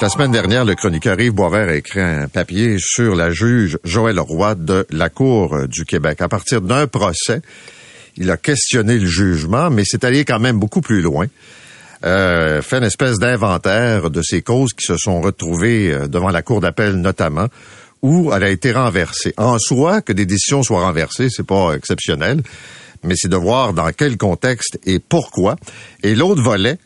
La 0.00 0.08
semaine 0.08 0.32
dernière, 0.32 0.64
le 0.64 0.74
chroniqueur 0.74 1.20
Yves 1.20 1.34
Boisvert 1.34 1.68
a 1.68 1.74
écrit 1.74 2.00
un 2.00 2.26
papier 2.26 2.76
sur 2.78 3.14
la 3.14 3.30
juge 3.30 3.78
Joël 3.84 4.18
Roy 4.18 4.54
de 4.54 4.86
la 4.88 5.10
Cour 5.10 5.54
euh, 5.54 5.66
du 5.66 5.84
Québec. 5.84 6.22
À 6.22 6.28
partir 6.28 6.62
d'un 6.62 6.86
procès, 6.86 7.42
il 8.16 8.30
a 8.30 8.38
questionné 8.38 8.98
le 8.98 9.06
jugement, 9.06 9.68
mais 9.68 9.82
c'est 9.84 10.02
allé 10.04 10.24
quand 10.24 10.38
même 10.38 10.58
beaucoup 10.58 10.80
plus 10.80 11.02
loin. 11.02 11.26
Euh, 12.06 12.62
fait 12.62 12.78
une 12.78 12.84
espèce 12.84 13.18
d'inventaire 13.18 14.08
de 14.08 14.22
ces 14.22 14.40
causes 14.40 14.72
qui 14.72 14.86
se 14.86 14.96
sont 14.96 15.20
retrouvées 15.20 15.92
euh, 15.92 16.08
devant 16.08 16.30
la 16.30 16.40
Cour 16.40 16.62
d'appel 16.62 16.94
notamment, 16.94 17.48
où 18.00 18.32
elle 18.32 18.44
a 18.44 18.48
été 18.48 18.72
renversée. 18.72 19.34
En 19.36 19.58
soi, 19.58 20.00
que 20.00 20.14
des 20.14 20.24
décisions 20.24 20.62
soient 20.62 20.80
renversées, 20.80 21.28
c'est 21.28 21.46
pas 21.46 21.74
exceptionnel, 21.74 22.42
mais 23.04 23.16
c'est 23.18 23.28
de 23.28 23.36
voir 23.36 23.74
dans 23.74 23.92
quel 23.92 24.16
contexte 24.16 24.78
et 24.86 24.98
pourquoi. 24.98 25.56
Et 26.02 26.14
l'autre 26.14 26.42
volet, 26.42 26.78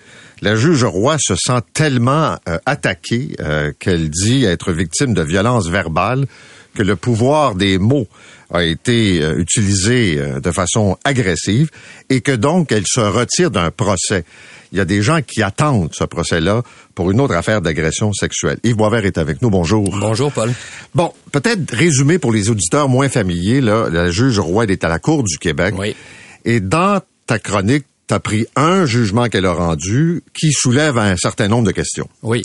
la 0.44 0.56
juge 0.56 0.84
Roy 0.84 1.16
se 1.18 1.34
sent 1.36 1.60
tellement 1.72 2.36
euh, 2.48 2.58
attaquée 2.66 3.34
euh, 3.40 3.72
qu'elle 3.78 4.10
dit 4.10 4.44
être 4.44 4.72
victime 4.72 5.14
de 5.14 5.22
violences 5.22 5.68
verbales 5.68 6.26
que 6.74 6.82
le 6.82 6.96
pouvoir 6.96 7.54
des 7.54 7.78
mots 7.78 8.06
a 8.52 8.62
été 8.62 9.22
euh, 9.22 9.38
utilisé 9.38 10.20
de 10.42 10.50
façon 10.50 10.98
agressive 11.04 11.70
et 12.10 12.20
que 12.20 12.32
donc 12.32 12.72
elle 12.72 12.84
se 12.86 13.00
retire 13.00 13.50
d'un 13.50 13.70
procès. 13.70 14.24
Il 14.70 14.78
y 14.78 14.80
a 14.82 14.84
des 14.84 15.00
gens 15.00 15.22
qui 15.22 15.42
attendent 15.42 15.94
ce 15.94 16.04
procès-là 16.04 16.62
pour 16.94 17.10
une 17.10 17.22
autre 17.22 17.34
affaire 17.34 17.62
d'agression 17.62 18.12
sexuelle. 18.12 18.58
Yves 18.64 18.76
Boisvert 18.76 19.06
est 19.06 19.16
avec 19.16 19.40
nous. 19.40 19.48
Bonjour. 19.48 19.96
Bonjour, 19.98 20.30
Paul. 20.30 20.52
Bon, 20.94 21.12
peut-être 21.32 21.74
résumé 21.74 22.18
pour 22.18 22.32
les 22.32 22.50
auditeurs 22.50 22.90
moins 22.90 23.08
familiers, 23.08 23.62
là, 23.62 23.88
la 23.88 24.10
juge 24.10 24.38
Roy 24.40 24.64
elle 24.64 24.72
est 24.72 24.84
à 24.84 24.88
la 24.88 24.98
Cour 24.98 25.22
du 25.22 25.38
Québec. 25.38 25.74
Oui. 25.78 25.96
Et 26.44 26.60
dans 26.60 27.00
ta 27.26 27.38
chronique, 27.38 27.86
tu 28.06 28.14
as 28.14 28.20
pris 28.20 28.46
un 28.56 28.86
jugement 28.86 29.28
qu'elle 29.28 29.46
a 29.46 29.52
rendu 29.52 30.22
qui 30.38 30.52
soulève 30.52 30.98
un 30.98 31.16
certain 31.16 31.48
nombre 31.48 31.66
de 31.66 31.72
questions. 31.72 32.08
Oui. 32.22 32.44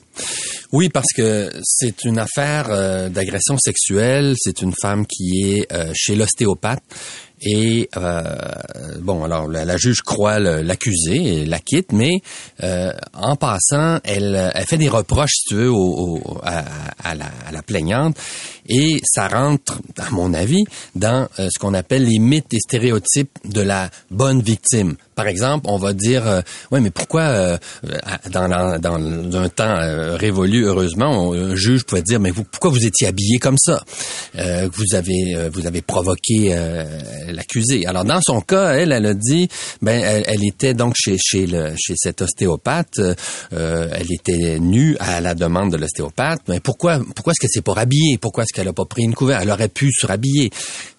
Oui, 0.72 0.90
parce 0.90 1.12
que 1.16 1.52
c'est 1.64 2.04
une 2.06 2.20
affaire 2.20 2.68
euh, 2.70 3.10
d'agression 3.10 3.58
sexuelle. 3.58 4.36
C'est 4.38 4.62
une 4.62 4.74
femme 4.80 5.06
qui 5.08 5.54
est 5.54 5.74
euh, 5.74 5.92
chez 5.96 6.16
l'ostéopathe. 6.16 6.84
Et 7.42 7.90
euh, 7.96 8.22
bon, 9.00 9.24
alors 9.24 9.48
la, 9.48 9.78
juge 9.78 10.02
croit 10.02 10.40
l'accusé 10.40 11.16
et 11.16 11.46
l'acquitte, 11.46 11.94
mais 11.94 12.20
en 13.14 13.38
passant, 13.38 14.00
elle, 14.04 14.52
elle 14.54 14.66
fait 14.66 14.78
des 14.78 14.90
reproches, 14.90 15.32
si 15.32 15.44
tu 15.48 15.56
veux, 15.56 15.72
au, 15.72 16.22
à 16.44 17.16
la 17.16 17.62
plaignante, 17.66 18.18
et 18.70 19.02
ça 19.04 19.28
rentre, 19.28 19.80
à 19.98 20.10
mon 20.12 20.34
avis, 20.34 20.64
dans 20.96 21.28
euh, 21.40 21.50
ce 21.52 21.60
qu'on 21.60 21.74
appelle 21.74 22.06
les 22.06 22.20
mythes 22.20 22.54
et 22.54 22.60
stéréotypes 22.60 23.32
de 23.46 23.62
la 23.62 23.90
bonne 24.12 24.42
victime. 24.42 24.96
Par 25.16 25.28
exemple, 25.28 25.66
on 25.68 25.78
va 25.78 25.92
dire, 25.94 26.26
euh, 26.28 26.42
ouais, 26.72 26.80
mais 26.80 26.92
pourquoi 26.92 27.22
euh, 27.24 27.58
dans, 28.32 28.48
la- 28.48 28.78
dans 28.78 28.96
un 28.96 29.50
temps 29.50 29.76
euh, 29.78 30.16
révolu, 30.16 30.64
heureusement, 30.66 31.34
un 31.34 31.56
juge 31.56 31.84
pouvait 31.84 32.02
dire, 32.02 32.20
mais 32.22 32.32
vous, 32.32 32.46
pourquoi 32.46 32.70
vous 32.70 32.86
étiez 32.86 33.08
habillé 33.08 33.38
comme 33.40 33.58
ça? 33.58 33.84
Euh, 34.38 34.70
Vous 34.74 34.96
avez, 34.96 35.50
vous 35.52 35.68
avez 35.68 35.82
provoqué 35.82 36.56
l'accusé. 37.28 37.86
Alors 37.86 38.06
dans 38.06 38.22
son 38.22 38.40
cas, 38.42 38.74
elle, 38.74 38.92
elle 38.92 39.06
a 39.06 39.14
dit, 39.14 39.48
ben, 39.82 40.00
elle, 40.02 40.24
elle 40.28 40.46
était 40.46 40.74
donc 40.74 40.94
chez 40.98 41.18
chez 41.18 41.48
le 41.48 41.74
chez 41.78 41.96
cet 41.98 42.22
ostéopathe, 42.22 43.02
elle 43.52 44.12
était 44.12 44.60
nue 44.60 44.96
à 45.00 45.22
la 45.22 45.36
demande 45.36 45.72
de 45.72 45.78
l'ostéopathe. 45.78 46.42
Mais 46.48 46.60
pourquoi, 46.60 47.00
pourquoi 47.16 47.32
est-ce 47.32 47.46
que 47.46 47.52
c'est 47.52 47.62
pas 47.64 47.74
rhabillé 47.74 48.18
Pourquoi 48.18 48.44
est-ce 48.44 48.54
qu'elle 48.60 48.68
a 48.68 48.74
pas 48.74 48.86
pris 48.86 49.04
une 49.04 49.16
couverture 49.16 49.44
Elle 49.44 49.52
aurait 49.52 49.70
pu 49.70 49.92
se 49.92 50.06
rhabiller. 50.06 50.52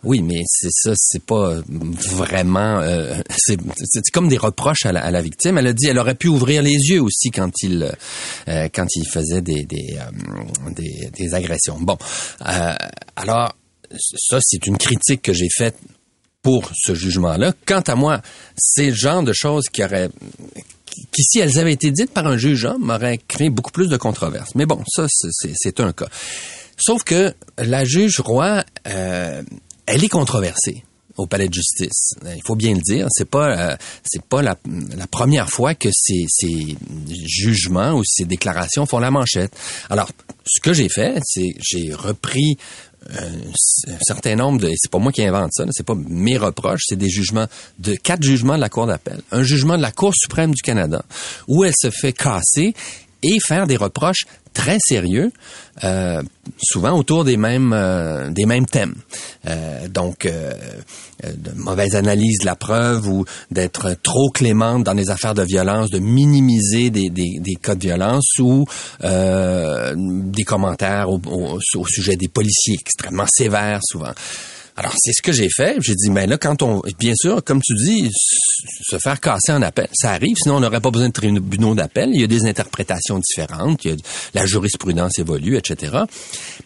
Oui, 0.02 0.22
mais 0.22 0.42
c'est 0.46 0.70
ça, 0.70 0.92
c'est 0.96 1.22
pas 1.22 1.60
vraiment, 2.10 2.80
euh, 2.80 3.14
c'est 3.28 3.58
comme 4.12 4.28
des 4.28 4.38
reproches 4.38 4.86
à 4.86 4.92
la, 4.92 5.04
à 5.04 5.10
la 5.10 5.20
victime. 5.20 5.58
Elle 5.58 5.66
a 5.66 5.72
dit, 5.72 5.86
elle 5.86 5.98
aurait 5.98 6.14
pu 6.14 6.28
ouvrir 6.28 6.62
les 6.62 6.70
yeux 6.70 7.02
aussi 7.02 7.30
quand 7.30 7.50
il 7.62 7.94
euh, 8.48 8.68
quand 8.72 8.86
il 8.94 9.06
faisait 9.06 9.42
des 9.42 9.64
des, 9.64 9.98
euh, 9.98 10.70
des, 10.70 11.10
des 11.16 11.34
agressions. 11.34 11.78
Bon, 11.80 11.98
euh, 12.46 12.74
alors 13.16 13.54
ça 13.98 14.38
c'est 14.40 14.66
une 14.66 14.78
critique 14.78 15.22
que 15.22 15.32
j'ai 15.32 15.48
faite 15.54 15.76
pour 16.42 16.70
ce 16.74 16.94
jugement-là. 16.94 17.52
Quant 17.66 17.82
à 17.82 17.94
moi, 17.94 18.22
c'est 18.56 18.86
le 18.86 18.94
genre 18.94 19.22
de 19.22 19.34
choses 19.34 19.64
qui 19.70 19.84
auraient 19.84 20.08
qui, 21.12 21.22
si 21.22 21.38
elles 21.40 21.58
avaient 21.58 21.72
été 21.72 21.90
dites 21.90 22.12
par 22.12 22.26
un 22.26 22.36
juge 22.36 22.64
homme, 22.64 22.90
auraient 22.90 23.18
créé 23.28 23.50
beaucoup 23.50 23.70
plus 23.70 23.88
de 23.88 23.96
controverses. 23.96 24.54
Mais 24.54 24.66
bon, 24.66 24.82
ça, 24.88 25.06
c'est 25.08 25.80
un 25.80 25.92
cas. 25.92 26.08
Sauf 26.80 27.04
que 27.04 27.34
la 27.58 27.84
juge 27.84 28.20
Roy, 28.20 28.64
euh, 28.86 29.42
elle 29.86 30.04
est 30.04 30.08
controversée 30.08 30.84
au 31.16 31.26
palais 31.26 31.48
de 31.48 31.54
justice. 31.54 32.14
Il 32.24 32.42
faut 32.46 32.56
bien 32.56 32.72
le 32.74 32.80
dire, 32.80 33.06
c'est 33.10 33.28
pas 33.28 33.72
euh, 33.72 33.76
c'est 34.04 34.22
pas 34.22 34.42
la, 34.42 34.56
première 35.10 35.50
fois 35.50 35.74
que 35.74 35.90
ces, 35.92 36.26
jugements 37.26 37.92
ou 37.92 38.02
ces 38.04 38.24
déclarations 38.24 38.86
font 38.86 38.98
la 38.98 39.10
manchette. 39.10 39.54
Alors, 39.90 40.10
ce 40.46 40.60
que 40.60 40.72
j'ai 40.72 40.88
fait, 40.88 41.20
c'est 41.24 41.54
j'ai 41.60 41.92
repris 41.92 42.56
un, 43.10 43.92
un 43.92 43.98
certain 44.02 44.36
nombre 44.36 44.60
de, 44.60 44.70
c'est 44.76 44.90
pas 44.90 44.98
moi 44.98 45.12
qui 45.12 45.22
invente 45.22 45.50
ça, 45.52 45.64
c'est 45.70 45.86
pas 45.86 45.94
mes 45.94 46.36
reproches, 46.36 46.82
c'est 46.86 46.96
des 46.96 47.10
jugements 47.10 47.46
de 47.78 47.94
quatre 47.94 48.22
jugements 48.22 48.56
de 48.56 48.60
la 48.60 48.68
Cour 48.68 48.86
d'appel, 48.86 49.20
un 49.30 49.42
jugement 49.42 49.76
de 49.76 49.82
la 49.82 49.92
Cour 49.92 50.14
suprême 50.14 50.54
du 50.54 50.62
Canada 50.62 51.04
où 51.48 51.64
elle 51.64 51.74
se 51.76 51.90
fait 51.90 52.12
casser 52.12 52.74
et 53.22 53.38
faire 53.46 53.66
des 53.66 53.76
reproches 53.76 54.24
très 54.52 54.78
sérieux, 54.80 55.30
euh, 55.84 56.22
souvent 56.60 56.98
autour 56.98 57.24
des 57.24 57.36
mêmes 57.36 57.72
euh, 57.72 58.30
des 58.30 58.46
mêmes 58.46 58.66
thèmes. 58.66 58.96
Euh, 59.46 59.86
donc, 59.88 60.26
euh, 60.26 60.52
euh, 61.24 61.32
de 61.36 61.52
mauvaise 61.54 61.94
analyse 61.94 62.40
de 62.40 62.46
la 62.46 62.56
preuve 62.56 63.06
ou 63.08 63.24
d'être 63.50 63.96
trop 64.02 64.28
clémente 64.30 64.82
dans 64.84 64.92
les 64.94 65.10
affaires 65.10 65.34
de 65.34 65.42
violence, 65.44 65.90
de 65.90 66.00
minimiser 66.00 66.90
des, 66.90 67.10
des, 67.10 67.38
des 67.38 67.54
cas 67.54 67.76
de 67.76 67.80
violence 67.80 68.38
ou 68.40 68.64
euh, 69.04 69.94
des 69.96 70.42
commentaires 70.42 71.10
au, 71.10 71.20
au, 71.26 71.58
au 71.76 71.86
sujet 71.86 72.16
des 72.16 72.28
policiers 72.28 72.76
extrêmement 72.80 73.26
sévères 73.28 73.80
souvent. 73.84 74.12
Alors, 74.76 74.94
c'est 74.98 75.12
ce 75.12 75.22
que 75.22 75.32
j'ai 75.32 75.48
fait. 75.54 75.76
J'ai 75.80 75.94
dit, 75.94 76.10
mais 76.10 76.26
là, 76.26 76.38
quand 76.38 76.62
on, 76.62 76.82
bien 76.98 77.12
sûr, 77.14 77.42
comme 77.44 77.60
tu 77.62 77.74
dis, 77.74 78.10
se 78.12 78.98
faire 78.98 79.20
casser 79.20 79.52
en 79.52 79.62
appel, 79.62 79.88
ça 79.92 80.12
arrive, 80.12 80.36
sinon 80.42 80.56
on 80.56 80.60
n'aurait 80.60 80.80
pas 80.80 80.90
besoin 80.90 81.08
de 81.08 81.12
tribunaux 81.12 81.74
d'appel. 81.74 82.10
Il 82.14 82.20
y 82.20 82.24
a 82.24 82.26
des 82.26 82.46
interprétations 82.46 83.18
différentes, 83.18 83.84
il 83.84 83.90
y 83.90 83.94
a, 83.94 83.96
la 84.34 84.46
jurisprudence 84.46 85.18
évolue, 85.18 85.56
etc. 85.56 85.98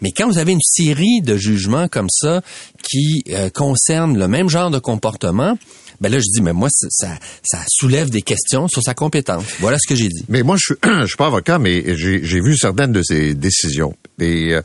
Mais 0.00 0.12
quand 0.12 0.28
vous 0.28 0.38
avez 0.38 0.52
une 0.52 0.62
série 0.62 1.20
de 1.22 1.36
jugements 1.36 1.88
comme 1.88 2.10
ça 2.10 2.42
qui 2.82 3.24
euh, 3.30 3.50
concernent 3.50 4.18
le 4.18 4.28
même 4.28 4.48
genre 4.48 4.70
de 4.70 4.78
comportement, 4.78 5.58
ben 6.00 6.10
là, 6.10 6.18
je 6.18 6.26
dis, 6.32 6.42
mais 6.42 6.52
moi, 6.52 6.68
ça, 6.70 7.18
ça 7.42 7.60
soulève 7.68 8.10
des 8.10 8.22
questions 8.22 8.68
sur 8.68 8.82
sa 8.82 8.94
compétence. 8.94 9.44
Voilà 9.60 9.78
ce 9.80 9.88
que 9.88 9.94
j'ai 9.94 10.08
dit. 10.08 10.24
Mais 10.28 10.42
moi, 10.42 10.56
je 10.58 10.74
suis, 10.74 10.74
je 11.02 11.06
suis 11.06 11.16
pas 11.16 11.28
avocat, 11.28 11.58
mais 11.58 11.96
j'ai 11.96 12.40
vu 12.40 12.56
certaines 12.56 12.92
de 12.92 13.02
ces 13.02 13.34
décisions. 13.34 13.94
Et 14.20 14.54
euh, 14.54 14.62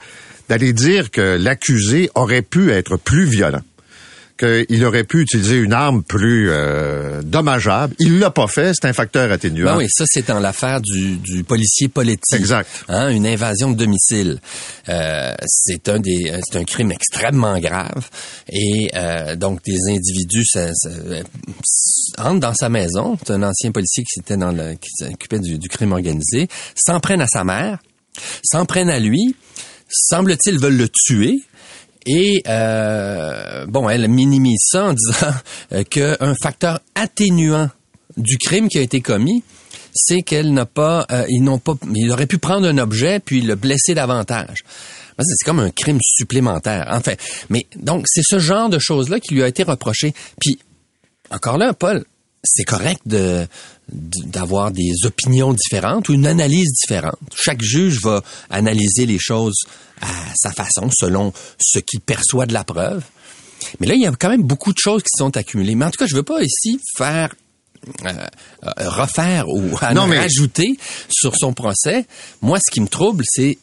d'aller 0.50 0.74
dire 0.74 1.12
que 1.12 1.38
l'accusé 1.40 2.10
aurait 2.16 2.42
pu 2.42 2.72
être 2.72 2.98
plus 2.98 3.26
violent 3.26 3.62
qu'il 4.40 4.86
aurait 4.86 5.04
pu 5.04 5.22
utiliser 5.22 5.58
une 5.58 5.74
arme 5.74 6.02
plus 6.02 6.50
euh, 6.50 7.22
dommageable. 7.22 7.94
Il 8.00 8.20
l'a 8.20 8.32
pas 8.32 8.48
fait, 8.48 8.72
c'est 8.74 8.88
un 8.88 8.94
facteur 8.94 9.32
atténuant. 9.32 9.74
Ben 9.74 9.78
oui, 9.80 9.88
ça 9.90 10.06
c'est 10.08 10.28
dans 10.28 10.40
l'affaire 10.40 10.80
du, 10.80 11.18
du 11.18 11.44
policier 11.44 11.90
politique. 11.90 12.40
Exact. 12.40 12.70
Hein, 12.88 13.10
une 13.10 13.28
invasion 13.28 13.70
de 13.72 13.76
domicile. 13.76 14.40
Euh, 14.88 15.34
c'est 15.46 15.90
un 15.90 16.00
des, 16.00 16.32
c'est 16.50 16.58
un 16.58 16.64
crime 16.64 16.92
extrêmement 16.92 17.60
grave 17.60 18.10
et 18.50 18.90
euh, 18.96 19.36
donc 19.36 19.62
des 19.66 19.78
individus 19.90 20.46
ça, 20.46 20.70
ça, 20.74 20.90
entrent 22.18 22.40
dans 22.40 22.54
sa 22.54 22.70
maison. 22.70 23.18
C'est 23.26 23.34
un 23.34 23.44
ancien 23.44 23.72
policier 23.72 24.04
qui 24.04 24.22
s'était 24.22 24.38
dans 24.38 24.52
le, 24.52 24.76
qui 24.76 24.90
s'occupait 24.94 25.40
du, 25.40 25.58
du 25.58 25.68
crime 25.68 25.92
organisé. 25.92 26.48
S'en 26.76 27.02
prennent 27.02 27.22
à 27.22 27.28
sa 27.28 27.44
mère, 27.44 27.80
s'en 28.44 28.66
prennent 28.66 28.90
à 28.90 29.00
lui. 29.00 29.36
Semble-t-il 29.90 30.60
veulent 30.60 30.78
le 30.78 30.90
tuer. 30.90 31.42
Et 32.06 32.42
euh, 32.48 33.66
bon, 33.66 33.90
elle 33.90 34.08
minimise 34.08 34.62
ça 34.72 34.86
en 34.86 34.94
disant 34.94 35.34
euh, 35.74 35.84
qu'un 35.84 36.34
facteur 36.42 36.80
atténuant 36.96 37.70
du 38.18 38.38
crime 38.38 38.70
qui 38.70 38.78
a 38.78 38.82
été 38.82 39.02
commis, 39.02 39.44
c'est 39.94 40.22
qu'elle 40.22 40.54
n'a 40.54 40.66
pas, 40.66 41.06
euh, 41.12 41.26
ils 41.30 41.44
n'ont 41.44 41.60
pas, 41.60 41.74
il 41.94 42.12
aurait 42.12 42.26
pu 42.26 42.38
prendre 42.38 42.68
un 42.68 42.78
objet 42.78 43.20
puis 43.20 43.42
le 43.42 43.56
blesser 43.56 43.94
davantage. 43.94 44.60
C'est 45.22 45.46
comme 45.46 45.60
un 45.60 45.72
crime 45.72 46.00
supplémentaire. 46.02 46.88
Enfin, 46.92 47.14
mais 47.50 47.68
donc 47.76 48.06
c'est 48.08 48.24
ce 48.24 48.40
genre 48.40 48.70
de 48.70 48.80
choses-là 48.80 49.20
qui 49.20 49.34
lui 49.34 49.44
a 49.44 49.48
été 49.48 49.64
reproché. 49.64 50.14
Puis 50.40 50.60
encore 51.30 51.58
là, 51.58 51.74
Paul, 51.74 52.06
c'est 52.44 52.64
correct 52.64 53.02
de 53.06 53.48
d'avoir 53.92 54.72
des 54.72 54.92
opinions 55.06 55.52
différentes 55.54 56.10
ou 56.10 56.14
une 56.14 56.28
analyse 56.28 56.72
différente. 56.74 57.18
Chaque 57.36 57.62
juge 57.62 58.00
va 58.04 58.22
analyser 58.52 59.06
les 59.08 59.18
choses 59.20 59.56
à 60.02 60.08
sa 60.36 60.52
façon, 60.52 60.90
selon 60.94 61.34
ce 61.60 61.80
qu'il 61.80 62.00
perçoit 62.00 62.46
de 62.46 62.54
la 62.54 62.64
preuve. 62.64 63.04
Mais 63.80 63.88
là, 63.88 63.96
il 63.96 64.02
y 64.02 64.06
a 64.06 64.12
quand 64.12 64.30
même 64.30 64.44
beaucoup 64.44 64.72
de 64.74 64.78
choses 64.78 65.02
qui 65.02 65.10
sont 65.18 65.36
accumulées. 65.36 65.74
Mais 65.76 65.86
en 65.86 65.90
tout 65.92 65.98
cas, 65.98 66.06
je 66.08 66.16
veux 66.16 66.24
pas 66.24 66.42
ici 66.44 66.80
faire 66.98 67.34
euh, 68.06 68.10
euh, 68.64 68.90
refaire 68.90 69.50
ou 69.50 69.62
Non, 69.96 70.06
mais- 70.08 70.20
rajouter 70.20 70.78
sur 71.10 71.36
son 71.36 71.54
procès. 71.54 72.06
Moi, 72.42 72.60
ce 72.64 72.72
qui 72.72 72.82
me 72.82 72.88
trouble, 72.88 73.24
c'est 73.28 73.58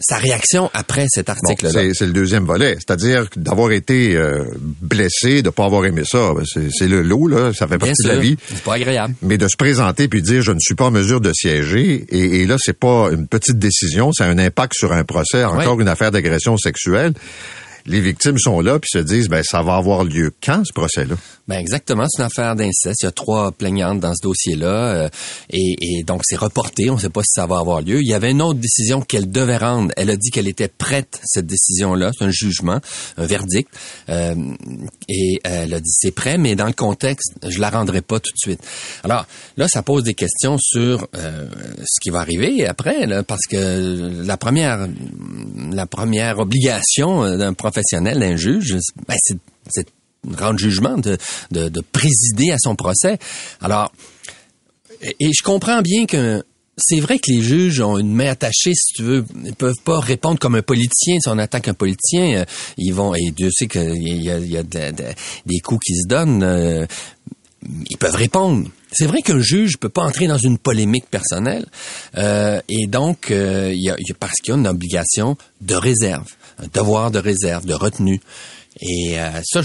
sa 0.00 0.16
réaction 0.16 0.70
après 0.74 1.06
cet 1.10 1.26
Bon, 1.26 1.32
article-là. 1.34 1.70
c'est 1.72 1.94
c'est 1.94 2.06
le 2.06 2.12
deuxième 2.12 2.44
volet. 2.44 2.74
C'est-à-dire 2.74 3.26
d'avoir 3.36 3.70
été 3.72 4.16
euh, 4.16 4.44
blessé, 4.80 5.42
de 5.42 5.50
pas 5.50 5.64
avoir 5.66 5.84
aimé 5.84 6.02
ça, 6.04 6.32
ben, 6.34 6.42
c'est 6.46 6.88
le 6.88 7.02
lot, 7.02 7.28
là. 7.28 7.52
Ça 7.52 7.68
fait 7.68 7.78
partie 7.78 8.02
de 8.04 8.08
la 8.08 8.16
vie. 8.18 8.36
c'est 8.48 8.62
pas 8.62 8.74
agréable. 8.74 9.14
Mais 9.22 9.36
de 9.38 9.46
se 9.46 9.56
présenter 9.56 10.08
puis 10.08 10.22
de 10.22 10.26
dire 10.26 10.42
je 10.42 10.52
ne 10.52 10.58
suis 10.60 10.74
pas 10.74 10.86
en 10.86 10.90
mesure 10.90 11.20
de 11.20 11.32
siéger 11.34 12.04
et, 12.08 12.40
et 12.40 12.46
là 12.46 12.56
c'est 12.58 12.78
pas 12.78 13.10
une 13.12 13.26
petite 13.26 13.58
décision, 13.58 14.10
c'est 14.12 14.24
un 14.24 14.38
impact 14.38 14.72
sur 14.74 14.92
un 14.92 15.04
procès, 15.04 15.44
encore 15.44 15.80
une 15.80 15.88
affaire 15.88 16.10
d'agression 16.10 16.56
sexuelle. 16.56 17.12
Les 17.86 18.00
victimes 18.00 18.38
sont 18.38 18.60
là 18.60 18.78
puis 18.78 18.90
se 18.92 18.98
disent 18.98 19.28
ben 19.28 19.42
ça 19.42 19.62
va 19.62 19.76
avoir 19.76 20.04
lieu 20.04 20.32
quand 20.42 20.62
ce 20.64 20.72
procès-là? 20.72 21.16
Ben 21.48 21.58
exactement, 21.58 22.06
c'est 22.08 22.22
une 22.22 22.26
affaire 22.26 22.54
d'inceste. 22.54 23.02
Il 23.02 23.06
y 23.06 23.08
a 23.08 23.12
trois 23.12 23.50
plaignantes 23.50 23.98
dans 23.98 24.14
ce 24.14 24.22
dossier-là 24.22 24.66
euh, 24.66 25.08
et, 25.50 25.74
et 25.80 26.02
donc 26.04 26.22
c'est 26.24 26.36
reporté. 26.36 26.90
On 26.90 26.94
ne 26.94 27.00
sait 27.00 27.10
pas 27.10 27.22
si 27.22 27.32
ça 27.34 27.46
va 27.46 27.58
avoir 27.58 27.80
lieu. 27.80 28.00
Il 28.00 28.08
y 28.08 28.14
avait 28.14 28.30
une 28.30 28.42
autre 28.42 28.60
décision 28.60 29.00
qu'elle 29.00 29.30
devait 29.30 29.56
rendre. 29.56 29.92
Elle 29.96 30.10
a 30.10 30.16
dit 30.16 30.30
qu'elle 30.30 30.48
était 30.48 30.68
prête 30.68 31.20
cette 31.24 31.46
décision-là. 31.46 32.12
C'est 32.16 32.24
un 32.24 32.30
jugement, 32.30 32.80
un 33.16 33.26
verdict. 33.26 33.68
Euh, 34.08 34.34
et 35.08 35.40
elle 35.42 35.74
a 35.74 35.80
dit 35.80 35.90
c'est 35.92 36.12
prêt, 36.12 36.38
mais 36.38 36.54
dans 36.54 36.66
le 36.66 36.72
contexte, 36.72 37.34
je 37.48 37.58
la 37.58 37.70
rendrai 37.70 38.00
pas 38.00 38.20
tout 38.20 38.32
de 38.32 38.38
suite. 38.38 38.60
Alors 39.02 39.26
là, 39.56 39.66
ça 39.68 39.82
pose 39.82 40.04
des 40.04 40.14
questions 40.14 40.56
sur 40.58 41.08
euh, 41.16 41.48
ce 41.84 42.00
qui 42.00 42.10
va 42.10 42.20
arriver 42.20 42.66
après, 42.66 43.06
là, 43.06 43.22
parce 43.22 43.46
que 43.48 44.24
la 44.24 44.36
première, 44.36 44.86
la 45.72 45.86
première 45.86 46.38
obligation 46.38 47.24
euh, 47.24 47.36
d'un 47.36 47.54
professionnel, 47.70 48.18
d'un 48.20 48.36
juge, 48.36 48.76
ben, 49.08 49.16
c'est 49.70 49.86
rendre 50.38 50.58
jugement, 50.58 50.98
de, 50.98 51.16
de, 51.50 51.68
de 51.68 51.80
présider 51.80 52.50
à 52.50 52.58
son 52.58 52.76
procès. 52.76 53.18
Alors, 53.60 53.90
et, 55.02 55.14
je 55.32 55.42
comprends 55.42 55.80
bien 55.80 56.04
que 56.06 56.42
c'est 56.76 57.00
vrai 57.00 57.18
que 57.18 57.30
les 57.30 57.42
juges 57.42 57.80
ont 57.80 57.98
une 57.98 58.12
main 58.12 58.30
attachée, 58.30 58.72
si 58.74 58.94
tu 58.94 59.02
veux, 59.02 59.24
ils 59.44 59.54
peuvent 59.54 59.80
pas 59.84 60.00
répondre 60.00 60.38
comme 60.38 60.54
un 60.54 60.62
politicien. 60.62 61.18
Si 61.20 61.28
on 61.28 61.38
attaque 61.38 61.68
un 61.68 61.74
politicien, 61.74 62.40
euh, 62.40 62.44
ils 62.78 62.92
vont, 62.92 63.14
et 63.14 63.30
Dieu 63.30 63.50
sait 63.50 63.66
qu'il 63.68 64.22
y 64.22 64.30
a, 64.30 64.38
il 64.38 64.50
y 64.50 64.56
a 64.56 64.62
de- 64.62 64.90
de- 64.96 65.14
des 65.46 65.60
coups 65.60 65.84
qui 65.86 65.94
se 65.96 66.06
donnent, 66.06 66.42
euh, 66.42 66.86
ils 67.90 67.98
peuvent 67.98 68.14
répondre. 68.14 68.68
C'est 68.92 69.06
vrai 69.06 69.20
qu'un 69.22 69.40
juge 69.40 69.76
peut 69.78 69.88
pas 69.90 70.02
entrer 70.02 70.26
dans 70.26 70.38
une 70.38 70.58
polémique 70.58 71.08
personnelle, 71.10 71.66
euh, 72.16 72.60
et 72.68 72.86
donc 72.86 73.30
euh, 73.30 73.70
il 73.74 73.82
y 73.82 73.90
a- 73.90 73.96
parce 74.18 74.36
qu'il 74.42 74.52
y 74.52 74.56
a 74.56 74.58
une 74.58 74.66
obligation 74.66 75.36
de 75.60 75.74
réserve, 75.74 76.26
un 76.62 76.66
devoir 76.72 77.10
de 77.10 77.18
réserve, 77.18 77.66
de 77.66 77.74
retenue. 77.74 78.20
Et 78.80 79.18
euh, 79.18 79.40
ça, 79.44 79.62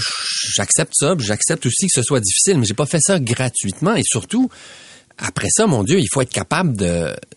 j'accepte 0.56 0.92
ça. 0.94 1.14
J'accepte 1.18 1.66
aussi 1.66 1.86
que 1.86 1.92
ce 1.94 2.02
soit 2.02 2.20
difficile, 2.20 2.58
mais 2.58 2.66
j'ai 2.66 2.74
pas 2.74 2.86
fait 2.86 3.00
ça 3.00 3.18
gratuitement. 3.18 3.94
Et 3.94 4.02
surtout, 4.04 4.50
après 5.18 5.48
ça, 5.50 5.66
mon 5.66 5.84
Dieu, 5.84 5.98
il 5.98 6.08
faut 6.12 6.20
être 6.20 6.32
capable 6.32 6.76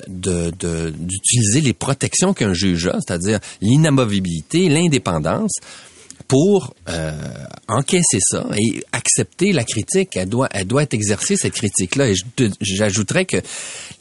d'utiliser 0.07 1.62
les 1.62 1.74
protections 1.74 2.34
qu'un 2.34 2.53
juge 2.53 2.88
a, 2.88 2.97
c'est-à-dire 3.05 3.39
l'inamovibilité, 3.62 4.68
l'indépendance, 4.68 5.53
pour 6.28 6.76
euh, 6.89 7.12
encaisser 7.68 8.20
ça 8.22 8.45
et 8.55 8.84
accepter 8.91 9.51
la 9.51 9.64
critique. 9.64 10.16
Elle 10.16 10.30
doit, 10.30 10.47
elle 10.51 10.68
doit 10.68 10.84
être 10.84 10.95
cette 11.01 11.53
critique-là. 11.53 12.10
Et 12.10 12.16
j'ajouterais 12.62 13.26
que 13.26 13.38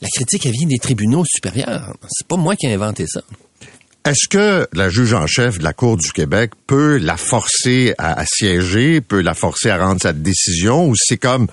la 0.01 0.07
critique, 0.09 0.45
elle 0.45 0.51
vient 0.51 0.67
des 0.67 0.77
tribunaux 0.77 1.23
supérieurs. 1.25 1.95
C'est 2.09 2.27
pas 2.27 2.37
moi 2.37 2.55
qui 2.55 2.67
ai 2.67 2.73
inventé 2.73 3.05
ça. 3.07 3.21
Est-ce 4.05 4.29
que 4.29 4.67
la 4.73 4.89
juge 4.89 5.13
en 5.13 5.27
chef 5.27 5.59
de 5.59 5.63
la 5.63 5.73
Cour 5.73 5.97
du 5.97 6.11
Québec 6.13 6.51
peut 6.67 6.97
la 6.97 7.17
forcer 7.17 7.93
à, 7.97 8.25
siéger, 8.25 9.01
peut 9.01 9.21
la 9.21 9.33
forcer 9.33 9.69
à 9.69 9.77
rendre 9.77 10.01
sa 10.01 10.13
décision, 10.13 10.87
ou 10.87 10.95
c'est 10.95 11.17
comme, 11.17 11.47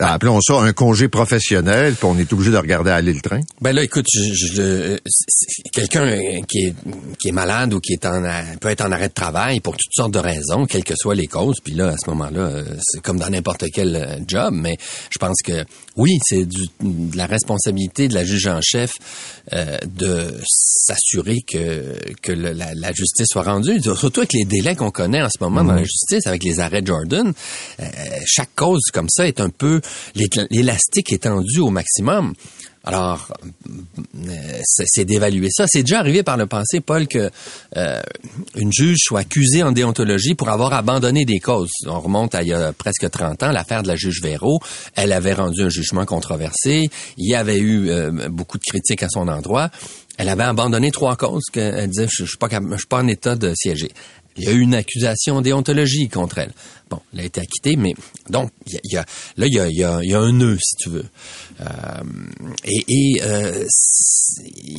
appelons 0.00 0.40
ça 0.40 0.54
un 0.54 0.72
congé 0.72 1.08
professionnel, 1.08 1.94
puis 1.94 2.04
on 2.06 2.18
est 2.18 2.32
obligé 2.32 2.50
de 2.50 2.56
regarder 2.56 2.90
aller 2.90 3.12
le 3.12 3.20
train? 3.20 3.40
Ben 3.60 3.72
là, 3.74 3.82
écoute, 3.84 4.06
je, 4.12 4.98
quelqu'un 5.72 6.42
qui 6.48 6.66
est 6.66 6.74
qui 7.18 7.28
est 7.28 7.32
malade 7.32 7.74
ou 7.74 7.80
qui 7.80 7.92
est 7.92 8.06
en 8.06 8.22
peut 8.60 8.68
être 8.68 8.80
en 8.84 8.92
arrêt 8.92 9.08
de 9.08 9.14
travail 9.14 9.60
pour 9.60 9.74
toutes 9.76 9.92
sortes 9.92 10.12
de 10.12 10.18
raisons, 10.18 10.66
quelles 10.66 10.84
que 10.84 10.94
soient 10.96 11.14
les 11.14 11.26
causes. 11.26 11.56
Puis 11.62 11.74
là, 11.74 11.88
à 11.88 11.96
ce 11.96 12.08
moment-là, 12.10 12.40
euh, 12.40 12.64
c'est 12.82 13.00
comme 13.02 13.18
dans 13.18 13.28
n'importe 13.30 13.64
quel 13.72 13.96
euh, 13.96 14.16
job. 14.26 14.54
Mais 14.54 14.76
je 15.10 15.18
pense 15.18 15.36
que 15.44 15.64
oui, 15.96 16.18
c'est 16.24 16.44
du- 16.46 16.68
de 16.80 17.16
la 17.16 17.26
responsabilité 17.26 18.08
de 18.08 18.14
la 18.14 18.24
juge 18.24 18.46
en 18.46 18.60
chef 18.62 18.92
euh, 19.52 19.76
de 19.86 20.34
s'assurer 20.46 21.38
que 21.46 21.94
que 22.22 22.32
le- 22.32 22.52
la, 22.52 22.74
la 22.74 22.92
justice 22.92 23.26
soit 23.30 23.42
rendue. 23.42 23.80
Surtout 23.82 24.20
avec 24.20 24.32
les 24.32 24.44
délais 24.44 24.76
qu'on 24.76 24.90
connaît 24.90 25.22
en 25.22 25.28
ce 25.28 25.42
moment 25.42 25.64
dans 25.64 25.74
la 25.74 25.84
justice, 25.84 26.26
avec 26.26 26.42
les 26.44 26.60
arrêts 26.60 26.82
Jordan, 26.84 27.32
euh, 27.80 27.84
chaque 28.26 28.50
cause 28.56 28.82
comme 28.92 29.08
ça 29.10 29.26
est 29.26 29.40
un 29.40 29.50
peu 29.50 29.80
l'élastique 30.50 31.12
est 31.12 31.22
tendu 31.24 31.60
au 31.60 31.70
maximum. 31.70 32.34
Alors, 32.82 33.30
euh, 33.68 34.60
c'est 34.64 35.04
d'évaluer 35.04 35.48
ça. 35.50 35.66
C'est 35.68 35.82
déjà 35.82 35.98
arrivé 35.98 36.22
par 36.22 36.38
le 36.38 36.46
passé, 36.46 36.80
Paul, 36.80 37.06
que 37.06 37.30
euh, 37.76 38.00
une 38.56 38.72
juge 38.72 38.96
soit 39.02 39.20
accusée 39.20 39.62
en 39.62 39.72
déontologie 39.72 40.34
pour 40.34 40.48
avoir 40.48 40.72
abandonné 40.72 41.26
des 41.26 41.40
causes. 41.40 41.72
On 41.86 42.00
remonte 42.00 42.34
à 42.34 42.42
il 42.42 42.48
y 42.48 42.54
a 42.54 42.72
presque 42.72 43.10
30 43.10 43.42
ans, 43.42 43.52
l'affaire 43.52 43.82
de 43.82 43.88
la 43.88 43.96
juge 43.96 44.22
Véro. 44.22 44.60
Elle 44.94 45.12
avait 45.12 45.34
rendu 45.34 45.62
un 45.62 45.68
jugement 45.68 46.06
controversé. 46.06 46.88
Il 47.18 47.30
y 47.30 47.34
avait 47.34 47.58
eu 47.58 47.90
euh, 47.90 48.30
beaucoup 48.30 48.56
de 48.56 48.64
critiques 48.64 49.02
à 49.02 49.10
son 49.10 49.28
endroit. 49.28 49.70
Elle 50.16 50.30
avait 50.30 50.44
abandonné 50.44 50.90
trois 50.90 51.16
causes 51.16 51.44
qu'elle 51.52 51.88
disait 51.90 52.08
je, 52.10 52.24
suis 52.24 52.38
pas 52.38 52.48
en 52.92 53.08
état 53.08 53.36
de 53.36 53.52
siéger. 53.54 53.90
Il 54.36 54.44
y 54.44 54.48
a 54.48 54.52
eu 54.52 54.60
une 54.60 54.74
accusation 54.74 55.42
déontologie 55.42 56.08
contre 56.08 56.38
elle. 56.38 56.52
Bon, 56.90 56.98
elle 57.14 57.20
a 57.20 57.24
été 57.24 57.40
acquittée, 57.40 57.76
mais 57.76 57.94
donc 58.30 58.50
il 58.66 58.72
y 58.74 58.76
a, 58.76 58.80
il 58.84 58.92
y 58.94 58.96
a- 58.96 59.06
là 59.36 59.46
il 59.46 59.54
y 59.54 59.60
a, 59.60 59.68
il 59.68 59.76
y 59.78 59.84
a- 59.84 60.00
il 60.02 60.10
y 60.10 60.14
a 60.14 60.18
un 60.18 60.32
nœud, 60.32 60.58
si 60.60 60.74
tu 60.76 60.88
veux. 60.90 61.06
Euh, 61.60 61.64
et 62.64 62.84
et 62.88 63.22
euh, 63.22 63.64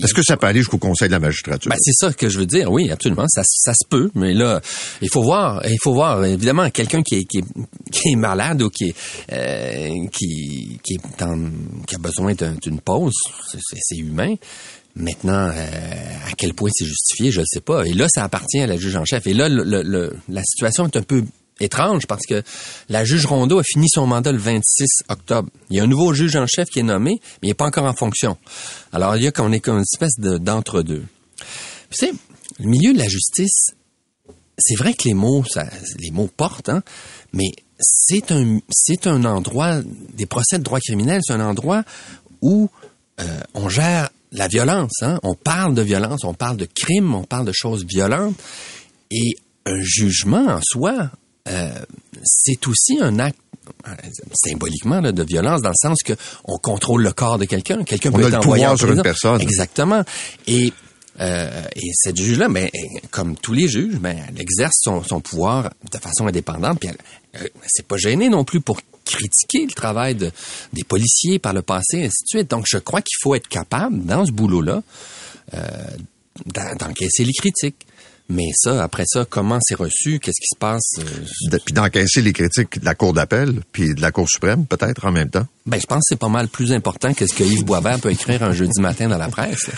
Est-ce 0.03 0.13
que 0.13 0.21
ça 0.23 0.35
peut 0.35 0.47
aller 0.47 0.59
jusqu'au 0.59 0.77
Conseil 0.77 1.07
de 1.07 1.13
la 1.13 1.19
magistrature? 1.19 1.69
ben, 1.69 1.77
c'est 1.79 1.93
ça 1.93 2.11
que 2.13 2.27
je 2.27 2.37
veux 2.39 2.45
dire. 2.45 2.69
Oui, 2.71 2.89
absolument. 2.91 3.25
Ça, 3.29 3.43
ça 3.45 3.73
se 3.73 3.87
peut. 3.87 4.09
Mais 4.15 4.33
là, 4.33 4.59
il 5.01 5.09
faut 5.09 5.21
voir. 5.23 5.61
Il 5.65 5.77
faut 5.81 5.93
voir. 5.93 6.23
Évidemment, 6.25 6.69
quelqu'un 6.69 7.01
qui 7.01 7.15
est, 7.15 7.23
qui, 7.25 7.37
est, 7.39 7.45
qui 7.91 8.09
est 8.11 8.15
malade 8.15 8.61
ou 8.61 8.69
qui 8.69 8.89
est, 8.89 8.95
euh, 9.31 9.89
qui, 10.11 10.79
qui 10.83 10.95
est 10.95 11.21
en- 11.23 11.49
qui 11.87 11.95
a 11.95 11.97
besoin 11.99 12.33
d'un- 12.33 12.55
d'une 12.61 12.81
pause, 12.81 13.13
c'est- 13.51 13.95
humain. 13.97 14.35
Maintenant, 14.95 15.49
euh, 15.53 16.15
à 16.29 16.33
quel 16.37 16.53
point 16.53 16.69
c'est 16.73 16.85
justifié, 16.85 17.31
je 17.31 17.39
ne 17.39 17.45
sais 17.47 17.61
pas. 17.61 17.85
Et 17.85 17.93
là, 17.93 18.07
ça 18.13 18.23
appartient 18.25 18.59
à 18.59 18.67
la 18.67 18.75
juge 18.75 18.95
en 18.97 19.05
chef. 19.05 19.25
Et 19.27 19.33
là, 19.33 19.47
le- 19.47 19.63
le- 19.63 20.17
la 20.27 20.43
situation 20.43 20.85
est 20.87 20.97
un 20.97 21.01
peu 21.03 21.23
étrange 21.61 22.05
parce 22.07 22.25
que 22.25 22.43
la 22.89 23.03
juge 23.05 23.25
Rondeau 23.25 23.59
a 23.59 23.63
fini 23.63 23.87
son 23.89 24.07
mandat 24.07 24.31
le 24.31 24.37
26 24.37 24.85
octobre. 25.09 25.49
Il 25.69 25.77
y 25.77 25.79
a 25.79 25.83
un 25.83 25.87
nouveau 25.87 26.13
juge 26.13 26.35
en 26.35 26.47
chef 26.47 26.67
qui 26.69 26.79
est 26.79 26.83
nommé, 26.83 27.19
mais 27.41 27.47
il 27.47 27.47
n'est 27.49 27.53
pas 27.53 27.65
encore 27.65 27.85
en 27.85 27.93
fonction. 27.93 28.37
Alors, 28.91 29.15
il 29.15 29.23
y 29.23 29.27
a 29.27 29.31
qu'on 29.31 29.51
est 29.51 29.59
comme 29.59 29.77
une 29.77 29.83
espèce 29.83 30.17
de- 30.19 30.37
d'entre-deux. 30.37 31.03
Tu 31.89 31.97
sais, 31.97 32.11
le 32.59 32.67
milieu 32.69 32.93
de 32.93 32.99
la 32.99 33.07
justice, 33.07 33.71
c'est 34.57 34.75
vrai 34.75 34.93
que 34.93 35.03
les 35.07 35.13
mots, 35.13 35.43
ça, 35.49 35.65
les 35.99 36.11
mots 36.11 36.29
portent, 36.35 36.69
hein, 36.69 36.83
mais 37.33 37.49
c'est 37.79 38.31
un, 38.31 38.59
c'est 38.69 39.07
un 39.07 39.25
endroit, 39.25 39.81
des 40.13 40.25
procès 40.25 40.57
de 40.59 40.63
droit 40.63 40.79
criminel, 40.79 41.21
c'est 41.25 41.33
un 41.33 41.41
endroit 41.41 41.83
où 42.41 42.69
euh, 43.19 43.39
on 43.55 43.69
gère 43.69 44.09
la 44.31 44.47
violence, 44.47 45.01
hein. 45.01 45.19
On 45.23 45.35
parle 45.35 45.73
de 45.73 45.81
violence, 45.81 46.23
on 46.23 46.33
parle 46.33 46.57
de 46.57 46.65
crimes, 46.65 47.13
on 47.15 47.23
parle 47.23 47.45
de 47.45 47.51
choses 47.53 47.85
violentes. 47.85 48.35
Et 49.09 49.35
un 49.65 49.81
jugement 49.81 50.45
en 50.47 50.59
soi, 50.63 51.11
euh, 51.47 51.69
c'est 52.23 52.67
aussi 52.67 52.97
un 53.01 53.19
acte 53.19 53.39
euh, 53.87 53.91
symboliquement 54.33 55.01
là, 55.01 55.11
de 55.11 55.23
violence 55.23 55.61
dans 55.61 55.69
le 55.69 55.75
sens 55.75 55.99
que 56.03 56.13
on 56.45 56.57
contrôle 56.57 57.03
le 57.03 57.13
corps 57.13 57.37
de 57.37 57.45
quelqu'un. 57.45 57.83
Quelqu'un 57.83 58.11
peut 58.11 58.21
être 58.27 58.31
le 58.31 58.37
envoyé 58.37 58.65
en 58.67 58.77
sur 58.77 58.91
une 58.91 59.01
personne. 59.01 59.41
Exactement. 59.41 60.03
Et 60.47 60.71
euh, 61.19 61.61
et 61.75 61.91
cette 61.93 62.17
juge-là, 62.17 62.47
mais 62.47 62.71
comme 63.11 63.35
tous 63.35 63.53
les 63.53 63.67
juges, 63.67 63.97
mais 64.01 64.17
elle 64.29 64.41
exerce 64.41 64.77
son, 64.81 65.03
son 65.03 65.19
pouvoir 65.19 65.69
de 65.91 65.97
façon 65.97 66.25
indépendante. 66.27 66.79
Puis 66.79 66.89
elle, 66.89 67.41
euh, 67.41 67.47
c'est 67.67 67.85
pas 67.85 67.97
gêné 67.97 68.29
non 68.29 68.43
plus 68.45 68.61
pour 68.61 68.79
critiquer 69.03 69.65
le 69.65 69.73
travail 69.73 70.15
de, 70.15 70.31
des 70.71 70.83
policiers 70.85 71.37
par 71.37 71.53
le 71.53 71.61
passé, 71.61 71.97
et 71.97 72.05
ainsi 72.05 72.23
de 72.23 72.27
suite. 72.39 72.49
Donc, 72.49 72.65
je 72.67 72.77
crois 72.77 73.01
qu'il 73.01 73.17
faut 73.21 73.35
être 73.35 73.49
capable, 73.49 74.03
dans 74.05 74.25
ce 74.25 74.31
boulot-là, 74.31 74.81
euh, 75.53 75.67
d'en- 76.45 76.75
d'encaisser 76.79 77.25
les 77.25 77.33
critiques. 77.33 77.85
Mais 78.33 78.47
ça, 78.55 78.81
après 78.83 79.03
ça, 79.05 79.25
comment 79.29 79.57
c'est 79.61 79.75
reçu, 79.75 80.19
qu'est-ce 80.19 80.39
qui 80.39 80.47
se 80.53 80.57
passe 80.57 80.93
euh, 80.99 81.49
De- 81.51 81.57
Puis 81.63 81.73
d'encaisser 81.73 82.21
les 82.21 82.31
critiques 82.33 82.79
de 82.79 82.85
la 82.85 82.95
Cour 82.95 83.13
d'appel, 83.13 83.61
puis 83.71 83.93
de 83.93 84.01
la 84.01 84.11
Cour 84.11 84.29
suprême, 84.29 84.65
peut-être, 84.65 85.05
en 85.05 85.11
même 85.11 85.29
temps. 85.29 85.45
Ben, 85.65 85.79
je 85.79 85.85
pense 85.85 85.97
que 85.99 86.03
c'est 86.09 86.19
pas 86.19 86.29
mal 86.29 86.47
plus 86.47 86.71
important 86.71 87.13
que 87.13 87.27
ce 87.27 87.33
que 87.33 87.43
Yves 87.43 87.65
Boisvert 87.65 87.99
peut 87.99 88.11
écrire 88.11 88.41
un 88.43 88.53
jeudi 88.53 88.79
matin 88.81 89.07
dans 89.09 89.17
la 89.17 89.27
presse. 89.27 89.69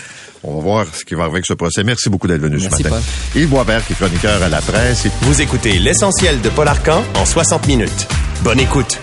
On 0.42 0.56
va 0.56 0.62
voir 0.62 0.86
ce 0.94 1.04
qui 1.04 1.14
va 1.14 1.22
arriver 1.22 1.36
avec 1.38 1.46
ce 1.46 1.54
procès. 1.54 1.82
Merci 1.84 2.08
beaucoup 2.10 2.26
d'être 2.28 2.40
venu 2.40 2.58
Merci, 2.60 2.82
ce 2.82 2.88
matin. 2.88 3.00
Paul. 3.32 3.42
Yves 3.42 3.48
Boisvert, 3.48 3.86
qui 3.86 3.92
est 3.94 3.96
chroniqueur 3.96 4.42
à 4.42 4.48
la 4.48 4.60
presse. 4.60 5.06
Et 5.06 5.10
Vous 5.22 5.40
écoutez 5.40 5.78
l'essentiel 5.78 6.40
de 6.40 6.48
Paul 6.50 6.68
Arcan 6.68 7.02
en 7.16 7.24
60 7.26 7.66
minutes. 7.66 8.06
Bonne 8.42 8.60
écoute. 8.60 8.98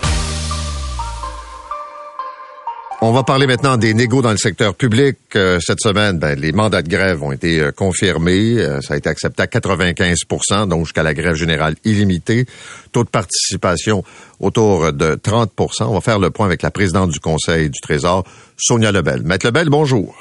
On 3.03 3.11
va 3.13 3.23
parler 3.23 3.47
maintenant 3.47 3.77
des 3.77 3.95
négos 3.95 4.21
dans 4.21 4.29
le 4.29 4.37
secteur 4.37 4.75
public. 4.75 5.17
Euh, 5.35 5.59
cette 5.59 5.81
semaine, 5.81 6.19
ben, 6.19 6.39
les 6.39 6.51
mandats 6.51 6.83
de 6.83 6.87
grève 6.87 7.23
ont 7.23 7.31
été 7.31 7.59
euh, 7.59 7.71
confirmés. 7.71 8.59
Euh, 8.59 8.79
ça 8.81 8.93
a 8.93 8.97
été 8.97 9.09
accepté 9.09 9.41
à 9.41 9.47
95% 9.47 10.67
donc 10.67 10.85
jusqu'à 10.85 11.01
la 11.01 11.15
grève 11.15 11.33
générale 11.33 11.73
illimitée. 11.83 12.45
Taux 12.91 13.03
de 13.03 13.09
participation 13.09 14.03
autour 14.39 14.93
de 14.93 15.15
30% 15.15 15.85
On 15.85 15.95
va 15.95 16.01
faire 16.01 16.19
le 16.19 16.29
point 16.29 16.45
avec 16.45 16.61
la 16.61 16.69
présidente 16.69 17.09
du 17.09 17.19
Conseil 17.19 17.71
du 17.71 17.81
Trésor, 17.81 18.23
Sonia 18.55 18.91
Lebel. 18.91 19.23
Maître 19.23 19.47
Lebel, 19.47 19.69
bonjour. 19.69 20.15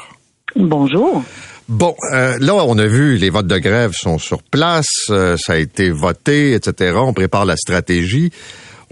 Bonjour. 0.57 1.23
Bon, 1.71 1.95
euh, 2.13 2.37
là, 2.41 2.55
on 2.67 2.77
a 2.79 2.87
vu, 2.87 3.17
les 3.17 3.31
votes 3.31 3.47
de 3.47 3.59
grève 3.59 3.93
sont 3.95 4.19
sur 4.19 4.43
place, 4.43 4.89
euh, 5.11 5.37
ça 5.37 5.53
a 5.53 5.57
été 5.57 5.91
voté, 5.91 6.55
etc. 6.55 6.97
On 6.97 7.13
prépare 7.13 7.45
la 7.45 7.57
stratégie. 7.57 8.33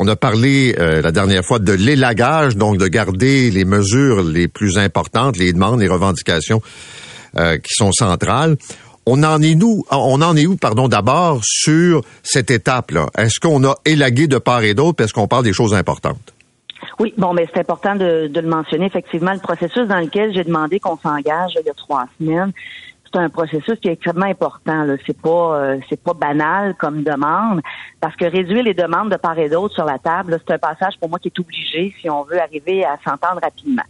On 0.00 0.06
a 0.06 0.14
parlé 0.14 0.76
euh, 0.78 1.02
la 1.02 1.10
dernière 1.10 1.44
fois 1.44 1.58
de 1.58 1.72
l'élagage, 1.72 2.56
donc 2.56 2.78
de 2.78 2.86
garder 2.86 3.50
les 3.50 3.64
mesures 3.64 4.22
les 4.22 4.46
plus 4.46 4.78
importantes, 4.78 5.36
les 5.36 5.52
demandes, 5.52 5.80
les 5.80 5.88
revendications 5.88 6.62
euh, 7.36 7.58
qui 7.58 7.74
sont 7.74 7.90
centrales. 7.90 8.56
On 9.06 9.24
en 9.24 9.42
est 9.42 9.56
nous, 9.56 9.84
on 9.90 10.22
en 10.22 10.36
est 10.36 10.46
où, 10.46 10.56
pardon, 10.56 10.86
d'abord 10.86 11.40
sur 11.42 12.02
cette 12.22 12.50
étape-là? 12.52 13.06
Est-ce 13.16 13.40
qu'on 13.40 13.64
a 13.64 13.74
élagué 13.84 14.28
de 14.28 14.38
part 14.38 14.62
et 14.62 14.74
d'autre, 14.74 14.96
parce 14.96 15.12
qu'on 15.12 15.26
parle 15.26 15.44
des 15.44 15.52
choses 15.52 15.74
importantes? 15.74 16.34
Oui, 17.00 17.12
bon, 17.16 17.32
mais 17.32 17.48
c'est 17.52 17.60
important 17.60 17.96
de, 17.96 18.28
de 18.28 18.40
le 18.40 18.48
mentionner. 18.48 18.86
Effectivement, 18.86 19.32
le 19.32 19.40
processus 19.40 19.88
dans 19.88 19.98
lequel 19.98 20.32
j'ai 20.32 20.44
demandé 20.44 20.78
qu'on 20.78 20.98
s'engage 20.98 21.52
il 21.60 21.66
y 21.66 21.70
a 21.70 21.74
trois 21.74 22.06
semaines, 22.20 22.52
c'est 23.12 23.18
un 23.18 23.28
processus 23.28 23.78
qui 23.80 23.88
est 23.88 23.92
extrêmement 23.92 24.26
important. 24.26 24.84
Là. 24.84 24.96
C'est 25.06 25.20
pas 25.20 25.58
euh, 25.58 25.78
c'est 25.88 26.00
pas 26.02 26.14
banal 26.14 26.74
comme 26.74 27.02
demande, 27.02 27.60
parce 28.00 28.16
que 28.16 28.24
réduire 28.24 28.62
les 28.62 28.74
demandes 28.74 29.10
de 29.10 29.16
part 29.16 29.38
et 29.38 29.48
d'autre 29.48 29.74
sur 29.74 29.84
la 29.84 29.98
table, 29.98 30.32
là, 30.32 30.38
c'est 30.46 30.54
un 30.54 30.58
passage 30.58 30.98
pour 30.98 31.08
moi 31.08 31.18
qui 31.18 31.28
est 31.28 31.38
obligé 31.40 31.94
si 32.00 32.08
on 32.10 32.22
veut 32.24 32.40
arriver 32.40 32.84
à 32.84 32.98
s'entendre 33.04 33.40
rapidement. 33.42 33.84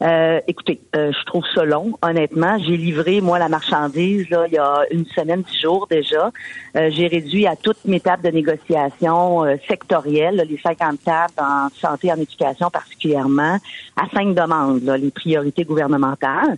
Euh, 0.00 0.40
écoutez, 0.46 0.80
euh, 0.94 1.10
je 1.12 1.24
trouve 1.24 1.42
ça 1.54 1.64
long, 1.64 1.98
honnêtement. 2.02 2.56
J'ai 2.58 2.76
livré, 2.76 3.20
moi, 3.20 3.38
la 3.38 3.48
marchandise 3.48 4.30
là, 4.30 4.46
il 4.46 4.54
y 4.54 4.58
a 4.58 4.82
une 4.92 5.04
semaine, 5.06 5.42
dix 5.42 5.60
jours 5.60 5.88
déjà. 5.90 6.30
Euh, 6.76 6.88
j'ai 6.90 7.08
réduit 7.08 7.46
à 7.48 7.56
toutes 7.56 7.84
mes 7.84 7.98
tables 7.98 8.22
de 8.22 8.30
négociation 8.30 9.44
euh, 9.44 9.56
sectorielles, 9.66 10.36
là, 10.36 10.44
les 10.44 10.58
50 10.58 11.02
tables 11.02 11.34
en 11.38 11.68
santé 11.80 12.08
et 12.08 12.12
en 12.12 12.16
éducation 12.16 12.70
particulièrement, 12.70 13.58
à 13.96 14.08
cinq 14.14 14.34
demandes, 14.34 14.84
là, 14.84 14.96
les 14.96 15.10
priorités 15.10 15.64
gouvernementales. 15.64 16.56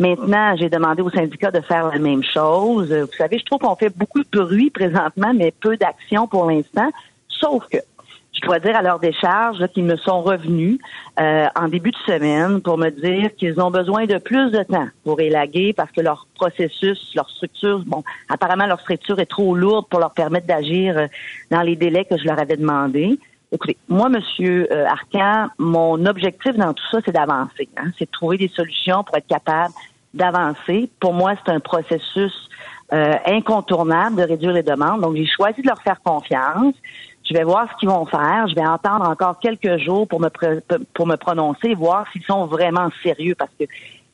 Maintenant, 0.00 0.56
j'ai 0.56 0.70
demandé 0.70 1.02
aux 1.02 1.10
syndicats 1.10 1.50
de 1.50 1.60
faire 1.60 1.88
la 1.88 1.98
même 1.98 2.24
chose. 2.24 2.90
Euh, 2.90 3.04
Vous 3.04 3.16
savez, 3.18 3.38
je 3.38 3.44
trouve 3.44 3.58
qu'on 3.58 3.76
fait 3.76 3.94
beaucoup 3.94 4.20
de 4.20 4.28
bruit 4.32 4.70
présentement, 4.70 5.32
mais 5.34 5.52
peu 5.60 5.76
d'action 5.76 6.26
pour 6.26 6.50
l'instant. 6.50 6.90
Sauf 7.28 7.68
que 7.68 7.76
je 8.32 8.40
dois 8.40 8.60
dire 8.60 8.74
à 8.74 8.80
leur 8.80 8.98
décharge 8.98 9.66
qu'ils 9.74 9.84
me 9.84 9.96
sont 9.98 10.22
revenus 10.22 10.78
euh, 11.18 11.48
en 11.54 11.68
début 11.68 11.90
de 11.90 11.98
semaine 12.06 12.62
pour 12.62 12.78
me 12.78 12.88
dire 12.88 13.34
qu'ils 13.36 13.60
ont 13.60 13.70
besoin 13.70 14.06
de 14.06 14.16
plus 14.16 14.50
de 14.50 14.62
temps 14.62 14.88
pour 15.04 15.20
élaguer 15.20 15.74
parce 15.74 15.90
que 15.90 16.00
leur 16.00 16.26
processus, 16.34 17.12
leur 17.14 17.28
structure, 17.28 17.80
bon, 17.86 18.02
apparemment 18.30 18.64
leur 18.64 18.80
structure 18.80 19.20
est 19.20 19.26
trop 19.26 19.54
lourde 19.54 19.86
pour 19.90 20.00
leur 20.00 20.12
permettre 20.12 20.46
d'agir 20.46 20.96
euh, 20.96 21.06
dans 21.50 21.60
les 21.60 21.76
délais 21.76 22.06
que 22.06 22.16
je 22.16 22.24
leur 22.24 22.38
avais 22.38 22.56
demandé. 22.56 23.18
Écoutez, 23.52 23.76
moi, 23.88 24.08
Monsieur 24.08 24.72
euh, 24.72 24.86
Arcan, 24.86 25.48
mon 25.58 26.06
objectif 26.06 26.54
dans 26.54 26.72
tout 26.72 26.84
ça, 26.90 26.98
c'est 27.04 27.10
d'avancer. 27.12 27.68
Hein, 27.76 27.90
c'est 27.98 28.04
de 28.04 28.10
trouver 28.10 28.38
des 28.38 28.48
solutions 28.48 29.02
pour 29.02 29.16
être 29.16 29.26
capable 29.26 29.74
d'avancer. 30.14 30.90
Pour 31.00 31.12
moi, 31.12 31.34
c'est 31.44 31.52
un 31.52 31.60
processus 31.60 32.48
euh, 32.92 33.14
incontournable 33.26 34.16
de 34.16 34.22
réduire 34.22 34.52
les 34.52 34.62
demandes. 34.62 35.00
Donc, 35.00 35.16
j'ai 35.16 35.26
choisi 35.26 35.62
de 35.62 35.68
leur 35.68 35.80
faire 35.82 36.00
confiance. 36.02 36.74
Je 37.24 37.34
vais 37.34 37.44
voir 37.44 37.68
ce 37.70 37.76
qu'ils 37.78 37.88
vont 37.88 38.06
faire. 38.06 38.48
Je 38.48 38.54
vais 38.54 38.62
attendre 38.66 39.08
encore 39.08 39.38
quelques 39.38 39.78
jours 39.78 40.08
pour 40.08 40.20
me 40.20 40.28
pour 40.94 41.06
me 41.06 41.16
prononcer, 41.16 41.74
voir 41.74 42.06
s'ils 42.12 42.24
sont 42.24 42.46
vraiment 42.46 42.88
sérieux, 43.02 43.36
parce 43.38 43.52
que 43.58 43.64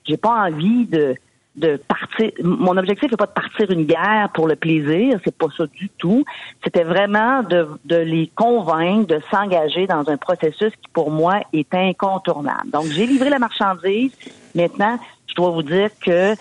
j'ai 0.04 0.18
pas 0.18 0.48
envie 0.48 0.84
de 0.84 1.16
de 1.56 1.76
partir. 1.76 2.30
Mon 2.42 2.76
objectif 2.76 3.10
n'est 3.10 3.16
pas 3.16 3.26
de 3.26 3.32
partir 3.32 3.70
une 3.70 3.84
guerre 3.84 4.30
pour 4.34 4.46
le 4.46 4.56
plaisir, 4.56 5.18
c'est 5.24 5.36
pas 5.36 5.46
ça 5.56 5.66
du 5.66 5.88
tout. 5.98 6.24
C'était 6.62 6.84
vraiment 6.84 7.42
de, 7.42 7.68
de 7.84 7.96
les 7.96 8.30
convaincre 8.34 9.06
de 9.06 9.20
s'engager 9.30 9.86
dans 9.86 10.08
un 10.08 10.16
processus 10.16 10.72
qui, 10.72 10.88
pour 10.92 11.10
moi, 11.10 11.40
est 11.52 11.72
incontournable. 11.74 12.70
Donc, 12.72 12.86
j'ai 12.86 13.06
livré 13.06 13.30
la 13.30 13.38
marchandise. 13.38 14.12
Maintenant, 14.54 14.98
je 15.26 15.34
dois 15.34 15.50
vous 15.50 15.62
dire 15.62 15.90
que 16.00 16.34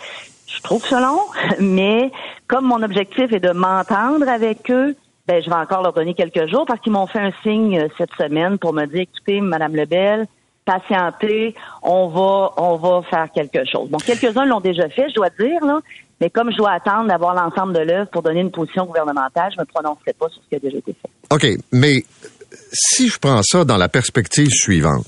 je 0.47 0.61
trouve 0.61 0.86
ça 0.86 0.99
long, 0.99 1.22
mais 1.59 2.11
comme 2.47 2.66
mon 2.66 2.82
objectif 2.84 3.32
est 3.32 3.39
de 3.39 3.51
m'entendre 3.51 4.28
avec 4.28 4.70
eux, 4.70 4.95
ben, 5.28 5.41
je 5.41 5.49
vais 5.49 5.55
encore 5.55 5.82
leur 5.82 5.93
donner 5.93 6.13
quelques 6.13 6.47
jours 6.47 6.66
parce 6.68 6.80
qu'ils 6.82 6.91
m'ont 6.91 7.07
fait 7.07 7.20
un 7.20 7.32
signe 7.41 7.80
euh, 7.80 7.88
cette 7.97 8.13
semaine 8.13 8.59
pour 8.59 8.74
me 8.74 8.86
dire, 8.86 9.01
écoutez, 9.01 9.41
Madame 9.41 9.76
Lebel, 9.76 10.28
patientez, 10.66 11.55
on 11.84 12.07
va, 12.07 12.53
on 12.57 12.76
va 12.78 13.01
faire 13.09 13.28
quelque 13.34 13.59
chose. 13.72 13.89
Bon, 13.89 13.97
quelques-uns 13.97 14.45
l'ont 14.45 14.59
déjà 14.59 14.89
fait, 14.89 15.09
je 15.09 15.16
dois 15.16 15.30
dire, 15.39 15.63
là, 15.63 15.80
mais 16.20 16.30
comme 16.30 16.51
je 16.51 16.57
dois 16.57 16.72
attendre 16.72 17.07
d'avoir 17.07 17.36
l'ensemble 17.36 17.74
de 17.74 17.80
l'œuvre 17.80 18.09
pour 18.09 18.22
donner 18.22 18.41
une 18.41 18.51
position 18.51 18.86
gouvernementale, 18.86 19.51
je 19.55 19.61
me 19.61 19.66
prononcerai 19.66 20.13
pas 20.13 20.28
sur 20.30 20.41
ce 20.41 20.49
qui 20.49 20.55
a 20.55 20.59
déjà 20.59 20.78
été 20.78 20.93
fait. 20.93 21.09
OK, 21.30 21.59
mais 21.72 22.03
si 22.72 23.09
je 23.09 23.20
prends 23.20 23.41
ça 23.43 23.66
dans 23.66 23.78
la 23.78 23.89
perspective 23.89 24.49
suivante, 24.49 25.05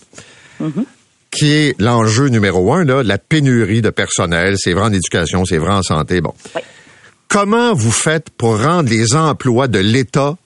qui 1.32 1.52
est 1.52 1.80
l'enjeu 1.80 2.28
numéro 2.28 2.74
un, 2.74 2.84
là, 2.84 3.04
la 3.04 3.18
pénurie 3.18 3.82
de 3.82 3.90
personnel, 3.90 4.56
c'est 4.58 4.74
vrai 4.74 4.84
en 4.84 4.94
éducation, 4.94 5.46
c'est 5.46 5.58
vrai 5.58 5.74
en 5.74 5.84
santé, 5.84 6.22
bon. 6.22 6.34
Oui. 6.56 6.62
Comment 7.30 7.74
vous 7.74 7.92
faites 7.92 8.30
pour 8.30 8.62
rendre 8.62 8.90
les 8.90 9.16
emplois 9.16 9.68
de 9.68 9.80
l'État 9.80 10.38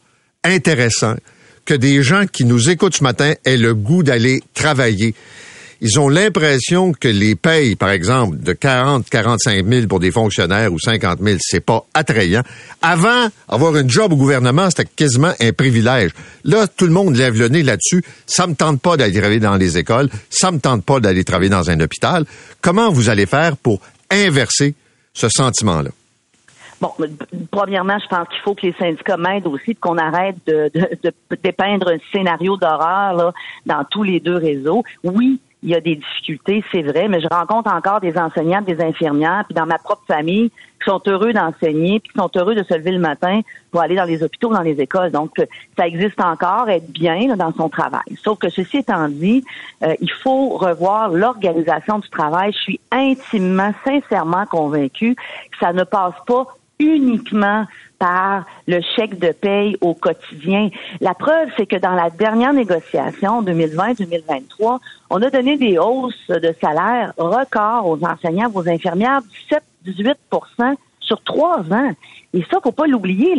intéressants, 0.44 1.16
que 1.66 1.74
des 1.74 2.04
gens 2.04 2.26
qui 2.26 2.46
nous 2.46 2.70
écoutent 2.70 2.96
ce 2.96 3.04
matin 3.04 3.34
aient 3.46 3.58
le 3.58 3.74
goût 3.74 4.04
d'aller 4.04 4.42
travailler? 4.54 5.14
Ils 5.84 6.00
ont 6.00 6.10
l'impression 6.10 6.94
que 6.94 7.08
les 7.08 7.34
payes, 7.34 7.76
par 7.76 7.90
exemple, 7.90 8.38
de 8.38 8.54
40, 8.54 9.10
45 9.10 9.66
000 9.68 9.88
pour 9.88 10.00
des 10.00 10.12
fonctionnaires 10.12 10.72
ou 10.72 10.78
50 10.78 11.20
000, 11.20 11.38
c'est 11.42 11.60
pas 11.60 11.88
attrayant. 11.96 12.44
Avant, 12.84 13.30
avoir 13.50 13.76
une 13.76 13.90
job 13.90 14.14
au 14.14 14.16
gouvernement, 14.16 14.70
c'était 14.70 14.86
quasiment 14.86 15.34
un 15.40 15.52
privilège. 15.54 16.12
Là, 16.44 16.68
tout 16.68 16.86
le 16.86 16.92
monde 16.92 17.16
lève 17.16 17.36
le 17.36 17.48
nez 17.48 17.64
là-dessus. 17.64 18.04
Ça 18.28 18.46
me 18.46 18.54
tente 18.54 18.80
pas 18.80 18.96
d'aller 18.96 19.20
travailler 19.20 19.40
dans 19.40 19.56
les 19.56 19.80
écoles. 19.80 20.10
Ça 20.30 20.52
me 20.52 20.60
tente 20.60 20.86
pas 20.86 21.00
d'aller 21.00 21.24
travailler 21.24 21.50
dans 21.50 21.72
un 21.72 21.80
hôpital. 21.80 22.26
Comment 22.62 22.92
vous 22.92 23.10
allez 23.10 23.26
faire 23.26 23.58
pour 23.58 23.82
inverser 24.12 24.76
ce 25.16 25.30
sentiment-là? 25.30 25.90
Bon, 26.82 26.92
premièrement, 27.52 28.00
je 28.00 28.08
pense 28.08 28.28
qu'il 28.30 28.40
faut 28.40 28.56
que 28.56 28.66
les 28.66 28.74
syndicats 28.74 29.18
m'aident 29.18 29.48
aussi, 29.48 29.76
qu'on 29.76 30.00
arrête 30.00 30.36
de, 30.48 30.72
de, 30.74 30.88
de 31.04 31.14
dépeindre 31.44 31.90
un 31.90 31.98
scénario 32.12 32.58
d'horreur 32.58 33.14
là, 33.14 33.32
dans 33.68 33.84
tous 33.86 34.02
les 34.02 34.20
deux 34.20 34.38
réseaux. 34.38 34.84
Oui, 35.04 35.40
il 35.64 35.70
y 35.70 35.76
a 35.76 35.80
des 35.80 35.96
difficultés, 35.96 36.64
c'est 36.72 36.82
vrai, 36.82 37.08
mais 37.08 37.22
je 37.22 37.28
rencontre 37.28 37.72
encore 37.72 38.00
des 38.00 38.18
enseignants, 38.18 38.62
des 38.62 38.82
infirmières, 38.82 39.44
puis 39.46 39.54
dans 39.54 39.68
ma 39.68 39.78
propre 39.78 40.02
famille, 40.08 40.50
qui 40.50 40.90
sont 40.90 41.02
heureux 41.06 41.34
d'enseigner, 41.34 42.00
puis 42.00 42.12
qui 42.12 42.18
sont 42.18 42.32
heureux 42.36 42.56
de 42.56 42.64
se 42.64 42.74
lever 42.74 42.90
le 42.90 43.00
matin 43.00 43.42
pour 43.70 43.82
aller 43.82 43.96
dans 43.96 44.06
les 44.06 44.24
hôpitaux, 44.24 44.52
dans 44.52 44.62
les 44.62 44.82
écoles. 44.82 45.12
Donc, 45.12 45.40
ça 45.78 45.86
existe 45.86 46.20
encore, 46.20 46.68
être 46.70 46.92
bien 46.92 47.28
là, 47.28 47.36
dans 47.36 47.54
son 47.54 47.70
travail. 47.70 48.18
Sauf 48.24 48.40
que 48.40 48.50
ceci 48.50 48.78
étant 48.78 49.08
dit, 49.08 49.44
euh, 49.84 49.94
il 50.02 50.12
faut 50.12 50.50
revoir 50.58 51.10
l'organisation 51.10 52.00
du 52.00 52.10
travail. 52.10 52.52
Je 52.54 52.58
suis 52.58 52.80
intimement, 52.92 53.72
sincèrement 53.86 54.48
convaincue 54.48 55.14
que 55.14 55.58
ça 55.60 55.74
ne 55.74 55.84
passe 55.84 56.16
pas 56.26 56.48
uniquement 56.82 57.66
par 58.00 58.46
le 58.68 58.82
chèque 58.96 59.20
de 59.20 59.32
paye 59.32 59.78
au 59.80 59.94
quotidien. 59.94 60.70
La 61.00 61.14
preuve, 61.14 61.50
c'est 61.56 61.68
que 61.68 61.76
dans 61.76 61.94
la 61.94 62.10
dernière 62.10 62.52
négociation 62.52 63.44
2020-2023, 63.44 64.80
on 65.12 65.22
a 65.22 65.30
donné 65.30 65.58
des 65.58 65.78
hausses 65.78 66.28
de 66.28 66.54
salaire 66.60 67.14
records 67.18 67.88
aux 67.88 68.04
enseignants, 68.04 68.52
aux 68.54 68.68
infirmières, 68.68 69.22
17-18% 69.86 70.76
sur 71.00 71.22
trois 71.24 71.60
ans. 71.72 71.92
Et 72.34 72.44
ça, 72.50 72.58
faut 72.64 72.72
pas 72.72 72.88
l'oublier. 72.88 73.36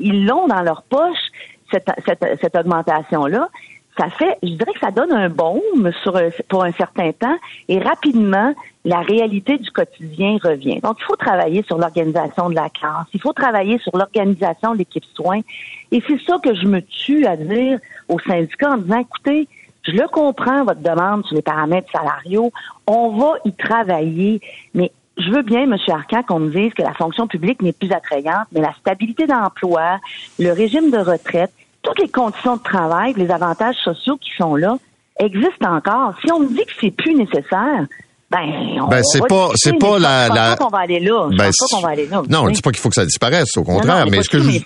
Ils 0.00 0.26
l'ont 0.26 0.48
dans 0.48 0.62
leur 0.62 0.82
poche. 0.82 1.30
cette, 1.70 1.90
cette, 2.04 2.24
cette 2.40 2.56
augmentation-là, 2.56 3.48
ça 3.96 4.10
fait, 4.10 4.36
je 4.42 4.48
dirais 4.48 4.72
que 4.72 4.80
ça 4.80 4.90
donne 4.90 5.12
un 5.12 5.28
baume 5.28 5.92
sur, 6.02 6.16
un- 6.16 6.30
pour 6.48 6.64
un 6.64 6.72
certain 6.72 7.12
temps 7.12 7.36
et 7.68 7.78
rapidement, 7.78 8.52
la 8.84 9.00
réalité 9.00 9.56
du 9.56 9.70
quotidien 9.70 10.36
revient. 10.42 10.80
Donc, 10.80 10.96
il 11.00 11.04
faut 11.04 11.16
travailler 11.16 11.62
sur 11.62 11.78
l'organisation 11.78 12.50
de 12.50 12.54
la 12.54 12.68
classe, 12.70 13.06
il 13.14 13.20
faut 13.20 13.32
travailler 13.32 13.78
sur 13.78 13.96
l'organisation 13.96 14.72
de 14.72 14.78
l'équipe 14.78 15.04
soins. 15.14 15.40
Et 15.92 16.02
c'est 16.06 16.20
ça 16.26 16.38
que 16.42 16.54
je 16.54 16.66
me 16.66 16.80
tue 16.82 17.24
à 17.26 17.36
dire 17.36 17.78
aux 18.08 18.18
syndicats 18.18 18.72
en 18.72 18.78
disant, 18.78 18.98
écoutez, 18.98 19.48
je 19.84 19.92
le 19.92 20.08
comprends, 20.08 20.64
votre 20.64 20.80
demande 20.80 21.24
sur 21.26 21.36
les 21.36 21.42
paramètres 21.42 21.90
salariaux, 21.92 22.50
on 22.86 23.10
va 23.16 23.34
y 23.44 23.52
travailler, 23.52 24.40
mais 24.74 24.90
je 25.16 25.30
veux 25.30 25.42
bien, 25.42 25.62
M. 25.62 25.76
Arcan, 25.88 26.22
qu'on 26.24 26.40
me 26.40 26.50
dise 26.50 26.74
que 26.74 26.82
la 26.82 26.92
fonction 26.94 27.26
publique 27.28 27.62
n'est 27.62 27.72
plus 27.72 27.92
attrayante, 27.92 28.48
mais 28.52 28.60
la 28.60 28.72
stabilité 28.72 29.26
d'emploi, 29.26 30.00
le 30.40 30.50
régime 30.52 30.90
de 30.90 30.98
retraite, 30.98 31.52
toutes 31.84 32.00
les 32.00 32.08
conditions 32.08 32.56
de 32.56 32.62
travail, 32.62 33.14
les 33.16 33.30
avantages 33.30 33.76
sociaux 33.84 34.16
qui 34.16 34.30
sont 34.36 34.56
là, 34.56 34.76
existent 35.20 35.76
encore. 35.76 36.14
Si 36.24 36.32
on 36.32 36.40
me 36.40 36.48
dit 36.48 36.64
que 36.64 36.72
c'est 36.80 36.90
plus 36.90 37.14
nécessaire, 37.14 37.86
ben, 38.30 38.40
on 38.82 38.88
Ben, 38.88 39.00
c'est 39.04 39.24
pas- 39.28 39.50
c'est 39.54 39.78
pas 39.78 39.98
la- 40.00 40.28
la- 40.28 40.56
qu'on 40.56 40.68
va 40.70 40.78
aller 40.78 40.98
là. 40.98 41.28
Je 41.30 41.36
Ben, 41.36 41.44
pense 41.44 41.56
pas 41.70 41.76
qu'on 41.76 41.82
va 41.82 41.90
aller 41.90 42.06
là. 42.08 42.22
Non, 42.28 42.40
on 42.44 42.48
dit 42.50 42.62
pas 42.62 42.70
qu'il 42.72 42.80
faut 42.80 42.88
que 42.88 42.96
ça 42.96 43.04
disparaisse, 43.04 43.56
au 43.56 43.62
contraire. 43.62 44.04
non, 44.06 44.10
mais 44.10 44.22
ce 44.22 44.28
que 44.28 44.40
je, 44.40 44.58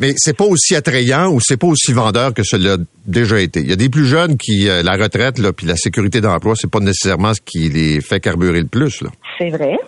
mais 0.00 0.14
c'est 0.16 0.36
pas 0.36 0.44
aussi 0.46 0.74
attrayant 0.74 1.28
ou 1.30 1.38
c'est 1.40 1.56
pas 1.56 1.68
aussi 1.68 1.92
vendeur 1.92 2.34
que 2.34 2.42
cela 2.42 2.72
a 2.74 2.76
déjà 3.06 3.38
été. 3.38 3.60
Il 3.60 3.68
y 3.68 3.72
a 3.72 3.76
des 3.76 3.90
plus 3.90 4.06
jeunes 4.06 4.36
qui 4.36 4.68
euh, 4.68 4.82
la 4.82 4.94
retraite 4.96 5.38
là, 5.38 5.52
puis 5.52 5.66
la 5.66 5.76
sécurité 5.76 6.20
d'emploi, 6.20 6.54
c'est 6.56 6.70
pas 6.70 6.80
nécessairement 6.80 7.32
ce 7.32 7.40
qui 7.42 7.68
les 7.68 8.00
fait 8.00 8.18
carburer 8.18 8.60
le 8.60 8.66
plus 8.66 9.00
là. 9.02 9.10
C'est 9.38 9.50
vrai. 9.50 9.78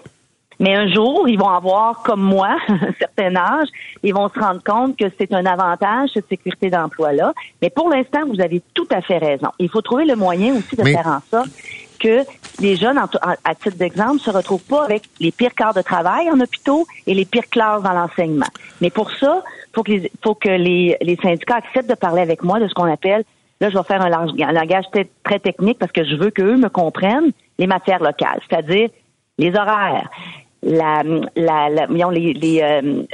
Mais 0.60 0.74
un 0.74 0.88
jour, 0.92 1.28
ils 1.28 1.38
vont 1.38 1.48
avoir, 1.48 2.02
comme 2.02 2.20
moi, 2.22 2.56
un 2.68 2.92
certain 2.98 3.36
âge, 3.36 3.68
ils 4.02 4.12
vont 4.14 4.28
se 4.28 4.38
rendre 4.38 4.62
compte 4.64 4.96
que 4.96 5.04
c'est 5.18 5.32
un 5.32 5.46
avantage, 5.46 6.10
cette 6.14 6.28
sécurité 6.28 6.68
d'emploi-là. 6.70 7.32
Mais 7.62 7.70
pour 7.70 7.88
l'instant, 7.90 8.20
vous 8.26 8.40
avez 8.40 8.62
tout 8.74 8.88
à 8.90 9.00
fait 9.00 9.18
raison. 9.18 9.48
Il 9.58 9.68
faut 9.68 9.82
trouver 9.82 10.04
le 10.04 10.16
moyen 10.16 10.54
aussi 10.56 10.74
de 10.76 10.82
Mais- 10.82 10.92
faire 10.92 11.06
en 11.06 11.20
sorte 11.30 11.48
que 12.00 12.22
les 12.60 12.76
jeunes, 12.76 12.98
à 13.44 13.54
titre 13.56 13.76
d'exemple, 13.76 14.20
se 14.20 14.30
retrouvent 14.30 14.62
pas 14.64 14.84
avec 14.84 15.02
les 15.20 15.32
pires 15.32 15.54
quarts 15.54 15.74
de 15.74 15.82
travail 15.82 16.30
en 16.30 16.38
hôpitaux 16.40 16.86
et 17.08 17.14
les 17.14 17.24
pires 17.24 17.48
classes 17.50 17.82
dans 17.82 17.92
l'enseignement. 17.92 18.46
Mais 18.80 18.90
pour 18.90 19.10
ça, 19.12 19.42
faut 19.74 19.82
que 19.82 19.90
les, 19.92 20.12
faut 20.22 20.34
que 20.36 20.48
les, 20.48 20.96
les 21.00 21.16
syndicats 21.16 21.56
acceptent 21.56 21.90
de 21.90 21.96
parler 21.96 22.22
avec 22.22 22.42
moi 22.44 22.60
de 22.60 22.68
ce 22.68 22.74
qu'on 22.74 22.90
appelle 22.92 23.24
Là, 23.60 23.70
je 23.70 23.76
vais 23.76 23.82
faire 23.82 24.00
un, 24.02 24.08
large- 24.08 24.30
un 24.40 24.52
langage 24.52 24.84
très, 24.92 25.08
très 25.24 25.40
technique 25.40 25.80
parce 25.80 25.90
que 25.90 26.04
je 26.04 26.14
veux 26.14 26.30
qu'eux 26.30 26.56
me 26.56 26.68
comprennent 26.68 27.32
les 27.58 27.66
matières 27.66 28.00
locales, 28.00 28.40
c'est-à-dire 28.48 28.88
les 29.36 29.48
horaires, 29.56 30.08
la, 30.62 31.02
la, 31.36 31.68
la- 31.68 31.86
les, 32.10 32.32
les, 32.32 32.60
euh, 32.62 32.80
euh, 32.82 33.04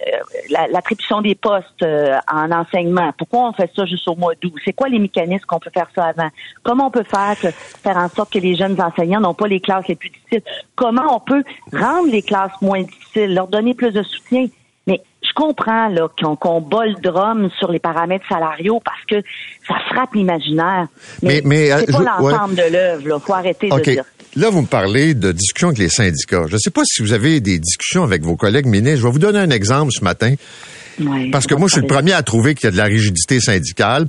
la- 0.51 0.67
l'attribution 0.69 1.21
des 1.21 1.35
postes 1.35 1.83
euh, 1.83 2.17
en 2.33 2.51
enseignement. 2.51 3.13
Pourquoi 3.19 3.49
on 3.49 3.53
fait 3.53 3.71
ça 3.77 3.85
juste 3.85 4.09
au 4.09 4.17
mois 4.17 4.33
d'août? 4.41 4.55
C'est 4.65 4.73
quoi 4.73 4.89
les 4.89 4.99
mécanismes 4.99 5.45
qu'on 5.47 5.59
peut 5.61 5.71
faire 5.73 5.89
ça 5.95 6.07
avant? 6.07 6.29
Comment 6.63 6.87
on 6.87 6.91
peut 6.91 7.05
faire, 7.05 7.37
que- 7.41 7.51
faire 7.51 7.97
en 7.99 8.09
sorte 8.09 8.33
que 8.33 8.39
les 8.39 8.55
jeunes 8.57 8.81
enseignants 8.81 9.21
n'ont 9.21 9.35
pas 9.35 9.47
les 9.47 9.61
classes 9.61 9.87
les 9.89 9.95
plus 9.95 10.09
difficiles? 10.11 10.43
Comment 10.75 11.15
on 11.17 11.21
peut 11.21 11.45
rendre 11.73 12.11
les 12.11 12.23
classes 12.23 12.53
moins 12.63 12.83
difficiles, 12.83 13.35
leur 13.35 13.49
donner 13.49 13.75
plus 13.75 13.93
de 13.93 14.03
soutien? 14.03 14.47
Mais 14.87 15.01
je 15.23 15.33
comprends 15.35 15.89
là 15.89 16.09
qu'on 16.21 16.37
qu'on 16.37 16.61
bat 16.61 16.85
le 16.85 16.95
drum 16.95 17.49
sur 17.59 17.73
les 17.73 17.79
paramètres 17.79 18.27
salariaux 18.29 18.81
parce 18.85 19.03
que 19.07 19.27
ça 19.67 19.75
frappe 19.91 20.13
l'imaginaire. 20.15 20.89
Mais, 21.23 21.41
Mais- 21.43 21.43
mais, 21.45 21.73
euh, 21.73 21.77
c'est 21.81 21.93
pas 21.93 22.21
ouais. 22.21 22.33
l'ensemble 22.33 22.55
de 22.57 22.71
l'œuvre. 22.73 23.19
Faut 23.21 23.33
arrêter 23.33 23.69
de 23.71 23.81
dire. 23.81 24.05
Là, 24.37 24.51
vous 24.51 24.63
me 24.63 24.67
parlez 24.67 25.15
de 25.15 25.31
discussions 25.33 25.69
avec 25.69 25.79
les 25.79 25.89
syndicats. 25.89 26.45
Je 26.49 26.55
ne 26.55 26.59
sais 26.59 26.71
pas 26.71 26.83
si 26.85 27.03
vous 27.03 27.13
avez 27.13 27.41
des 27.41 27.59
discussions 27.59 28.03
avec 28.03 28.23
vos 28.23 28.37
collègues 28.37 28.67
ministres. 28.67 29.01
Je 29.01 29.07
vais 29.07 29.13
vous 29.13 29.19
donner 29.19 29.39
un 29.39 29.51
exemple 29.51 29.93
ce 29.93 30.03
matin. 30.03 30.35
Ouais, 31.01 31.31
Parce 31.31 31.47
que 31.47 31.55
moi, 31.55 31.69
je 31.69 31.75
suis 31.75 31.81
le 31.81 31.87
premier 31.87 32.13
à 32.13 32.23
trouver 32.23 32.55
qu'il 32.55 32.65
y 32.65 32.69
a 32.69 32.71
de 32.71 32.77
la 32.77 32.85
rigidité 32.85 33.41
syndicale, 33.41 34.07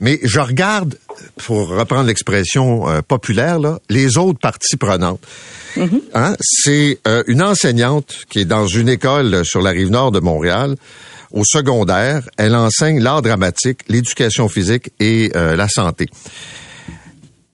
mais 0.00 0.18
je 0.22 0.40
regarde, 0.40 0.96
pour 1.36 1.68
reprendre 1.68 2.06
l'expression 2.06 2.88
euh, 2.88 3.00
populaire, 3.02 3.58
là, 3.58 3.78
les 3.88 4.18
autres 4.18 4.38
parties 4.38 4.76
prenantes. 4.76 5.20
Hein? 6.14 6.34
C'est 6.40 6.98
euh, 7.06 7.22
une 7.26 7.42
enseignante 7.42 8.24
qui 8.28 8.40
est 8.40 8.44
dans 8.44 8.66
une 8.66 8.88
école 8.88 9.44
sur 9.44 9.60
la 9.60 9.70
rive 9.70 9.90
nord 9.90 10.10
de 10.10 10.20
Montréal, 10.20 10.76
au 11.32 11.42
secondaire. 11.44 12.22
Elle 12.38 12.54
enseigne 12.54 13.00
l'art 13.00 13.22
dramatique, 13.22 13.80
l'éducation 13.88 14.48
physique 14.48 14.90
et 15.00 15.32
euh, 15.36 15.56
la 15.56 15.68
santé. 15.68 16.06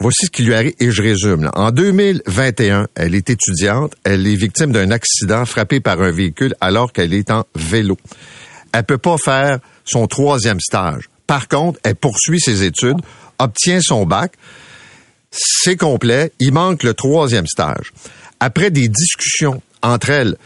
Voici 0.02 0.26
ce 0.26 0.30
qui 0.30 0.42
lui 0.42 0.52
arrive, 0.52 0.72
et 0.80 0.90
je 0.90 1.00
résume. 1.00 1.48
En 1.54 1.70
2021, 1.70 2.88
elle 2.96 3.14
est 3.14 3.30
étudiante, 3.30 3.94
elle 4.02 4.26
est 4.26 4.34
victime 4.34 4.72
d'un 4.72 4.90
accident 4.90 5.46
frappé 5.46 5.78
par 5.78 6.02
un 6.02 6.10
véhicule 6.10 6.56
alors 6.60 6.92
qu'elle 6.92 7.14
est 7.14 7.30
en 7.30 7.44
vélo. 7.54 7.96
Elle 8.72 8.82
peut 8.82 8.98
pas 8.98 9.16
faire 9.16 9.60
son 9.84 10.08
troisième 10.08 10.58
stage. 10.58 11.08
Par 11.28 11.46
contre, 11.46 11.78
elle 11.84 11.94
poursuit 11.94 12.40
ses 12.40 12.64
études, 12.64 12.96
obtient 13.38 13.80
son 13.80 14.04
bac, 14.04 14.32
c'est 15.30 15.76
complet, 15.76 16.32
il 16.40 16.52
manque 16.52 16.82
le 16.82 16.94
troisième 16.94 17.46
stage. 17.46 17.92
Après 18.40 18.72
des 18.72 18.88
discussions 18.88 19.62
entre 19.82 20.10
elles, 20.10 20.36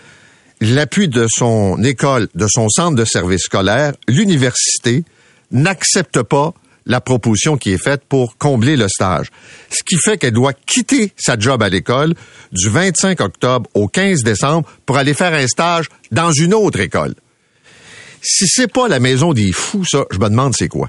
l'appui 0.61 1.09
de 1.09 1.27
son 1.35 1.83
école, 1.83 2.29
de 2.35 2.47
son 2.47 2.69
centre 2.69 2.95
de 2.95 3.07
service 3.07 3.45
scolaire, 3.45 3.95
l'université 4.07 5.03
n'accepte 5.51 6.21
pas 6.21 6.53
la 6.87 7.01
proposition 7.01 7.57
qui 7.57 7.73
est 7.73 7.83
faite 7.83 8.03
pour 8.09 8.39
combler 8.39 8.77
le 8.77 8.89
stage. 8.89 9.31
Ce 9.71 9.83
qui 9.85 9.97
fait 9.97 10.17
qu'elle 10.17 10.33
doit 10.33 10.53
quitter 10.53 11.13
sa 11.17 11.39
job 11.39 11.63
à 11.63 11.69
l'école 11.69 12.15
du 12.53 12.69
25 12.69 13.21
octobre 13.21 13.69
au 13.75 13.89
15 13.89 14.23
décembre 14.23 14.69
pour 14.87 14.97
aller 14.97 15.15
faire 15.15 15.35
un 15.35 15.47
stage 15.47 15.89
dans 16.13 16.33
une 16.33 16.55
autre 16.55 16.81
école. 16.81 17.15
Si 18.23 18.47
c'est 18.49 18.73
pas 18.73 18.89
la 18.89 19.01
maison 19.01 19.33
des 19.33 19.53
fous, 19.53 19.85
ça, 19.85 20.05
je 20.11 20.19
me 20.19 20.29
demande 20.29 20.55
c'est 20.57 20.69
quoi. 20.69 20.89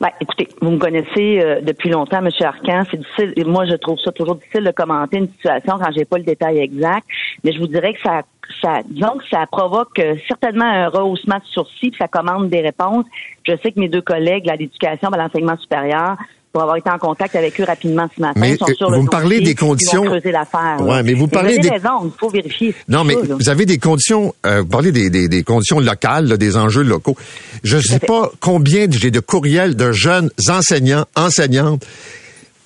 Ben, 0.00 0.10
écoutez, 0.20 0.48
vous 0.60 0.70
me 0.70 0.78
connaissez 0.78 1.40
euh, 1.40 1.60
depuis 1.60 1.90
longtemps, 1.90 2.18
M. 2.18 2.30
Arcan. 2.40 2.82
C'est 2.90 2.98
difficile. 2.98 3.46
Moi, 3.46 3.64
je 3.66 3.74
trouve 3.74 3.98
ça 3.98 4.12
toujours 4.12 4.36
difficile 4.36 4.64
de 4.64 4.70
commenter 4.70 5.18
une 5.18 5.28
situation 5.28 5.78
quand 5.78 5.90
j'ai 5.96 6.04
pas 6.04 6.18
le 6.18 6.24
détail 6.24 6.58
exact. 6.58 7.06
Mais 7.42 7.52
je 7.52 7.58
vous 7.58 7.68
dirais 7.68 7.94
que 7.94 8.00
ça, 8.00 8.22
ça, 8.60 8.80
disons 8.86 9.18
que 9.18 9.28
ça 9.30 9.46
provoque 9.46 9.98
euh, 9.98 10.16
certainement 10.26 10.64
un 10.64 10.88
rehaussement 10.88 11.36
de 11.36 11.44
sourcils, 11.44 11.90
puis 11.90 11.98
ça 11.98 12.08
commande 12.08 12.48
des 12.48 12.60
réponses. 12.60 13.06
Je 13.44 13.52
sais 13.62 13.72
que 13.72 13.80
mes 13.80 13.88
deux 13.88 14.02
collègues 14.02 14.50
l'éducation, 14.58 15.08
à 15.08 15.16
l'enseignement 15.16 15.56
supérieur, 15.58 16.16
pour 16.54 16.62
avoir 16.62 16.76
été 16.76 16.88
en 16.88 16.98
contact 16.98 17.34
avec 17.34 17.60
eux 17.60 17.64
rapidement 17.64 18.08
ce 18.16 18.20
matin, 18.22 18.38
Mais, 18.38 18.56
sont 18.56 18.66
euh, 18.70 18.74
sur 18.78 18.88
vous 18.88 18.94
le 18.94 19.02
me 19.02 19.08
parlez 19.08 19.40
des 19.40 19.56
conditions- 19.56 20.04
Ils 20.04 20.06
vont 20.08 20.12
creuser 20.20 20.30
l'affaire. 20.30 20.76
Ouais, 20.80 21.02
mais 21.02 21.12
vous 21.12 21.26
parlez 21.26 21.54
avez 21.54 21.58
des- 21.58 21.68
raison, 21.68 22.04
il 22.04 22.12
faut 22.16 22.28
vérifier. 22.30 22.72
Non, 22.88 23.02
mais 23.02 23.16
vous 23.16 23.48
avez 23.48 23.66
des 23.66 23.78
conditions, 23.78 24.32
euh, 24.46 24.60
vous 24.60 24.68
parlez 24.68 24.92
des, 24.92 25.10
des, 25.10 25.26
des 25.28 25.42
conditions 25.42 25.80
locales, 25.80 26.26
là, 26.28 26.36
des 26.36 26.56
enjeux 26.56 26.84
locaux. 26.84 27.16
Je 27.64 27.78
ne 27.78 27.82
sais 27.82 27.98
fait. 27.98 28.06
pas 28.06 28.30
combien 28.38 28.86
j'ai 28.88 29.10
de 29.10 29.18
courriels 29.18 29.74
de 29.74 29.90
jeunes 29.90 30.30
enseignants, 30.48 31.06
enseignantes. 31.16 31.84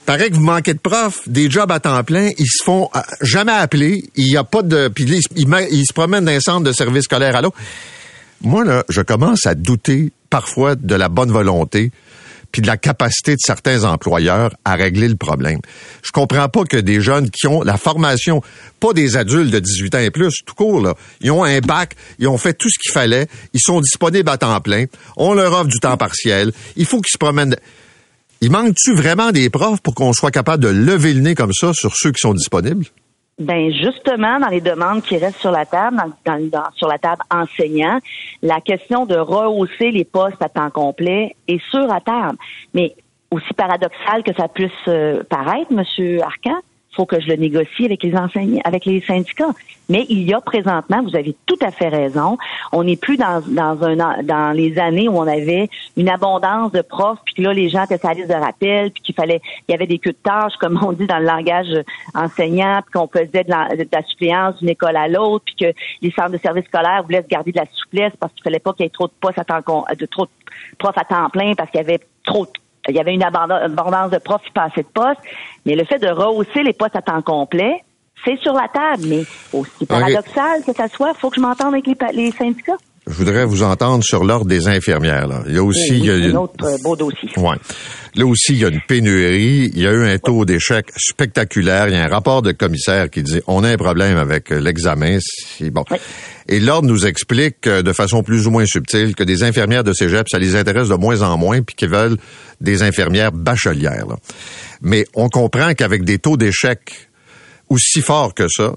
Paraît 0.04 0.28
que 0.28 0.34
vous 0.34 0.42
manquez 0.44 0.74
de 0.74 0.78
profs, 0.80 1.26
des 1.26 1.50
jobs 1.50 1.72
à 1.72 1.80
temps 1.80 2.04
plein, 2.04 2.28
ils 2.36 2.46
se 2.46 2.62
font 2.62 2.90
euh, 2.94 3.00
jamais 3.22 3.52
appeler, 3.52 4.04
il 4.16 4.30
y 4.30 4.36
a 4.36 4.44
pas 4.44 4.60
de... 4.60 4.88
Puis 4.88 5.04
ils, 5.04 5.22
se- 5.22 5.28
ils 5.34 5.48
ils 5.70 5.86
se 5.86 5.94
promènent 5.94 6.26
d'un 6.26 6.40
centre 6.40 6.64
de 6.64 6.72
service 6.72 7.04
scolaire 7.04 7.36
à 7.36 7.40
l'autre. 7.40 7.56
Moi, 8.42 8.64
là, 8.66 8.84
je 8.90 9.00
commence 9.00 9.46
à 9.46 9.54
douter 9.54 10.12
parfois 10.28 10.74
de 10.74 10.94
la 10.94 11.08
bonne 11.08 11.32
volonté 11.32 11.90
puis 12.52 12.62
de 12.62 12.66
la 12.66 12.76
capacité 12.76 13.32
de 13.32 13.40
certains 13.40 13.84
employeurs 13.84 14.54
à 14.64 14.74
régler 14.74 15.08
le 15.08 15.16
problème. 15.16 15.60
Je 16.02 16.10
comprends 16.12 16.48
pas 16.48 16.64
que 16.64 16.76
des 16.76 17.00
jeunes 17.00 17.30
qui 17.30 17.46
ont 17.46 17.62
la 17.62 17.76
formation, 17.76 18.42
pas 18.80 18.92
des 18.92 19.16
adultes 19.16 19.50
de 19.50 19.58
18 19.58 19.94
ans 19.94 19.98
et 19.98 20.10
plus, 20.10 20.32
tout 20.46 20.54
court, 20.54 20.80
là, 20.80 20.94
ils 21.20 21.30
ont 21.30 21.44
un 21.44 21.60
bac, 21.60 21.94
ils 22.18 22.28
ont 22.28 22.38
fait 22.38 22.54
tout 22.54 22.68
ce 22.68 22.78
qu'il 22.78 22.92
fallait, 22.92 23.26
ils 23.52 23.60
sont 23.60 23.80
disponibles 23.80 24.28
à 24.30 24.38
temps 24.38 24.60
plein, 24.60 24.86
on 25.16 25.34
leur 25.34 25.52
offre 25.52 25.68
du 25.68 25.78
temps 25.78 25.96
partiel, 25.96 26.52
il 26.76 26.86
faut 26.86 27.00
qu'ils 27.00 27.12
se 27.12 27.18
promènent. 27.18 27.56
Il 28.40 28.50
manque-tu 28.52 28.94
vraiment 28.94 29.32
des 29.32 29.50
profs 29.50 29.80
pour 29.80 29.94
qu'on 29.94 30.12
soit 30.12 30.30
capable 30.30 30.62
de 30.62 30.68
lever 30.68 31.12
le 31.12 31.20
nez 31.20 31.34
comme 31.34 31.52
ça 31.52 31.72
sur 31.74 31.96
ceux 31.96 32.12
qui 32.12 32.20
sont 32.20 32.34
disponibles? 32.34 32.86
Ben 33.38 33.70
justement, 33.72 34.40
dans 34.40 34.48
les 34.48 34.60
demandes 34.60 35.02
qui 35.02 35.16
restent 35.16 35.38
sur 35.40 35.52
la 35.52 35.64
table, 35.64 35.96
dans, 36.26 36.48
dans- 36.50 36.70
sur 36.74 36.88
la 36.88 36.98
table 36.98 37.22
enseignant, 37.30 37.98
la 38.42 38.60
question 38.60 39.06
de 39.06 39.14
rehausser 39.16 39.90
les 39.92 40.04
postes 40.04 40.42
à 40.42 40.48
temps 40.48 40.70
complet 40.70 41.36
est 41.46 41.62
sur 41.70 41.86
la 41.86 42.00
table. 42.00 42.36
Mais 42.74 42.94
aussi 43.30 43.52
paradoxal 43.54 44.22
que 44.24 44.34
ça 44.34 44.48
puisse 44.48 44.72
euh, 44.88 45.22
paraître, 45.28 45.72
Monsieur 45.72 46.20
Arcan, 46.22 46.58
faut 46.98 47.06
que 47.06 47.20
je 47.20 47.28
le 47.28 47.36
négocie 47.36 47.84
avec 47.84 48.02
les 48.02 48.16
enseignants, 48.16 48.60
avec 48.64 48.84
les 48.84 49.00
syndicats. 49.02 49.54
Mais 49.88 50.04
il 50.08 50.22
y 50.28 50.34
a 50.34 50.40
présentement, 50.40 51.00
vous 51.02 51.14
avez 51.14 51.34
tout 51.46 51.58
à 51.62 51.70
fait 51.70 51.88
raison, 51.88 52.36
on 52.72 52.82
n'est 52.82 52.96
plus 52.96 53.16
dans, 53.16 53.40
dans 53.46 53.82
un 53.84 54.00
an- 54.00 54.22
dans 54.24 54.50
les 54.54 54.78
années 54.80 55.08
où 55.08 55.16
on 55.16 55.26
avait 55.28 55.70
une 55.96 56.08
abondance 56.08 56.72
de 56.72 56.82
profs, 56.82 57.20
puis 57.24 57.34
que 57.36 57.42
là 57.42 57.54
les 57.54 57.68
gens 57.68 57.84
étaient 57.84 57.98
sur 57.98 58.08
la 58.08 58.14
liste 58.14 58.28
de 58.28 58.34
rappel, 58.34 58.90
puis 58.90 59.02
qu'il 59.02 59.14
fallait, 59.14 59.40
il 59.68 59.72
y 59.72 59.74
avait 59.74 59.86
des 59.86 59.98
queues 59.98 60.10
de 60.10 60.16
tâches, 60.22 60.56
comme 60.60 60.78
on 60.82 60.92
dit 60.92 61.06
dans 61.06 61.18
le 61.20 61.24
langage 61.24 61.68
enseignant, 62.14 62.80
puis 62.82 62.92
qu'on 62.98 63.06
faisait 63.08 63.44
de 63.44 63.50
la, 63.50 63.68
de 63.76 63.88
la 63.90 64.02
suppléance 64.02 64.58
d'une 64.58 64.70
école 64.70 64.96
à 64.96 65.06
l'autre, 65.08 65.44
puis 65.46 65.54
que 65.54 65.78
les 66.02 66.10
centres 66.10 66.32
de 66.32 66.38
services 66.38 66.66
scolaires 66.66 67.04
voulaient 67.04 67.22
se 67.22 67.28
garder 67.28 67.52
de 67.52 67.58
la 67.58 67.66
souplesse 67.72 68.12
parce 68.18 68.32
qu'il 68.34 68.42
fallait 68.42 68.58
pas 68.58 68.72
qu'il 68.72 68.84
y 68.84 68.86
ait 68.88 68.90
trop 68.90 69.06
de 69.06 69.12
postes 69.20 69.38
à 69.38 69.44
temps 69.44 69.60
de 69.96 70.06
trop 70.06 70.26
de 70.26 70.30
profs 70.78 70.98
à 70.98 71.04
temps 71.04 71.30
plein 71.30 71.54
parce 71.54 71.70
qu'il 71.70 71.80
y 71.80 71.84
avait 71.84 72.00
trop 72.24 72.44
de 72.44 72.50
il 72.88 72.94
y 72.94 73.00
avait 73.00 73.14
une 73.14 73.22
abondance 73.22 74.10
de 74.10 74.18
profs 74.18 74.42
qui 74.42 74.52
passaient 74.52 74.82
de 74.82 74.88
postes, 74.88 75.20
mais 75.66 75.74
le 75.74 75.84
fait 75.84 75.98
de 75.98 76.08
rehausser 76.08 76.62
les 76.62 76.72
postes 76.72 76.96
à 76.96 77.02
temps 77.02 77.22
complet, 77.22 77.84
c'est 78.24 78.38
sur 78.40 78.54
la 78.54 78.68
table. 78.68 79.04
Mais 79.06 79.24
aussi 79.52 79.86
paradoxal 79.86 80.62
que 80.64 80.72
ça 80.72 80.88
soit, 80.88 81.14
faut 81.14 81.30
que 81.30 81.36
je 81.36 81.40
m'entende 81.40 81.74
avec 81.74 81.86
les 81.86 82.30
syndicats. 82.32 82.76
Je 83.08 83.14
voudrais 83.14 83.44
vous 83.44 83.62
entendre 83.62 84.04
sur 84.04 84.22
l'ordre 84.24 84.46
des 84.46 84.68
infirmières. 84.68 85.26
Là. 85.26 85.42
Il 85.46 85.54
y 85.54 85.58
a 85.58 85.62
aussi... 85.64 85.90
Oui, 85.92 85.98
il 86.00 86.04
y 86.06 86.10
a 86.10 86.14
un 86.14 86.18
une- 86.30 86.36
autre 86.36 86.64
euh, 86.64 86.76
beau 86.82 86.94
dossier. 86.94 87.30
Ouais. 87.36 87.56
Là 88.14 88.26
aussi, 88.26 88.52
il 88.52 88.58
y 88.58 88.64
a 88.64 88.68
une 88.68 88.80
pénurie. 88.86 89.70
Il 89.74 89.80
y 89.82 89.86
a 89.86 89.92
eu 89.92 90.04
un 90.06 90.18
taux 90.18 90.44
d'échec 90.44 90.86
spectaculaire. 90.96 91.88
Il 91.88 91.94
y 91.94 91.96
a 91.96 92.04
un 92.04 92.08
rapport 92.08 92.42
de 92.42 92.52
commissaire 92.52 93.10
qui 93.10 93.22
dit 93.22 93.40
on 93.46 93.64
a 93.64 93.68
un 93.70 93.76
problème 93.76 94.16
avec 94.18 94.52
euh, 94.52 94.60
l'examen. 94.60 95.18
Bon. 95.72 95.84
Et 96.48 96.60
l'ordre 96.60 96.88
nous 96.88 97.06
explique 97.06 97.66
euh, 97.66 97.82
de 97.82 97.92
façon 97.92 98.22
plus 98.22 98.46
ou 98.46 98.50
moins 98.50 98.66
subtile 98.66 99.14
que 99.14 99.24
des 99.24 99.42
infirmières 99.42 99.84
de 99.84 99.92
cégep, 99.92 100.26
ça 100.30 100.38
les 100.38 100.56
intéresse 100.56 100.88
de 100.88 100.94
moins 100.94 101.22
en 101.22 101.36
moins, 101.36 101.62
puis 101.62 101.74
qu'ils 101.76 101.90
veulent 101.90 102.16
des 102.60 102.82
infirmières 102.82 103.32
bachelières. 103.32 104.06
là. 104.08 104.16
Mais 104.82 105.04
on 105.14 105.28
comprend 105.28 105.74
qu'avec 105.74 106.04
des 106.04 106.18
taux 106.18 106.36
d'échec 106.36 107.08
aussi 107.68 108.00
forts 108.00 108.34
que 108.34 108.48
ça, 108.48 108.72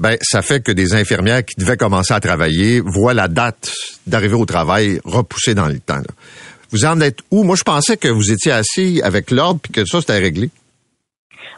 ben 0.00 0.16
ça 0.22 0.40
fait 0.40 0.60
que 0.60 0.72
des 0.72 0.94
infirmières 0.94 1.44
qui 1.44 1.60
devaient 1.60 1.76
commencer 1.76 2.14
à 2.14 2.20
travailler 2.20 2.80
voient 2.80 3.14
la 3.14 3.28
date 3.28 3.72
d'arrivée 4.06 4.34
au 4.34 4.46
travail 4.46 4.98
repoussée 5.04 5.54
dans 5.54 5.68
le 5.68 5.78
temps. 5.78 5.96
là. 5.96 6.14
Vous 6.72 6.86
en 6.86 7.00
êtes 7.00 7.18
où? 7.30 7.42
Moi, 7.44 7.56
je 7.56 7.64
pensais 7.64 7.96
que 7.96 8.08
vous 8.08 8.32
étiez 8.32 8.52
assis 8.52 9.00
avec 9.04 9.30
l'ordre 9.30 9.60
puis 9.60 9.72
que 9.72 9.84
ça, 9.84 10.00
c'était 10.00 10.18
réglé. 10.18 10.50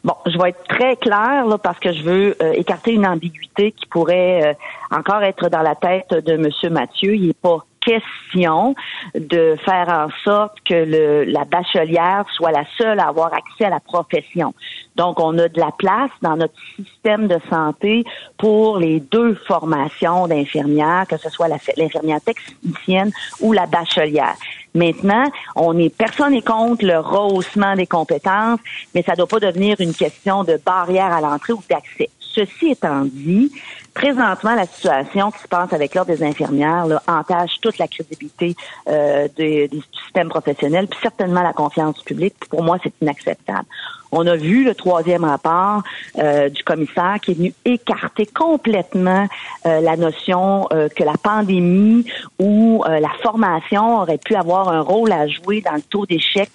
Bon, 0.05 0.15
je 0.27 0.37
vais 0.37 0.49
être 0.49 0.65
très 0.69 0.97
claire 0.97 1.47
là, 1.47 1.59
parce 1.59 1.79
que 1.79 1.93
je 1.93 2.03
veux 2.03 2.37
euh, 2.43 2.53
écarter 2.55 2.93
une 2.93 3.07
ambiguïté 3.07 3.71
qui 3.73 3.87
pourrait 3.87 4.43
euh, 4.45 4.55
encore 4.91 5.23
être 5.23 5.49
dans 5.49 5.63
la 5.63 5.77
tête 5.77 6.11
de 6.11 6.33
M. 6.33 6.73
Mathieu. 6.73 7.15
Il 7.15 7.29
n'est 7.29 7.35
pas 7.35 7.59
question 7.85 8.75
de 9.15 9.57
faire 9.65 9.89
en 9.89 10.09
sorte 10.25 10.59
que 10.65 10.75
le, 10.75 11.25
la 11.25 11.45
bachelière 11.45 12.25
soit 12.35 12.53
la 12.53 12.65
seule 12.79 13.01
à 13.01 13.09
avoir 13.09 13.33
accès 13.35 13.65
à 13.65 13.71
la 13.71 13.81
profession. 13.81 14.55
Donc, 14.97 15.21
on 15.21 15.37
a 15.39 15.49
de 15.49 15.61
la 15.61 15.71
place 15.77 16.11
dans 16.21 16.37
notre 16.37 16.55
système 16.77 17.27
de 17.27 17.39
santé 17.51 18.05
pour 18.39 18.79
les 18.79 19.01
deux 19.01 19.35
formations 19.35 20.27
d'infirmières, 20.27 21.07
que 21.09 21.17
ce 21.17 21.31
soit 21.31 21.49
l'infirmière 21.49 22.21
technicienne 22.21 23.11
ou 23.41 23.53
la 23.53 23.67
bachelière. 23.67 24.37
Maintenant, 24.75 25.25
on 25.55 25.77
est 25.79 25.95
personne 25.95 26.33
n'est 26.33 26.43
contre 26.43 26.85
le 26.87 26.99
rehaussement 26.99 27.75
des 27.75 27.87
compétences, 27.87 28.61
mais 28.95 29.03
ça 29.03 29.13
ne 29.13 29.19
doit 29.19 29.27
pas 29.27 29.41
devenir 29.41 29.77
une 29.81 29.93
question 29.93 30.45
de 30.45 30.59
barrière 30.65 31.13
à 31.13 31.21
l'entrée 31.21 31.53
ou 31.53 31.63
d'accès. 31.69 32.09
Ceci 32.21 32.71
étant 32.71 33.05
dit, 33.05 33.53
présentement, 33.95 34.55
la 34.55 34.67
situation 34.67 35.31
qui 35.31 35.41
se 35.41 35.49
passe 35.49 35.73
avec 35.73 35.95
l'ordre 35.95 36.13
des 36.13 36.23
infirmières 36.23 36.87
là, 36.87 37.03
entache 37.07 37.61
toute 37.61 37.79
la 37.79 37.89
crédibilité 37.89 38.55
euh, 38.89 39.29
des 39.37 39.71
systèmes 40.05 40.29
professionnels, 40.29 40.87
puis 40.89 40.99
certainement 41.03 41.43
la 41.43 41.53
confiance 41.53 41.97
du 41.99 42.05
public. 42.05 42.35
Pour 42.49 42.63
moi, 42.63 42.79
c'est 42.83 42.93
inacceptable. 43.01 43.67
On 44.15 44.27
a 44.27 44.37
vu 44.37 44.63
le 44.63 44.75
troisième 44.75 45.25
rapport 45.25 45.83
euh, 46.19 46.51
du 46.51 46.63
commissaire 46.63 47.17
qui 47.23 47.31
est 47.31 47.35
venu 47.35 47.55
écarter 47.65 48.27
complètement 48.27 49.27
euh, 49.65 49.81
la 49.81 49.97
notion 49.97 50.69
euh, 50.71 50.91
que 50.91 51.03
la 51.03 51.15
pandémie 51.15 52.05
ou 52.39 52.85
euh, 52.87 53.01
la 53.01 53.09
formation 53.23 54.03
aurait 54.03 54.19
pu 54.19 54.35
avoir 54.35 54.69
un 54.69 54.83
rôle 54.83 55.13
à 55.13 55.27
jouer 55.29 55.63
dans 55.63 55.73
le 55.73 55.81
taux 55.81 56.05
d'échec 56.05 56.51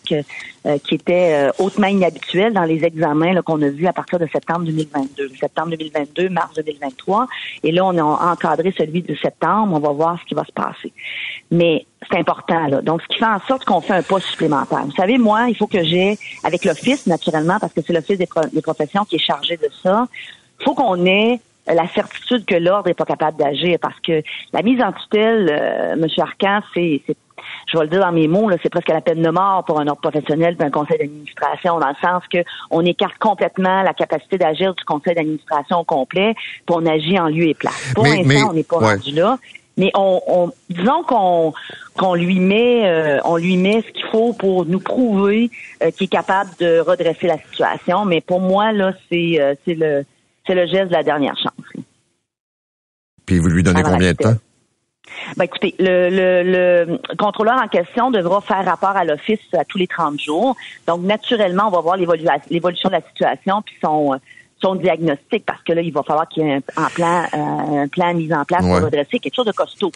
euh, 0.68 0.78
qui 0.80 0.96
était 0.96 1.32
euh, 1.34 1.52
hautement 1.60 1.88
inhabituel 1.88 2.54
dans 2.54 2.64
les 2.64 2.84
examens 2.84 3.42
qu'on 3.42 3.62
a 3.62 3.70
vus 3.70 3.88
à 3.88 3.94
partir 3.94 4.20
de 4.20 4.28
septembre 4.28 4.66
2022. 4.66 5.32
Septembre 5.40 5.70
2022, 5.72 6.30
mars 6.30 6.54
2023. 6.56 7.27
Et 7.64 7.72
là, 7.72 7.86
on 7.86 7.98
a 7.98 8.32
encadré 8.32 8.74
celui 8.78 9.02
de 9.02 9.16
septembre. 9.16 9.74
On 9.76 9.80
va 9.80 9.92
voir 9.92 10.20
ce 10.22 10.26
qui 10.26 10.34
va 10.36 10.44
se 10.46 10.52
passer. 10.52 10.92
Mais 11.52 11.86
c'est 12.10 12.18
important, 12.18 12.68
là. 12.68 12.82
Donc, 12.82 13.02
ce 13.02 13.08
qui 13.08 13.18
fait 13.20 13.26
en 13.26 13.40
sorte 13.48 13.66
qu'on 13.66 13.82
fait 13.82 13.94
un 13.96 14.04
pas 14.04 14.20
supplémentaire. 14.20 14.86
Vous 14.86 14.92
savez, 14.92 15.18
moi, 15.18 15.48
il 15.50 15.56
faut 15.56 15.68
que 15.68 15.84
j'ai, 15.84 16.18
avec 16.44 16.66
l'Office, 16.66 17.08
naturellement, 17.08 17.58
parce 17.60 17.74
que 17.74 17.82
c'est 17.86 17.94
l'Office 17.94 18.18
des, 18.18 18.28
pro- 18.28 18.46
des 18.52 18.62
professions 18.62 19.06
qui 19.06 19.16
est 19.16 19.20
chargé 19.20 19.58
de 19.58 19.70
ça, 19.84 20.08
il 20.60 20.64
faut 20.64 20.74
qu'on 20.74 21.06
ait 21.06 21.40
la 21.74 21.88
certitude 21.88 22.46
que 22.46 22.56
l'ordre 22.56 22.88
n'est 22.88 22.94
pas 22.94 23.06
capable 23.06 23.38
d'agir 23.38 23.78
parce 23.82 24.00
que 24.00 24.22
la 24.54 24.62
mise 24.62 24.82
en 24.82 24.92
tutelle, 24.94 25.50
euh, 25.52 25.94
M. 25.94 26.08
Arcan, 26.20 26.62
c'est, 26.74 27.02
c'est- 27.06 27.16
je 27.72 27.78
vais 27.78 27.84
le 27.86 27.90
dire 27.90 28.00
dans 28.02 28.12
mes 28.12 28.28
mots, 28.28 28.50
là, 28.50 28.58
c'est 28.64 28.70
presque 28.70 28.90
la 28.90 29.00
peine 29.02 29.22
de 29.22 29.30
mort 29.30 29.64
pour 29.66 29.80
un 29.80 29.88
ordre 29.88 30.02
professionnel 30.02 30.56
et 30.60 30.64
un 30.64 30.70
conseil 30.72 30.98
d'administration, 30.98 31.80
dans 31.80 31.88
le 31.90 31.96
sens 32.02 32.24
que 32.32 32.40
on 32.72 32.84
écarte 32.86 33.18
complètement 33.20 33.84
la 33.84 33.94
capacité 33.94 34.38
d'agir 34.38 34.74
du 34.74 34.84
conseil 34.84 35.16
d'administration 35.16 35.80
au 35.80 35.84
complet, 35.84 36.34
puis 36.36 36.76
on 36.76 36.86
agit 36.86 37.18
en 37.20 37.28
lieu 37.28 37.48
et 37.50 37.54
place. 37.54 37.94
Pour 37.94 38.06
l'instant, 38.06 38.50
on 38.50 38.54
n'est 38.54 38.64
pas 38.64 38.78
ouais. 38.80 38.94
rendu 38.96 39.12
là. 39.12 39.38
Mais 39.80 39.92
on, 39.94 40.20
on 40.28 40.52
disons 40.72 41.04
qu'on 41.04 41.54
qu'on 41.96 42.16
lui 42.16 42.40
met 42.40 42.82
euh, 42.90 43.20
on 43.26 43.38
lui 43.38 43.58
met 43.58 43.84
ce 43.88 43.92
qu'il 43.92 44.06
faut 44.06 44.34
pour 44.34 44.66
nous 44.66 44.80
prouver 44.80 45.52
euh, 45.84 45.92
qu'il 45.92 46.06
est 46.06 46.08
capable 46.08 46.50
de 46.60 46.80
redresser 46.80 47.28
la 47.28 47.38
situation. 47.38 48.04
Mais 48.04 48.20
pour 48.22 48.40
moi 48.42 48.72
là, 48.72 48.94
c'est 49.12 49.40
euh, 49.40 49.54
c'est 49.66 49.76
le 49.76 50.04
c'est 50.48 50.56
le 50.56 50.66
geste 50.66 50.88
de 50.88 50.94
la 50.94 51.04
dernière 51.04 51.36
chance. 51.38 51.84
Puis 53.26 53.40
vous 53.40 53.48
lui 53.50 53.62
donnez 53.64 53.82
Avant 53.82 53.92
combien 53.92 54.12
de 54.14 54.18
temps? 54.18 54.36
Ben 55.36 55.44
écoutez, 55.46 55.76
le, 55.80 56.10
le, 56.10 56.44
le 56.88 57.16
contrôleur 57.18 57.62
en 57.62 57.68
question 57.68 58.12
devra 58.12 58.40
faire 58.42 58.64
rapport 58.66 58.96
à 58.96 59.04
l'office 59.04 59.40
à 59.58 59.66
tous 59.66 59.78
les 59.78 59.88
30 59.88 60.20
jours. 60.20 60.56
Donc, 60.88 61.02
naturellement, 61.02 61.68
on 61.68 61.72
va 61.72 61.82
voir 61.82 61.98
l'évolution 61.98 62.90
de 62.90 62.94
la 62.94 63.02
situation 63.02 63.62
puis 63.62 63.76
son, 63.82 64.14
euh, 64.14 64.18
son 64.62 64.76
diagnostic 64.76 65.46
parce 65.46 65.62
que 65.64 65.74
là, 65.74 65.82
il 65.82 65.92
va 65.92 66.04
falloir 66.04 66.28
qu'il 66.28 66.46
y 66.46 66.50
ait 66.50 66.56
un, 66.56 66.62
un 66.84 66.90
plan, 66.90 67.24
euh, 67.34 67.84
un 67.84 67.88
plan 67.88 68.14
mis 68.14 68.34
en 68.34 68.46
place 68.46 68.64
Ouais. 68.64 68.76
pour 68.76 68.86
redresser 68.86 69.20
quelque 69.20 69.36
chose 69.36 69.46
de 69.46 69.52
costaud. 69.52 69.92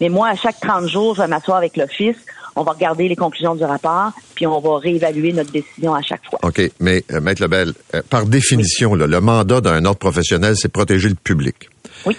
Mais 0.00 0.08
moi, 0.08 0.28
à 0.28 0.34
chaque 0.36 0.60
30 0.60 0.86
jours, 0.88 1.14
je 1.14 1.22
vais 1.22 1.28
m'asseoir 1.28 1.58
avec 1.58 1.76
l'office. 1.76 2.24
On 2.56 2.62
va 2.62 2.72
regarder 2.72 3.06
les 3.06 3.16
conclusions 3.16 3.54
du 3.54 3.64
rapport, 3.64 4.12
puis 4.34 4.46
on 4.46 4.58
va 4.60 4.78
réévaluer 4.78 5.32
notre 5.32 5.52
décision 5.52 5.94
à 5.94 6.02
chaque 6.02 6.22
fois. 6.28 6.38
OK, 6.42 6.60
mais 6.80 7.04
euh, 7.12 7.20
Maître 7.20 7.42
Lebel, 7.42 7.72
euh, 7.94 8.02
par 8.08 8.24
définition, 8.26 8.94
là, 8.94 9.06
le 9.06 9.20
mandat 9.20 9.60
d'un 9.60 9.84
ordre 9.84 9.98
professionnel, 9.98 10.54
c'est 10.56 10.70
protéger 10.70 11.10
le 11.10 11.14
public. 11.14 11.68
Oui. 12.06 12.16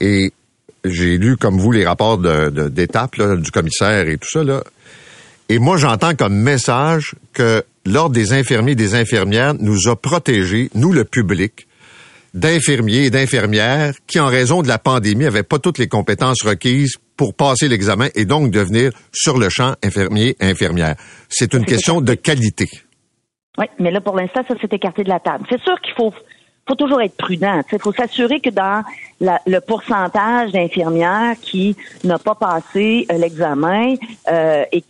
Et 0.00 0.32
j'ai 0.84 1.18
lu, 1.18 1.36
comme 1.36 1.58
vous, 1.58 1.72
les 1.72 1.84
rapports 1.84 2.18
d'étape 2.18 3.20
du 3.36 3.50
commissaire 3.50 4.08
et 4.08 4.16
tout 4.16 4.28
ça. 4.30 4.44
Là. 4.44 4.62
Et 5.48 5.58
moi, 5.58 5.76
j'entends 5.76 6.14
comme 6.14 6.34
message 6.34 7.14
que 7.32 7.64
l'ordre 7.84 8.14
des 8.14 8.32
infirmiers 8.32 8.72
et 8.72 8.76
des 8.76 8.94
infirmières 8.94 9.54
nous 9.54 9.88
a 9.88 9.96
protégés, 9.96 10.70
nous 10.74 10.92
le 10.92 11.04
public, 11.04 11.66
d'infirmiers 12.34 13.04
et 13.06 13.10
d'infirmières 13.10 13.94
qui, 14.06 14.20
en 14.20 14.26
raison 14.26 14.62
de 14.62 14.68
la 14.68 14.78
pandémie, 14.78 15.24
n'avaient 15.24 15.42
pas 15.42 15.58
toutes 15.58 15.78
les 15.78 15.88
compétences 15.88 16.42
requises 16.44 16.96
pour 17.16 17.34
passer 17.34 17.68
l'examen 17.68 18.08
et 18.14 18.24
donc 18.24 18.50
devenir 18.50 18.92
sur 19.12 19.38
le 19.38 19.48
champ 19.48 19.74
infirmier 19.82 20.36
infirmière. 20.40 20.94
C'est 21.28 21.52
une 21.54 21.64
question 21.64 22.00
de 22.00 22.14
qualité. 22.14 22.68
Oui, 23.58 23.66
mais 23.78 23.90
là, 23.90 24.00
pour 24.00 24.16
l'instant, 24.16 24.42
ça 24.48 24.54
s'est 24.60 24.68
écarté 24.70 25.02
de 25.04 25.08
la 25.08 25.20
table. 25.20 25.44
C'est 25.50 25.60
sûr 25.60 25.78
qu'il 25.80 25.92
faut, 25.96 26.14
faut 26.66 26.74
toujours 26.76 27.02
être 27.02 27.16
prudent. 27.16 27.60
Il 27.72 27.78
faut 27.80 27.92
s'assurer 27.92 28.40
que 28.40 28.50
dans 28.50 28.82
la- 29.20 29.40
le 29.46 29.60
pourcentage 29.60 30.52
d'infirmières 30.52 31.34
qui 31.42 31.76
n'a 32.04 32.18
pas 32.18 32.34
passé 32.36 33.06
euh, 33.12 33.18
l'examen, 33.18 33.94
euh, 34.30 34.64
et 34.72 34.82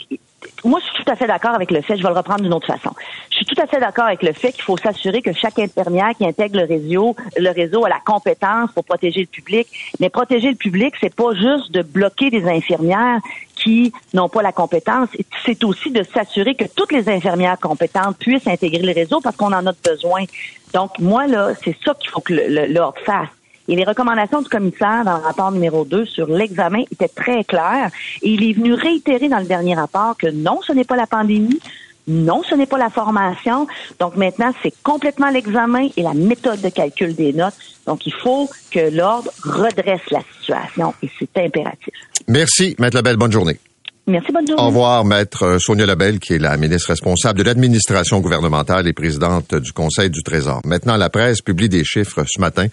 moi, 0.65 0.79
je 0.81 0.85
suis 0.87 1.05
tout 1.05 1.11
à 1.11 1.17
fait 1.17 1.27
d'accord 1.27 1.55
avec 1.55 1.71
le 1.71 1.81
fait, 1.81 1.97
je 1.97 2.03
vais 2.03 2.09
le 2.09 2.15
reprendre 2.15 2.43
d'une 2.43 2.53
autre 2.53 2.67
façon. 2.67 2.91
Je 3.31 3.37
suis 3.37 3.47
tout 3.47 3.61
à 3.61 3.67
fait 3.67 3.81
d'accord 3.81 4.07
avec 4.07 4.23
le 4.23 4.33
fait 4.33 4.53
qu'il 4.53 4.63
faut 4.63 4.77
s'assurer 4.77 5.23
que 5.23 5.33
chaque 5.33 5.59
infirmière 5.59 6.11
qui 6.17 6.27
intègre 6.27 6.59
le 6.59 6.67
réseau, 6.67 7.17
le 7.37 7.51
réseau 7.51 7.85
a 7.85 7.89
la 7.89 8.01
compétence 8.01 8.71
pour 8.73 8.85
protéger 8.85 9.21
le 9.21 9.27
public. 9.27 9.69
Mais 10.01 10.11
protéger 10.11 10.51
le 10.51 10.57
public, 10.57 10.95
c'est 11.01 11.15
pas 11.15 11.35
juste 11.35 11.73
de 11.73 11.83
bloquer 11.83 12.31
des 12.31 12.45
infirmières 12.49 13.21
qui 13.57 13.93
n'ont 14.15 14.29
pas 14.29 14.43
la 14.43 14.53
compétence. 14.53 15.09
C'est 15.45 15.63
aussi 15.65 15.91
de 15.91 16.03
s'assurer 16.03 16.55
que 16.55 16.65
toutes 16.65 16.93
les 16.93 17.09
infirmières 17.09 17.59
compétentes 17.59 18.17
puissent 18.19 18.47
intégrer 18.47 18.83
le 18.83 18.93
réseau 18.93 19.21
parce 19.21 19.37
qu'on 19.37 19.53
en 19.53 19.67
a 19.67 19.73
besoin. 19.73 20.25
Donc, 20.73 20.99
moi, 20.99 21.27
là, 21.27 21.53
c'est 21.63 21.77
ça 21.85 21.95
qu'il 21.95 22.11
faut 22.11 22.21
que 22.21 22.33
l'ordre 22.73 22.99
fasse. 23.05 23.29
Et 23.71 23.77
les 23.77 23.85
recommandations 23.85 24.43
du 24.43 24.49
commissaire 24.49 25.05
dans 25.05 25.17
le 25.17 25.23
rapport 25.23 25.53
numéro 25.53 25.85
2 25.85 26.05
sur 26.05 26.27
l'examen 26.27 26.83
étaient 26.91 27.07
très 27.07 27.45
claires. 27.45 27.93
Et 28.21 28.31
il 28.31 28.43
est 28.43 28.53
venu 28.53 28.75
réitérer 28.75 29.29
dans 29.29 29.39
le 29.39 29.45
dernier 29.45 29.77
rapport 29.77 30.17
que 30.19 30.27
non, 30.27 30.59
ce 30.67 30.73
n'est 30.73 30.85
pas 30.85 30.97
la 30.97 31.07
pandémie. 31.07 31.61
Non, 32.09 32.43
ce 32.43 32.57
n'est 32.57 32.67
pas 32.67 32.79
la 32.79 32.91
formation. 32.91 33.69
Donc 34.01 34.17
maintenant, 34.17 34.53
c'est 34.65 34.75
complètement 34.83 35.31
l'examen 35.31 35.87
et 35.97 36.03
la 36.03 36.15
méthode 36.15 36.61
de 36.61 36.69
calcul 36.69 37.15
des 37.15 37.33
notes. 37.33 37.55
Donc 37.87 38.07
il 38.09 38.13
faut 38.13 38.51
que 38.73 38.91
l'ordre 38.93 39.31
redresse 39.45 40.01
la 40.11 40.23
situation 40.41 40.93
et 41.05 41.11
c'est 41.17 41.41
impératif. 41.41 41.95
Merci, 42.27 42.75
Maître 42.81 42.97
Lebel. 42.97 43.19
Bonne 43.19 43.31
journée. 43.31 43.61
Merci, 44.09 44.33
bonne 44.33 44.49
journée. 44.49 44.61
Au 44.61 44.67
revoir, 44.67 45.05
Maître 45.05 45.59
Sonia 45.61 45.87
Lebel, 45.87 46.19
qui 46.19 46.33
est 46.33 46.39
la 46.39 46.57
ministre 46.57 46.89
responsable 46.89 47.39
de 47.39 47.45
l'administration 47.45 48.19
gouvernementale 48.19 48.89
et 48.89 48.93
présidente 48.93 49.55
du 49.55 49.73
Conseil 49.73 50.11
du 50.11 50.25
Trésor. 50.25 50.61
Maintenant, 50.65 50.97
la 50.97 51.11
presse 51.11 51.41
publie 51.41 51.69
des 51.69 51.85
chiffres 51.85 52.25
ce 52.27 52.41
matin 52.41 52.67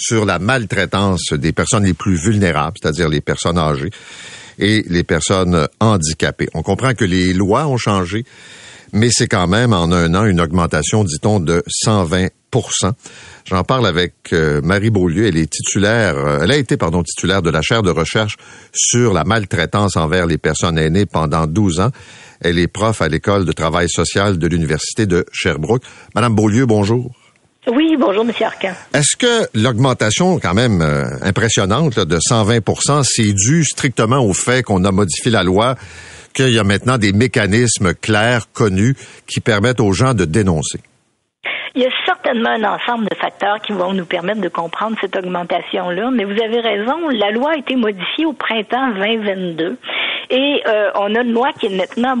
sur 0.00 0.24
la 0.24 0.38
maltraitance 0.38 1.32
des 1.32 1.52
personnes 1.52 1.84
les 1.84 1.94
plus 1.94 2.16
vulnérables, 2.16 2.76
c'est-à-dire 2.80 3.08
les 3.08 3.20
personnes 3.20 3.58
âgées 3.58 3.90
et 4.58 4.84
les 4.88 5.04
personnes 5.04 5.68
handicapées. 5.78 6.48
On 6.54 6.62
comprend 6.62 6.94
que 6.94 7.04
les 7.04 7.32
lois 7.32 7.66
ont 7.66 7.76
changé, 7.76 8.24
mais 8.92 9.08
c'est 9.12 9.28
quand 9.28 9.46
même 9.46 9.72
en 9.72 9.92
un 9.92 10.14
an 10.14 10.24
une 10.24 10.40
augmentation, 10.40 11.04
dit-on, 11.04 11.40
de 11.40 11.62
120% 11.86 12.30
J'en 13.44 13.64
parle 13.64 13.86
avec 13.86 14.14
euh, 14.32 14.60
Marie 14.62 14.90
Beaulieu. 14.90 15.26
Elle 15.26 15.36
est 15.36 15.50
titulaire, 15.50 16.16
euh, 16.16 16.40
elle 16.42 16.50
a 16.50 16.56
été, 16.56 16.76
pardon, 16.76 17.02
titulaire 17.02 17.42
de 17.42 17.50
la 17.50 17.62
chaire 17.62 17.82
de 17.82 17.90
recherche 17.90 18.36
sur 18.72 19.12
la 19.12 19.24
maltraitance 19.24 19.96
envers 19.96 20.26
les 20.26 20.38
personnes 20.38 20.78
aînées 20.78 21.06
pendant 21.06 21.46
12 21.46 21.80
ans. 21.80 21.90
Elle 22.40 22.58
est 22.58 22.68
prof 22.68 23.02
à 23.02 23.08
l'école 23.08 23.44
de 23.44 23.52
travail 23.52 23.88
social 23.88 24.38
de 24.38 24.46
l'Université 24.46 25.06
de 25.06 25.24
Sherbrooke. 25.32 25.82
Madame 26.14 26.34
Beaulieu, 26.34 26.66
bonjour. 26.66 27.12
Oui, 27.66 27.96
bonjour, 27.98 28.24
M. 28.24 28.32
Arcan. 28.40 28.72
Est-ce 28.94 29.16
que 29.16 29.46
l'augmentation, 29.54 30.38
quand 30.38 30.54
même 30.54 30.80
euh, 30.80 31.04
impressionnante, 31.22 31.94
là, 31.96 32.06
de 32.06 32.16
120% 32.16 33.02
c'est 33.04 33.34
dû 33.34 33.64
strictement 33.64 34.24
au 34.24 34.32
fait 34.32 34.62
qu'on 34.62 34.84
a 34.84 34.90
modifié 34.90 35.30
la 35.30 35.42
loi, 35.42 35.74
qu'il 36.34 36.50
y 36.50 36.58
a 36.58 36.64
maintenant 36.64 36.96
des 36.96 37.12
mécanismes 37.12 37.92
clairs, 37.92 38.50
connus, 38.54 38.96
qui 39.26 39.40
permettent 39.40 39.80
aux 39.80 39.92
gens 39.92 40.14
de 40.14 40.24
dénoncer? 40.24 40.80
Il 41.74 41.82
y 41.82 41.86
a 41.86 41.90
certainement 42.06 42.48
un 42.48 42.64
ensemble 42.64 43.08
de 43.08 43.14
facteurs 43.14 43.60
qui 43.60 43.72
vont 43.72 43.92
nous 43.92 44.06
permettre 44.06 44.40
de 44.40 44.48
comprendre 44.48 44.96
cette 45.00 45.14
augmentation-là, 45.14 46.10
mais 46.10 46.24
vous 46.24 46.42
avez 46.42 46.60
raison, 46.60 47.08
la 47.10 47.30
loi 47.30 47.52
a 47.52 47.56
été 47.56 47.76
modifiée 47.76 48.24
au 48.24 48.32
printemps 48.32 48.88
2022 48.94 49.76
et 50.30 50.62
euh, 50.66 50.90
on 50.94 51.14
a 51.14 51.20
une 51.20 51.32
loi 51.32 51.50
qui 51.58 51.66
est 51.66 51.76
maintenant 51.76 52.16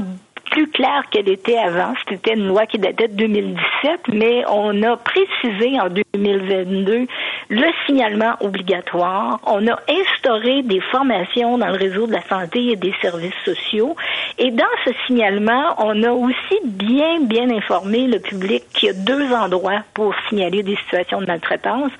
plus 0.50 0.68
claire 0.68 1.04
qu'elle 1.10 1.28
était 1.28 1.56
avant. 1.56 1.94
C'était 2.08 2.34
une 2.34 2.48
loi 2.48 2.66
qui 2.66 2.78
datait 2.78 3.08
de 3.08 3.14
2017, 3.14 4.00
mais 4.12 4.42
on 4.48 4.82
a 4.82 4.96
précisé 4.96 5.80
en 5.80 5.88
2022 5.88 7.06
le 7.48 7.66
signalement 7.86 8.34
obligatoire. 8.40 9.40
On 9.44 9.66
a 9.66 9.78
instauré 9.88 10.62
des 10.62 10.80
formations 10.80 11.58
dans 11.58 11.68
le 11.68 11.78
réseau 11.78 12.06
de 12.06 12.12
la 12.12 12.22
santé 12.22 12.72
et 12.72 12.76
des 12.76 12.94
services 13.00 13.34
sociaux. 13.44 13.96
Et 14.38 14.50
dans 14.50 14.64
ce 14.84 14.90
signalement, 15.06 15.74
on 15.78 16.02
a 16.02 16.10
aussi 16.10 16.58
bien, 16.64 17.20
bien 17.20 17.50
informé 17.50 18.06
le 18.06 18.18
public 18.18 18.64
qu'il 18.74 18.88
y 18.88 18.90
a 18.90 18.94
deux 18.94 19.32
endroits 19.32 19.82
pour 19.94 20.14
signaler 20.28 20.62
des 20.62 20.76
situations 20.76 21.20
de 21.20 21.26
maltraitance. 21.26 21.92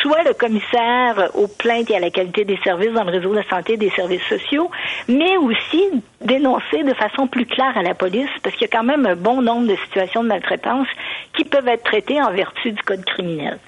Soit 0.00 0.22
le 0.24 0.34
commissaire 0.34 1.30
aux 1.34 1.48
plaintes 1.48 1.90
et 1.90 1.96
à 1.96 2.00
la 2.00 2.10
qualité 2.10 2.44
des 2.44 2.58
services 2.64 2.92
dans 2.92 3.04
le 3.04 3.12
réseau 3.12 3.30
de 3.30 3.36
la 3.36 3.48
santé 3.48 3.74
et 3.74 3.76
des 3.76 3.90
services 3.90 4.22
sociaux, 4.28 4.70
mais 5.08 5.36
aussi 5.36 5.82
dénoncer 6.20 6.82
de 6.82 6.94
façon 6.94 7.26
plus 7.26 7.46
claire 7.46 7.76
à 7.76 7.82
la 7.82 7.94
police, 7.94 8.30
parce 8.42 8.54
qu'il 8.56 8.66
y 8.66 8.70
a 8.70 8.76
quand 8.76 8.84
même 8.84 9.06
un 9.06 9.16
bon 9.16 9.42
nombre 9.42 9.66
de 9.66 9.76
situations 9.76 10.22
de 10.22 10.28
maltraitance 10.28 10.88
qui 11.36 11.44
peuvent 11.44 11.68
être 11.68 11.84
traitées 11.84 12.20
en 12.20 12.32
vertu 12.32 12.72
du 12.72 12.82
code 12.82 13.04
criminel. 13.04 13.58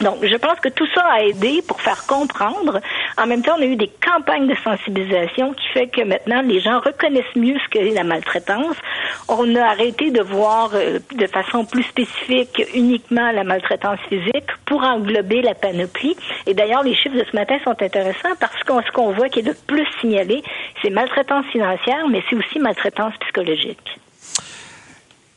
Donc, 0.00 0.24
je 0.24 0.36
pense 0.36 0.58
que 0.60 0.68
tout 0.68 0.86
ça 0.94 1.04
a 1.04 1.22
aidé 1.22 1.62
pour 1.66 1.80
faire 1.80 2.06
comprendre. 2.06 2.80
En 3.16 3.26
même 3.26 3.42
temps, 3.42 3.54
on 3.58 3.62
a 3.62 3.66
eu 3.66 3.76
des 3.76 3.90
campagnes 4.04 4.46
de 4.46 4.54
sensibilisation 4.56 5.52
qui 5.54 5.68
fait 5.72 5.88
que 5.88 6.02
maintenant, 6.02 6.42
les 6.42 6.60
gens 6.60 6.80
reconnaissent 6.80 7.36
mieux 7.36 7.56
ce 7.58 7.68
qu'est 7.70 7.90
la 7.90 8.04
maltraitance. 8.04 8.76
On 9.28 9.54
a 9.54 9.64
arrêté 9.64 10.10
de 10.10 10.20
voir 10.20 10.70
euh, 10.74 10.98
de 11.14 11.26
façon 11.26 11.64
plus 11.64 11.84
spécifique 11.84 12.62
uniquement 12.74 13.30
la 13.30 13.44
maltraitance 13.44 14.00
physique 14.08 14.50
pour 14.66 14.82
englober 14.82 15.42
la 15.42 15.54
panoplie. 15.54 16.16
Et 16.46 16.54
d'ailleurs, 16.54 16.82
les 16.82 16.94
chiffres 16.94 17.16
de 17.16 17.24
ce 17.30 17.36
matin 17.36 17.58
sont 17.64 17.80
intéressants 17.80 18.34
parce 18.40 18.62
que 18.62 18.72
ce 18.86 18.92
qu'on 18.92 19.12
voit 19.12 19.28
qui 19.28 19.40
est 19.40 19.46
le 19.46 19.54
plus 19.66 19.86
signalé, 20.00 20.42
c'est 20.82 20.90
maltraitance 20.90 21.46
financière, 21.46 22.08
mais 22.08 22.22
c'est 22.28 22.36
aussi 22.36 22.58
maltraitance 22.58 23.14
psychologique. 23.20 23.98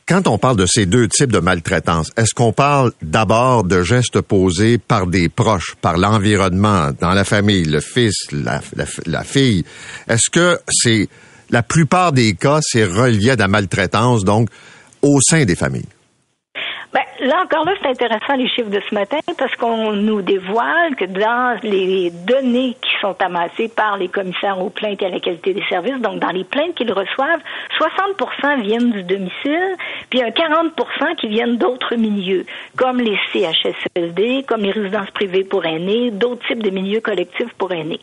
Quand 0.08 0.26
on 0.26 0.38
parle 0.38 0.56
de 0.56 0.64
ces 0.64 0.86
deux 0.86 1.06
types 1.06 1.30
de 1.30 1.38
maltraitance, 1.38 2.10
est-ce 2.16 2.34
qu'on 2.34 2.54
parle 2.54 2.92
d'abord 3.02 3.62
de 3.62 3.82
gestes 3.82 4.22
posés 4.22 4.78
par 4.78 5.06
des 5.06 5.28
proches, 5.28 5.74
par 5.82 5.98
l'environnement, 5.98 6.92
dans 6.98 7.12
la 7.12 7.24
famille, 7.24 7.64
le 7.64 7.80
fils, 7.80 8.14
la, 8.32 8.62
fille? 9.22 9.64
Est-ce 10.08 10.30
que 10.30 10.60
c'est 10.66 11.08
la 11.50 11.62
plupart 11.62 12.12
des 12.12 12.32
cas, 12.32 12.60
c'est 12.62 12.84
relié 12.84 13.32
à 13.32 13.36
la 13.36 13.48
maltraitance, 13.48 14.24
donc 14.24 14.48
au 15.02 15.20
sein 15.20 15.44
des 15.44 15.56
familles? 15.56 15.84
Ben, 16.90 17.02
là 17.20 17.42
encore 17.42 17.66
là, 17.66 17.72
c'est 17.82 17.88
intéressant 17.88 18.34
les 18.36 18.48
chiffres 18.48 18.70
de 18.70 18.80
ce 18.88 18.94
matin 18.94 19.18
parce 19.36 19.54
qu'on 19.56 19.92
nous 19.92 20.22
dévoile 20.22 20.96
que 20.96 21.04
dans 21.04 21.58
les 21.62 22.10
données 22.10 22.78
qui 22.80 22.90
sont 23.02 23.14
amassées 23.20 23.68
par 23.68 23.98
les 23.98 24.08
commissaires 24.08 24.58
aux 24.58 24.70
plaintes 24.70 25.02
et 25.02 25.06
à 25.06 25.10
la 25.10 25.20
qualité 25.20 25.52
des 25.52 25.64
services, 25.68 26.00
donc 26.00 26.18
dans 26.18 26.30
les 26.30 26.44
plaintes 26.44 26.74
qu'ils 26.74 26.92
reçoivent, 26.92 27.40
60% 27.78 28.62
viennent 28.62 28.90
du 28.90 29.02
domicile, 29.02 29.76
puis 30.10 30.22
un 30.22 30.30
40% 30.30 31.16
qui 31.16 31.28
viennent 31.28 31.56
d'autres 31.56 31.96
milieux, 31.96 32.46
comme 32.76 33.00
les 33.00 33.18
CHSLD, 33.32 34.44
comme 34.46 34.62
les 34.62 34.70
résidences 34.70 35.10
privées 35.10 35.44
pour 35.44 35.64
aînés, 35.66 36.10
d'autres 36.10 36.46
types 36.46 36.62
de 36.62 36.70
milieux 36.70 37.00
collectifs 37.00 37.52
pour 37.58 37.72
aînés. 37.72 38.00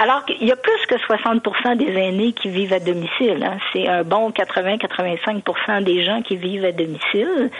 Alors 0.00 0.24
qu'il 0.24 0.44
y 0.44 0.52
a 0.52 0.56
plus 0.56 0.86
que 0.88 0.98
60 0.98 1.42
des 1.76 1.92
aînés 1.96 2.32
qui 2.32 2.48
vivent 2.48 2.72
à 2.72 2.80
domicile. 2.80 3.44
Hein. 3.44 3.58
C'est 3.72 3.86
un 3.88 4.02
bon 4.02 4.30
80-85 4.30 5.84
des 5.84 6.04
gens 6.04 6.22
qui 6.22 6.36
vivent 6.36 6.64
à 6.64 6.72
domicile. 6.72 7.50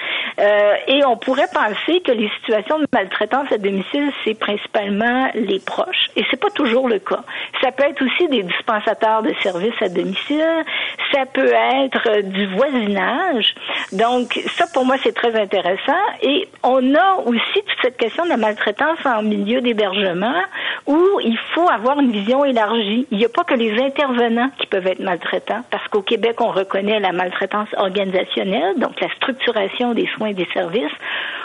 Euh, 0.41 0.75
et 0.89 1.05
on 1.05 1.17
pourrait 1.17 1.49
penser 1.53 2.01
que 2.01 2.13
les 2.13 2.31
situations 2.41 2.79
de 2.79 2.87
maltraitance 2.93 3.51
à 3.53 3.59
domicile, 3.59 4.11
c'est 4.25 4.39
principalement 4.39 5.31
les 5.35 5.61
proches. 5.61 6.11
Et 6.17 6.25
c'est 6.31 6.41
pas 6.41 6.51
toujours 6.51 6.89
le 6.89 6.99
cas. 6.99 7.23
Ça 7.61 7.73
peut 7.73 7.85
être 7.85 8.03
aussi 8.05 8.29
des 8.29 8.43
dispensateurs 8.43 9.23
de 9.23 9.33
services 9.43 9.81
à 9.81 9.89
domicile. 9.89 10.65
Ça 11.13 11.27
peut 11.27 11.53
être 11.53 12.09
euh, 12.09 12.23
du 12.23 12.47
voisinage. 12.47 13.55
Donc, 13.93 14.41
ça, 14.57 14.67
pour 14.73 14.85
moi, 14.85 14.97
c'est 15.03 15.15
très 15.15 15.39
intéressant. 15.39 15.93
Et 16.23 16.49
on 16.63 16.95
a 16.95 17.17
aussi 17.25 17.63
toute 17.67 17.79
cette 17.83 17.97
question 17.97 18.25
de 18.25 18.31
la 18.31 18.37
maltraitance 18.37 18.99
en 19.05 19.23
milieu 19.23 19.61
d'hébergement 19.61 20.41
où 20.87 20.99
il 21.23 21.39
faut 21.55 21.69
avoir 21.69 21.99
une 22.01 22.13
vision 22.13 22.45
élargie. 22.45 23.07
Il 23.11 23.19
n'y 23.19 23.25
a 23.25 23.29
pas 23.29 23.45
que 23.45 23.55
les 23.55 23.81
intervenants 23.83 24.51
qui 24.59 24.67
peuvent 24.67 24.87
être 24.87 25.01
maltraitants, 25.01 25.63
parce 25.71 25.87
qu'au 25.89 26.03
Québec, 26.03 26.41
on 26.41 26.51
reconnaît 26.51 27.01
la 27.01 27.13
maltraitance 27.13 27.69
organisationnelle, 27.77 28.79
donc 28.79 29.01
la 29.01 29.09
structuration 29.17 29.95
des 29.95 30.09
soins 30.15 30.29
et 30.29 30.35
des 30.35 30.49
services. 30.53 30.93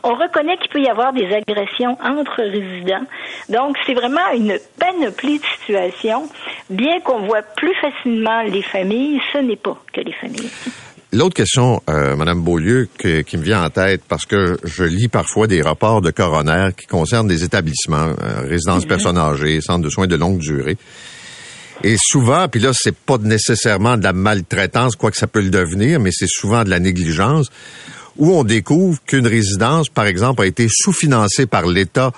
On 0.03 0.15
reconnaît 0.15 0.57
qu'il 0.57 0.69
peut 0.69 0.81
y 0.81 0.89
avoir 0.89 1.13
des 1.13 1.33
agressions 1.33 1.97
entre 2.03 2.41
résidents. 2.41 3.05
Donc, 3.49 3.77
c'est 3.85 3.93
vraiment 3.93 4.31
une 4.33 4.57
panoplie 4.79 5.39
de 5.39 5.45
situations. 5.59 6.23
Bien 6.69 6.99
qu'on 7.01 7.19
voit 7.19 7.41
plus 7.41 7.73
facilement 7.75 8.41
les 8.41 8.61
familles, 8.61 9.21
ce 9.33 9.39
n'est 9.39 9.55
pas 9.55 9.77
que 9.93 10.01
les 10.01 10.13
familles. 10.13 10.51
L'autre 11.11 11.33
question, 11.33 11.81
euh, 11.89 12.15
Madame 12.15 12.43
Beaulieu, 12.43 12.87
qui 12.99 13.37
me 13.37 13.41
vient 13.41 13.63
en 13.63 13.69
tête, 13.71 14.01
parce 14.07 14.27
que 14.27 14.59
je 14.63 14.83
lis 14.83 15.07
parfois 15.07 15.47
des 15.47 15.63
rapports 15.63 16.01
de 16.01 16.11
coroner 16.11 16.69
qui 16.77 16.85
concernent 16.85 17.27
des 17.27 17.43
établissements, 17.43 18.13
euh, 18.21 18.41
résidences 18.47 18.83
mhm. 18.83 18.89
personnes 18.89 19.17
âgées, 19.17 19.59
centres 19.59 19.83
de 19.83 19.89
soins 19.89 20.05
de 20.05 20.15
longue 20.15 20.37
durée. 20.37 20.77
Et 21.83 21.95
souvent, 21.99 22.47
puis 22.47 22.59
là, 22.59 22.73
c'est 22.73 22.95
pas 22.95 23.17
nécessairement 23.17 23.97
de 23.97 24.03
la 24.03 24.13
maltraitance, 24.13 24.95
quoi 24.95 25.09
que 25.09 25.17
ça 25.17 25.25
peut 25.25 25.41
le 25.41 25.49
devenir, 25.49 25.99
mais 25.99 26.11
c'est 26.13 26.29
souvent 26.29 26.63
de 26.63 26.69
la 26.69 26.79
négligence, 26.79 27.49
où 28.17 28.31
on 28.31 28.43
découvre 28.43 28.99
qu'une 29.03 29.25
résidence, 29.25 29.89
par 29.89 30.05
exemple, 30.05 30.43
a 30.43 30.45
été 30.45 30.67
sous-financée 30.69 31.47
par 31.47 31.65
l'État 31.65 32.11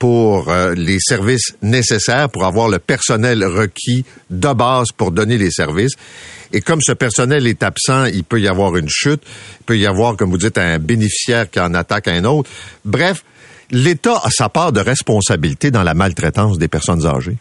pour 0.00 0.48
euh, 0.48 0.74
les 0.74 0.98
services 0.98 1.54
nécessaires 1.60 2.30
pour 2.30 2.46
avoir 2.46 2.68
le 2.68 2.78
personnel 2.78 3.44
requis 3.44 4.06
de 4.30 4.52
base 4.54 4.88
pour 4.96 5.12
donner 5.12 5.36
les 5.36 5.50
services. 5.50 5.92
Et 6.52 6.62
comme 6.62 6.80
ce 6.80 6.92
personnel 6.92 7.46
est 7.46 7.62
absent, 7.62 8.06
il 8.06 8.24
peut 8.24 8.40
y 8.40 8.48
avoir 8.48 8.76
une 8.76 8.88
chute, 8.88 9.22
il 9.60 9.64
peut 9.64 9.78
y 9.78 9.86
avoir, 9.86 10.16
comme 10.16 10.30
vous 10.30 10.38
dites, 10.38 10.56
un 10.56 10.78
bénéficiaire 10.78 11.50
qui 11.50 11.60
en 11.60 11.74
attaque 11.74 12.08
un 12.08 12.24
autre. 12.24 12.48
Bref, 12.84 13.22
l'État 13.70 14.18
a 14.24 14.30
sa 14.30 14.48
part 14.48 14.72
de 14.72 14.80
responsabilité 14.80 15.70
dans 15.70 15.82
la 15.82 15.92
maltraitance 15.92 16.56
des 16.56 16.68
personnes 16.68 17.06
âgées. 17.06 17.36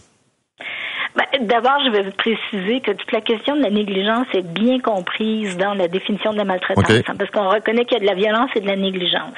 D'abord, 1.42 1.80
je 1.86 1.92
vais 1.92 2.04
préciser 2.12 2.82
que 2.82 2.92
toute 2.92 3.12
la 3.12 3.22
question 3.22 3.56
de 3.56 3.62
la 3.62 3.70
négligence 3.70 4.28
est 4.34 4.46
bien 4.46 4.80
comprise 4.80 5.56
dans 5.58 5.74
la 5.74 5.88
définition 5.88 6.34
de 6.34 6.38
la 6.38 6.44
maltraitance, 6.44 6.90
hein, 7.08 7.16
parce 7.18 7.32
qu'on 7.32 7.48
reconnaît 7.48 7.86
qu'il 7.86 7.98
y 7.98 8.02
a 8.02 8.04
de 8.04 8.06
la 8.06 8.14
violence 8.14 8.50
et 8.56 8.60
de 8.60 8.68
la 8.68 8.76
négligence. 8.76 9.36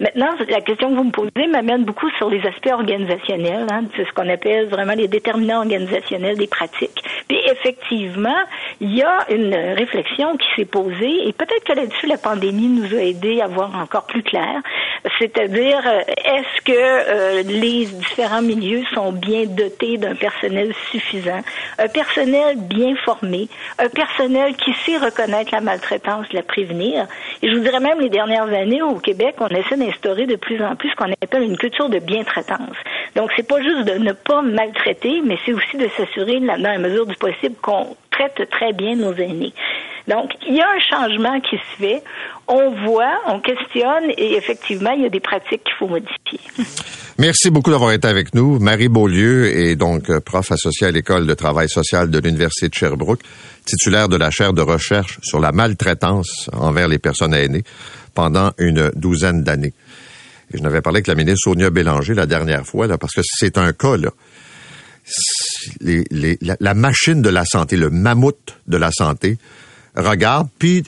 Maintenant, 0.00 0.28
la 0.48 0.60
question 0.60 0.90
que 0.90 0.96
vous 0.96 1.04
me 1.04 1.10
posez 1.10 1.46
m'amène 1.50 1.84
beaucoup 1.84 2.10
sur 2.18 2.28
les 2.28 2.44
aspects 2.46 2.70
organisationnels, 2.70 3.66
hein, 3.70 3.84
c'est 3.96 4.06
ce 4.06 4.12
qu'on 4.12 4.28
appelle 4.28 4.66
vraiment 4.66 4.92
les 4.92 5.08
déterminants 5.08 5.58
organisationnels 5.58 6.36
des 6.36 6.48
pratiques. 6.48 7.02
Puis 7.28 7.38
effectivement, 7.50 8.42
il 8.80 8.94
y 8.94 9.02
a 9.02 9.24
une 9.30 9.54
réflexion 9.54 10.36
qui 10.36 10.46
s'est 10.54 10.66
posée, 10.66 11.28
et 11.28 11.32
peut-être 11.32 11.64
que 11.64 11.72
là-dessus, 11.72 12.08
la 12.08 12.18
pandémie 12.18 12.68
nous 12.68 12.94
a 12.94 13.02
aidé 13.02 13.40
à 13.40 13.46
voir 13.46 13.74
encore 13.74 14.06
plus 14.06 14.22
clair, 14.22 14.60
c'est-à-dire 15.18 15.80
euh, 15.86 16.00
est-ce 16.24 16.62
que 16.62 16.72
euh, 16.72 17.42
les 17.42 17.86
différents 17.86 18.42
milieux 18.42 18.82
sont 18.94 19.12
bien 19.12 19.44
dotés 19.46 19.98
d'un 19.98 20.14
personnel 20.14 20.72
suffisant, 20.90 21.42
un 21.78 21.88
personnel 21.88 22.56
bien 22.58 22.94
formé, 22.96 23.48
un 23.78 23.88
personnel 23.88 24.56
qui 24.56 24.72
sait 24.84 24.98
reconnaître 24.98 25.52
la 25.52 25.60
maltraitance, 25.60 26.26
la 26.32 26.42
prévenir? 26.42 27.06
Et 27.42 27.48
je 27.48 27.54
vous 27.54 27.62
dirais 27.62 27.80
même 27.80 28.00
les 28.00 28.10
dernières 28.10 28.48
années 28.52 28.82
au 28.82 28.96
Québec, 28.96 29.36
on 29.40 29.48
essaie 29.48 29.76
instaurer 29.86 30.26
de 30.26 30.36
plus 30.36 30.62
en 30.62 30.76
plus 30.76 30.90
ce 30.90 30.96
qu'on 30.96 31.12
appelle 31.12 31.42
une 31.42 31.56
culture 31.56 31.88
de 31.88 31.98
bien-traitance. 31.98 32.76
Donc, 33.14 33.30
c'est 33.36 33.46
pas 33.46 33.62
juste 33.62 33.84
de 33.84 33.98
ne 33.98 34.12
pas 34.12 34.42
maltraiter, 34.42 35.20
mais 35.24 35.38
c'est 35.44 35.52
aussi 35.52 35.76
de 35.76 35.88
s'assurer, 35.96 36.40
dans 36.40 36.56
la 36.56 36.78
mesure 36.78 37.06
du 37.06 37.16
possible, 37.16 37.56
qu'on 37.62 37.96
traite 38.10 38.48
très 38.50 38.72
bien 38.72 38.96
nos 38.96 39.14
aînés. 39.14 39.52
Donc, 40.08 40.30
il 40.46 40.54
y 40.54 40.60
a 40.60 40.68
un 40.68 40.78
changement 40.78 41.40
qui 41.40 41.56
se 41.56 41.78
fait. 41.78 42.02
On 42.46 42.70
voit, 42.84 43.18
on 43.26 43.40
questionne 43.40 44.10
et 44.16 44.36
effectivement, 44.36 44.90
il 44.90 45.02
y 45.02 45.06
a 45.06 45.08
des 45.08 45.20
pratiques 45.20 45.64
qu'il 45.64 45.74
faut 45.78 45.88
modifier. 45.88 46.40
Merci 47.18 47.50
beaucoup 47.50 47.70
d'avoir 47.70 47.92
été 47.92 48.06
avec 48.06 48.34
nous. 48.34 48.58
Marie 48.60 48.88
Beaulieu 48.88 49.46
est 49.46 49.74
donc 49.74 50.10
euh, 50.10 50.20
prof 50.20 50.52
associée 50.52 50.86
à 50.86 50.90
l'École 50.90 51.26
de 51.26 51.34
travail 51.34 51.68
social 51.68 52.10
de 52.10 52.18
l'Université 52.18 52.68
de 52.68 52.74
Sherbrooke, 52.74 53.22
titulaire 53.64 54.08
de 54.08 54.16
la 54.16 54.30
chaire 54.30 54.52
de 54.52 54.62
recherche 54.62 55.18
sur 55.22 55.40
la 55.40 55.50
maltraitance 55.50 56.50
envers 56.52 56.88
les 56.88 56.98
personnes 56.98 57.34
aînées 57.34 57.64
pendant 58.14 58.52
une 58.58 58.90
douzaine 58.94 59.42
d'années. 59.42 59.72
Je 60.52 60.60
n'avais 60.60 60.80
parlé 60.80 60.98
avec 60.98 61.08
la 61.08 61.14
ministre 61.16 61.50
Sonia 61.50 61.70
Bélanger 61.70 62.14
la 62.14 62.26
dernière 62.26 62.64
fois, 62.64 62.86
là, 62.86 62.98
parce 62.98 63.14
que 63.14 63.22
c'est 63.24 63.58
un 63.58 63.72
cas, 63.72 63.96
là. 63.96 64.10
la, 65.80 66.74
machine 66.74 67.22
de 67.22 67.28
la 67.28 67.44
santé, 67.44 67.76
le 67.76 67.90
mammouth 67.90 68.56
de 68.68 68.76
la 68.76 68.90
santé, 68.92 69.38
regarde, 69.96 70.48
puis, 70.58 70.84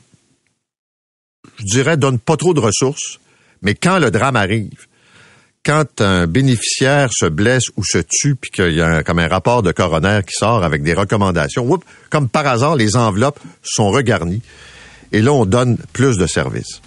je 1.59 1.65
dirais, 1.65 1.97
donne 1.97 2.19
pas 2.19 2.37
trop 2.37 2.55
de 2.55 2.61
ressources, 2.61 3.19
Mais 3.61 3.75
quand 3.75 3.99
le 3.99 4.13
drame 4.13 4.37
arrive, 4.37 4.87
quand 5.65 6.01
un 6.01 6.27
bénéficiaire 6.27 7.11
se 7.13 7.27
blesse 7.27 7.65
ou 7.77 7.83
se 7.85 7.99
tue, 7.99 8.37
puis 8.37 8.51
qu'il 8.51 8.73
y 8.73 8.81
a 8.81 9.03
comme 9.03 9.19
un 9.19 9.29
rapport 9.29 9.63
de 9.63 9.73
coroner 9.73 10.21
qui 10.27 10.35
sort 10.35 10.65
avec 10.65 10.83
des 10.83 10.95
recommandations, 10.95 11.65
whoop, 11.65 11.85
comme 12.09 12.29
par 12.29 12.47
hasard, 12.47 12.77
les 12.77 12.97
enveloppes 12.97 13.41
sont 13.63 13.91
regarnies. 13.91 14.43
Et 15.13 15.21
là, 15.21 15.33
on 15.33 15.45
donne 15.45 15.77
plus 15.93 16.17
de 16.17 16.27
services. 16.27 16.81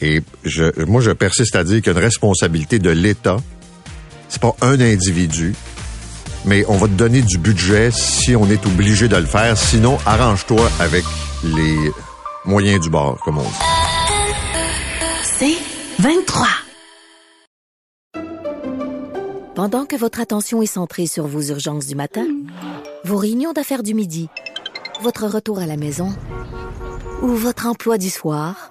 Et 0.00 0.22
je, 0.44 0.84
moi, 0.84 1.00
je 1.00 1.10
persiste 1.10 1.56
à 1.56 1.64
dire 1.64 1.76
qu'il 1.76 1.86
y 1.86 1.90
a 1.90 1.98
une 1.98 2.04
responsabilité 2.04 2.78
de 2.78 2.90
l'État. 2.90 3.38
C'est 4.28 4.40
pas 4.40 4.54
un 4.60 4.80
individu, 4.80 5.54
mais 6.44 6.64
on 6.68 6.76
va 6.76 6.86
te 6.86 6.92
donner 6.92 7.22
du 7.22 7.38
budget 7.38 7.90
si 7.90 8.34
on 8.36 8.46
est 8.46 8.64
obligé 8.66 9.08
de 9.08 9.16
le 9.16 9.26
faire. 9.26 9.56
Sinon, 9.56 9.98
arrange-toi 10.06 10.70
avec 10.78 11.04
les 11.44 11.90
moyens 12.44 12.80
du 12.80 12.90
bord, 12.90 13.18
comme 13.24 13.38
on 13.38 13.42
dit. 13.42 13.48
C'est 15.22 15.56
23. 16.00 16.46
Pendant 19.54 19.84
que 19.84 19.96
votre 19.96 20.20
attention 20.20 20.62
est 20.62 20.66
centrée 20.66 21.06
sur 21.06 21.26
vos 21.26 21.42
urgences 21.42 21.86
du 21.86 21.94
matin, 21.94 22.26
vos 23.04 23.16
réunions 23.16 23.52
d'affaires 23.52 23.82
du 23.82 23.94
midi, 23.94 24.28
votre 25.02 25.26
retour 25.26 25.58
à 25.58 25.66
la 25.66 25.76
maison 25.76 26.14
ou 27.22 27.28
votre 27.28 27.66
emploi 27.66 27.98
du 27.98 28.08
soir, 28.08 28.70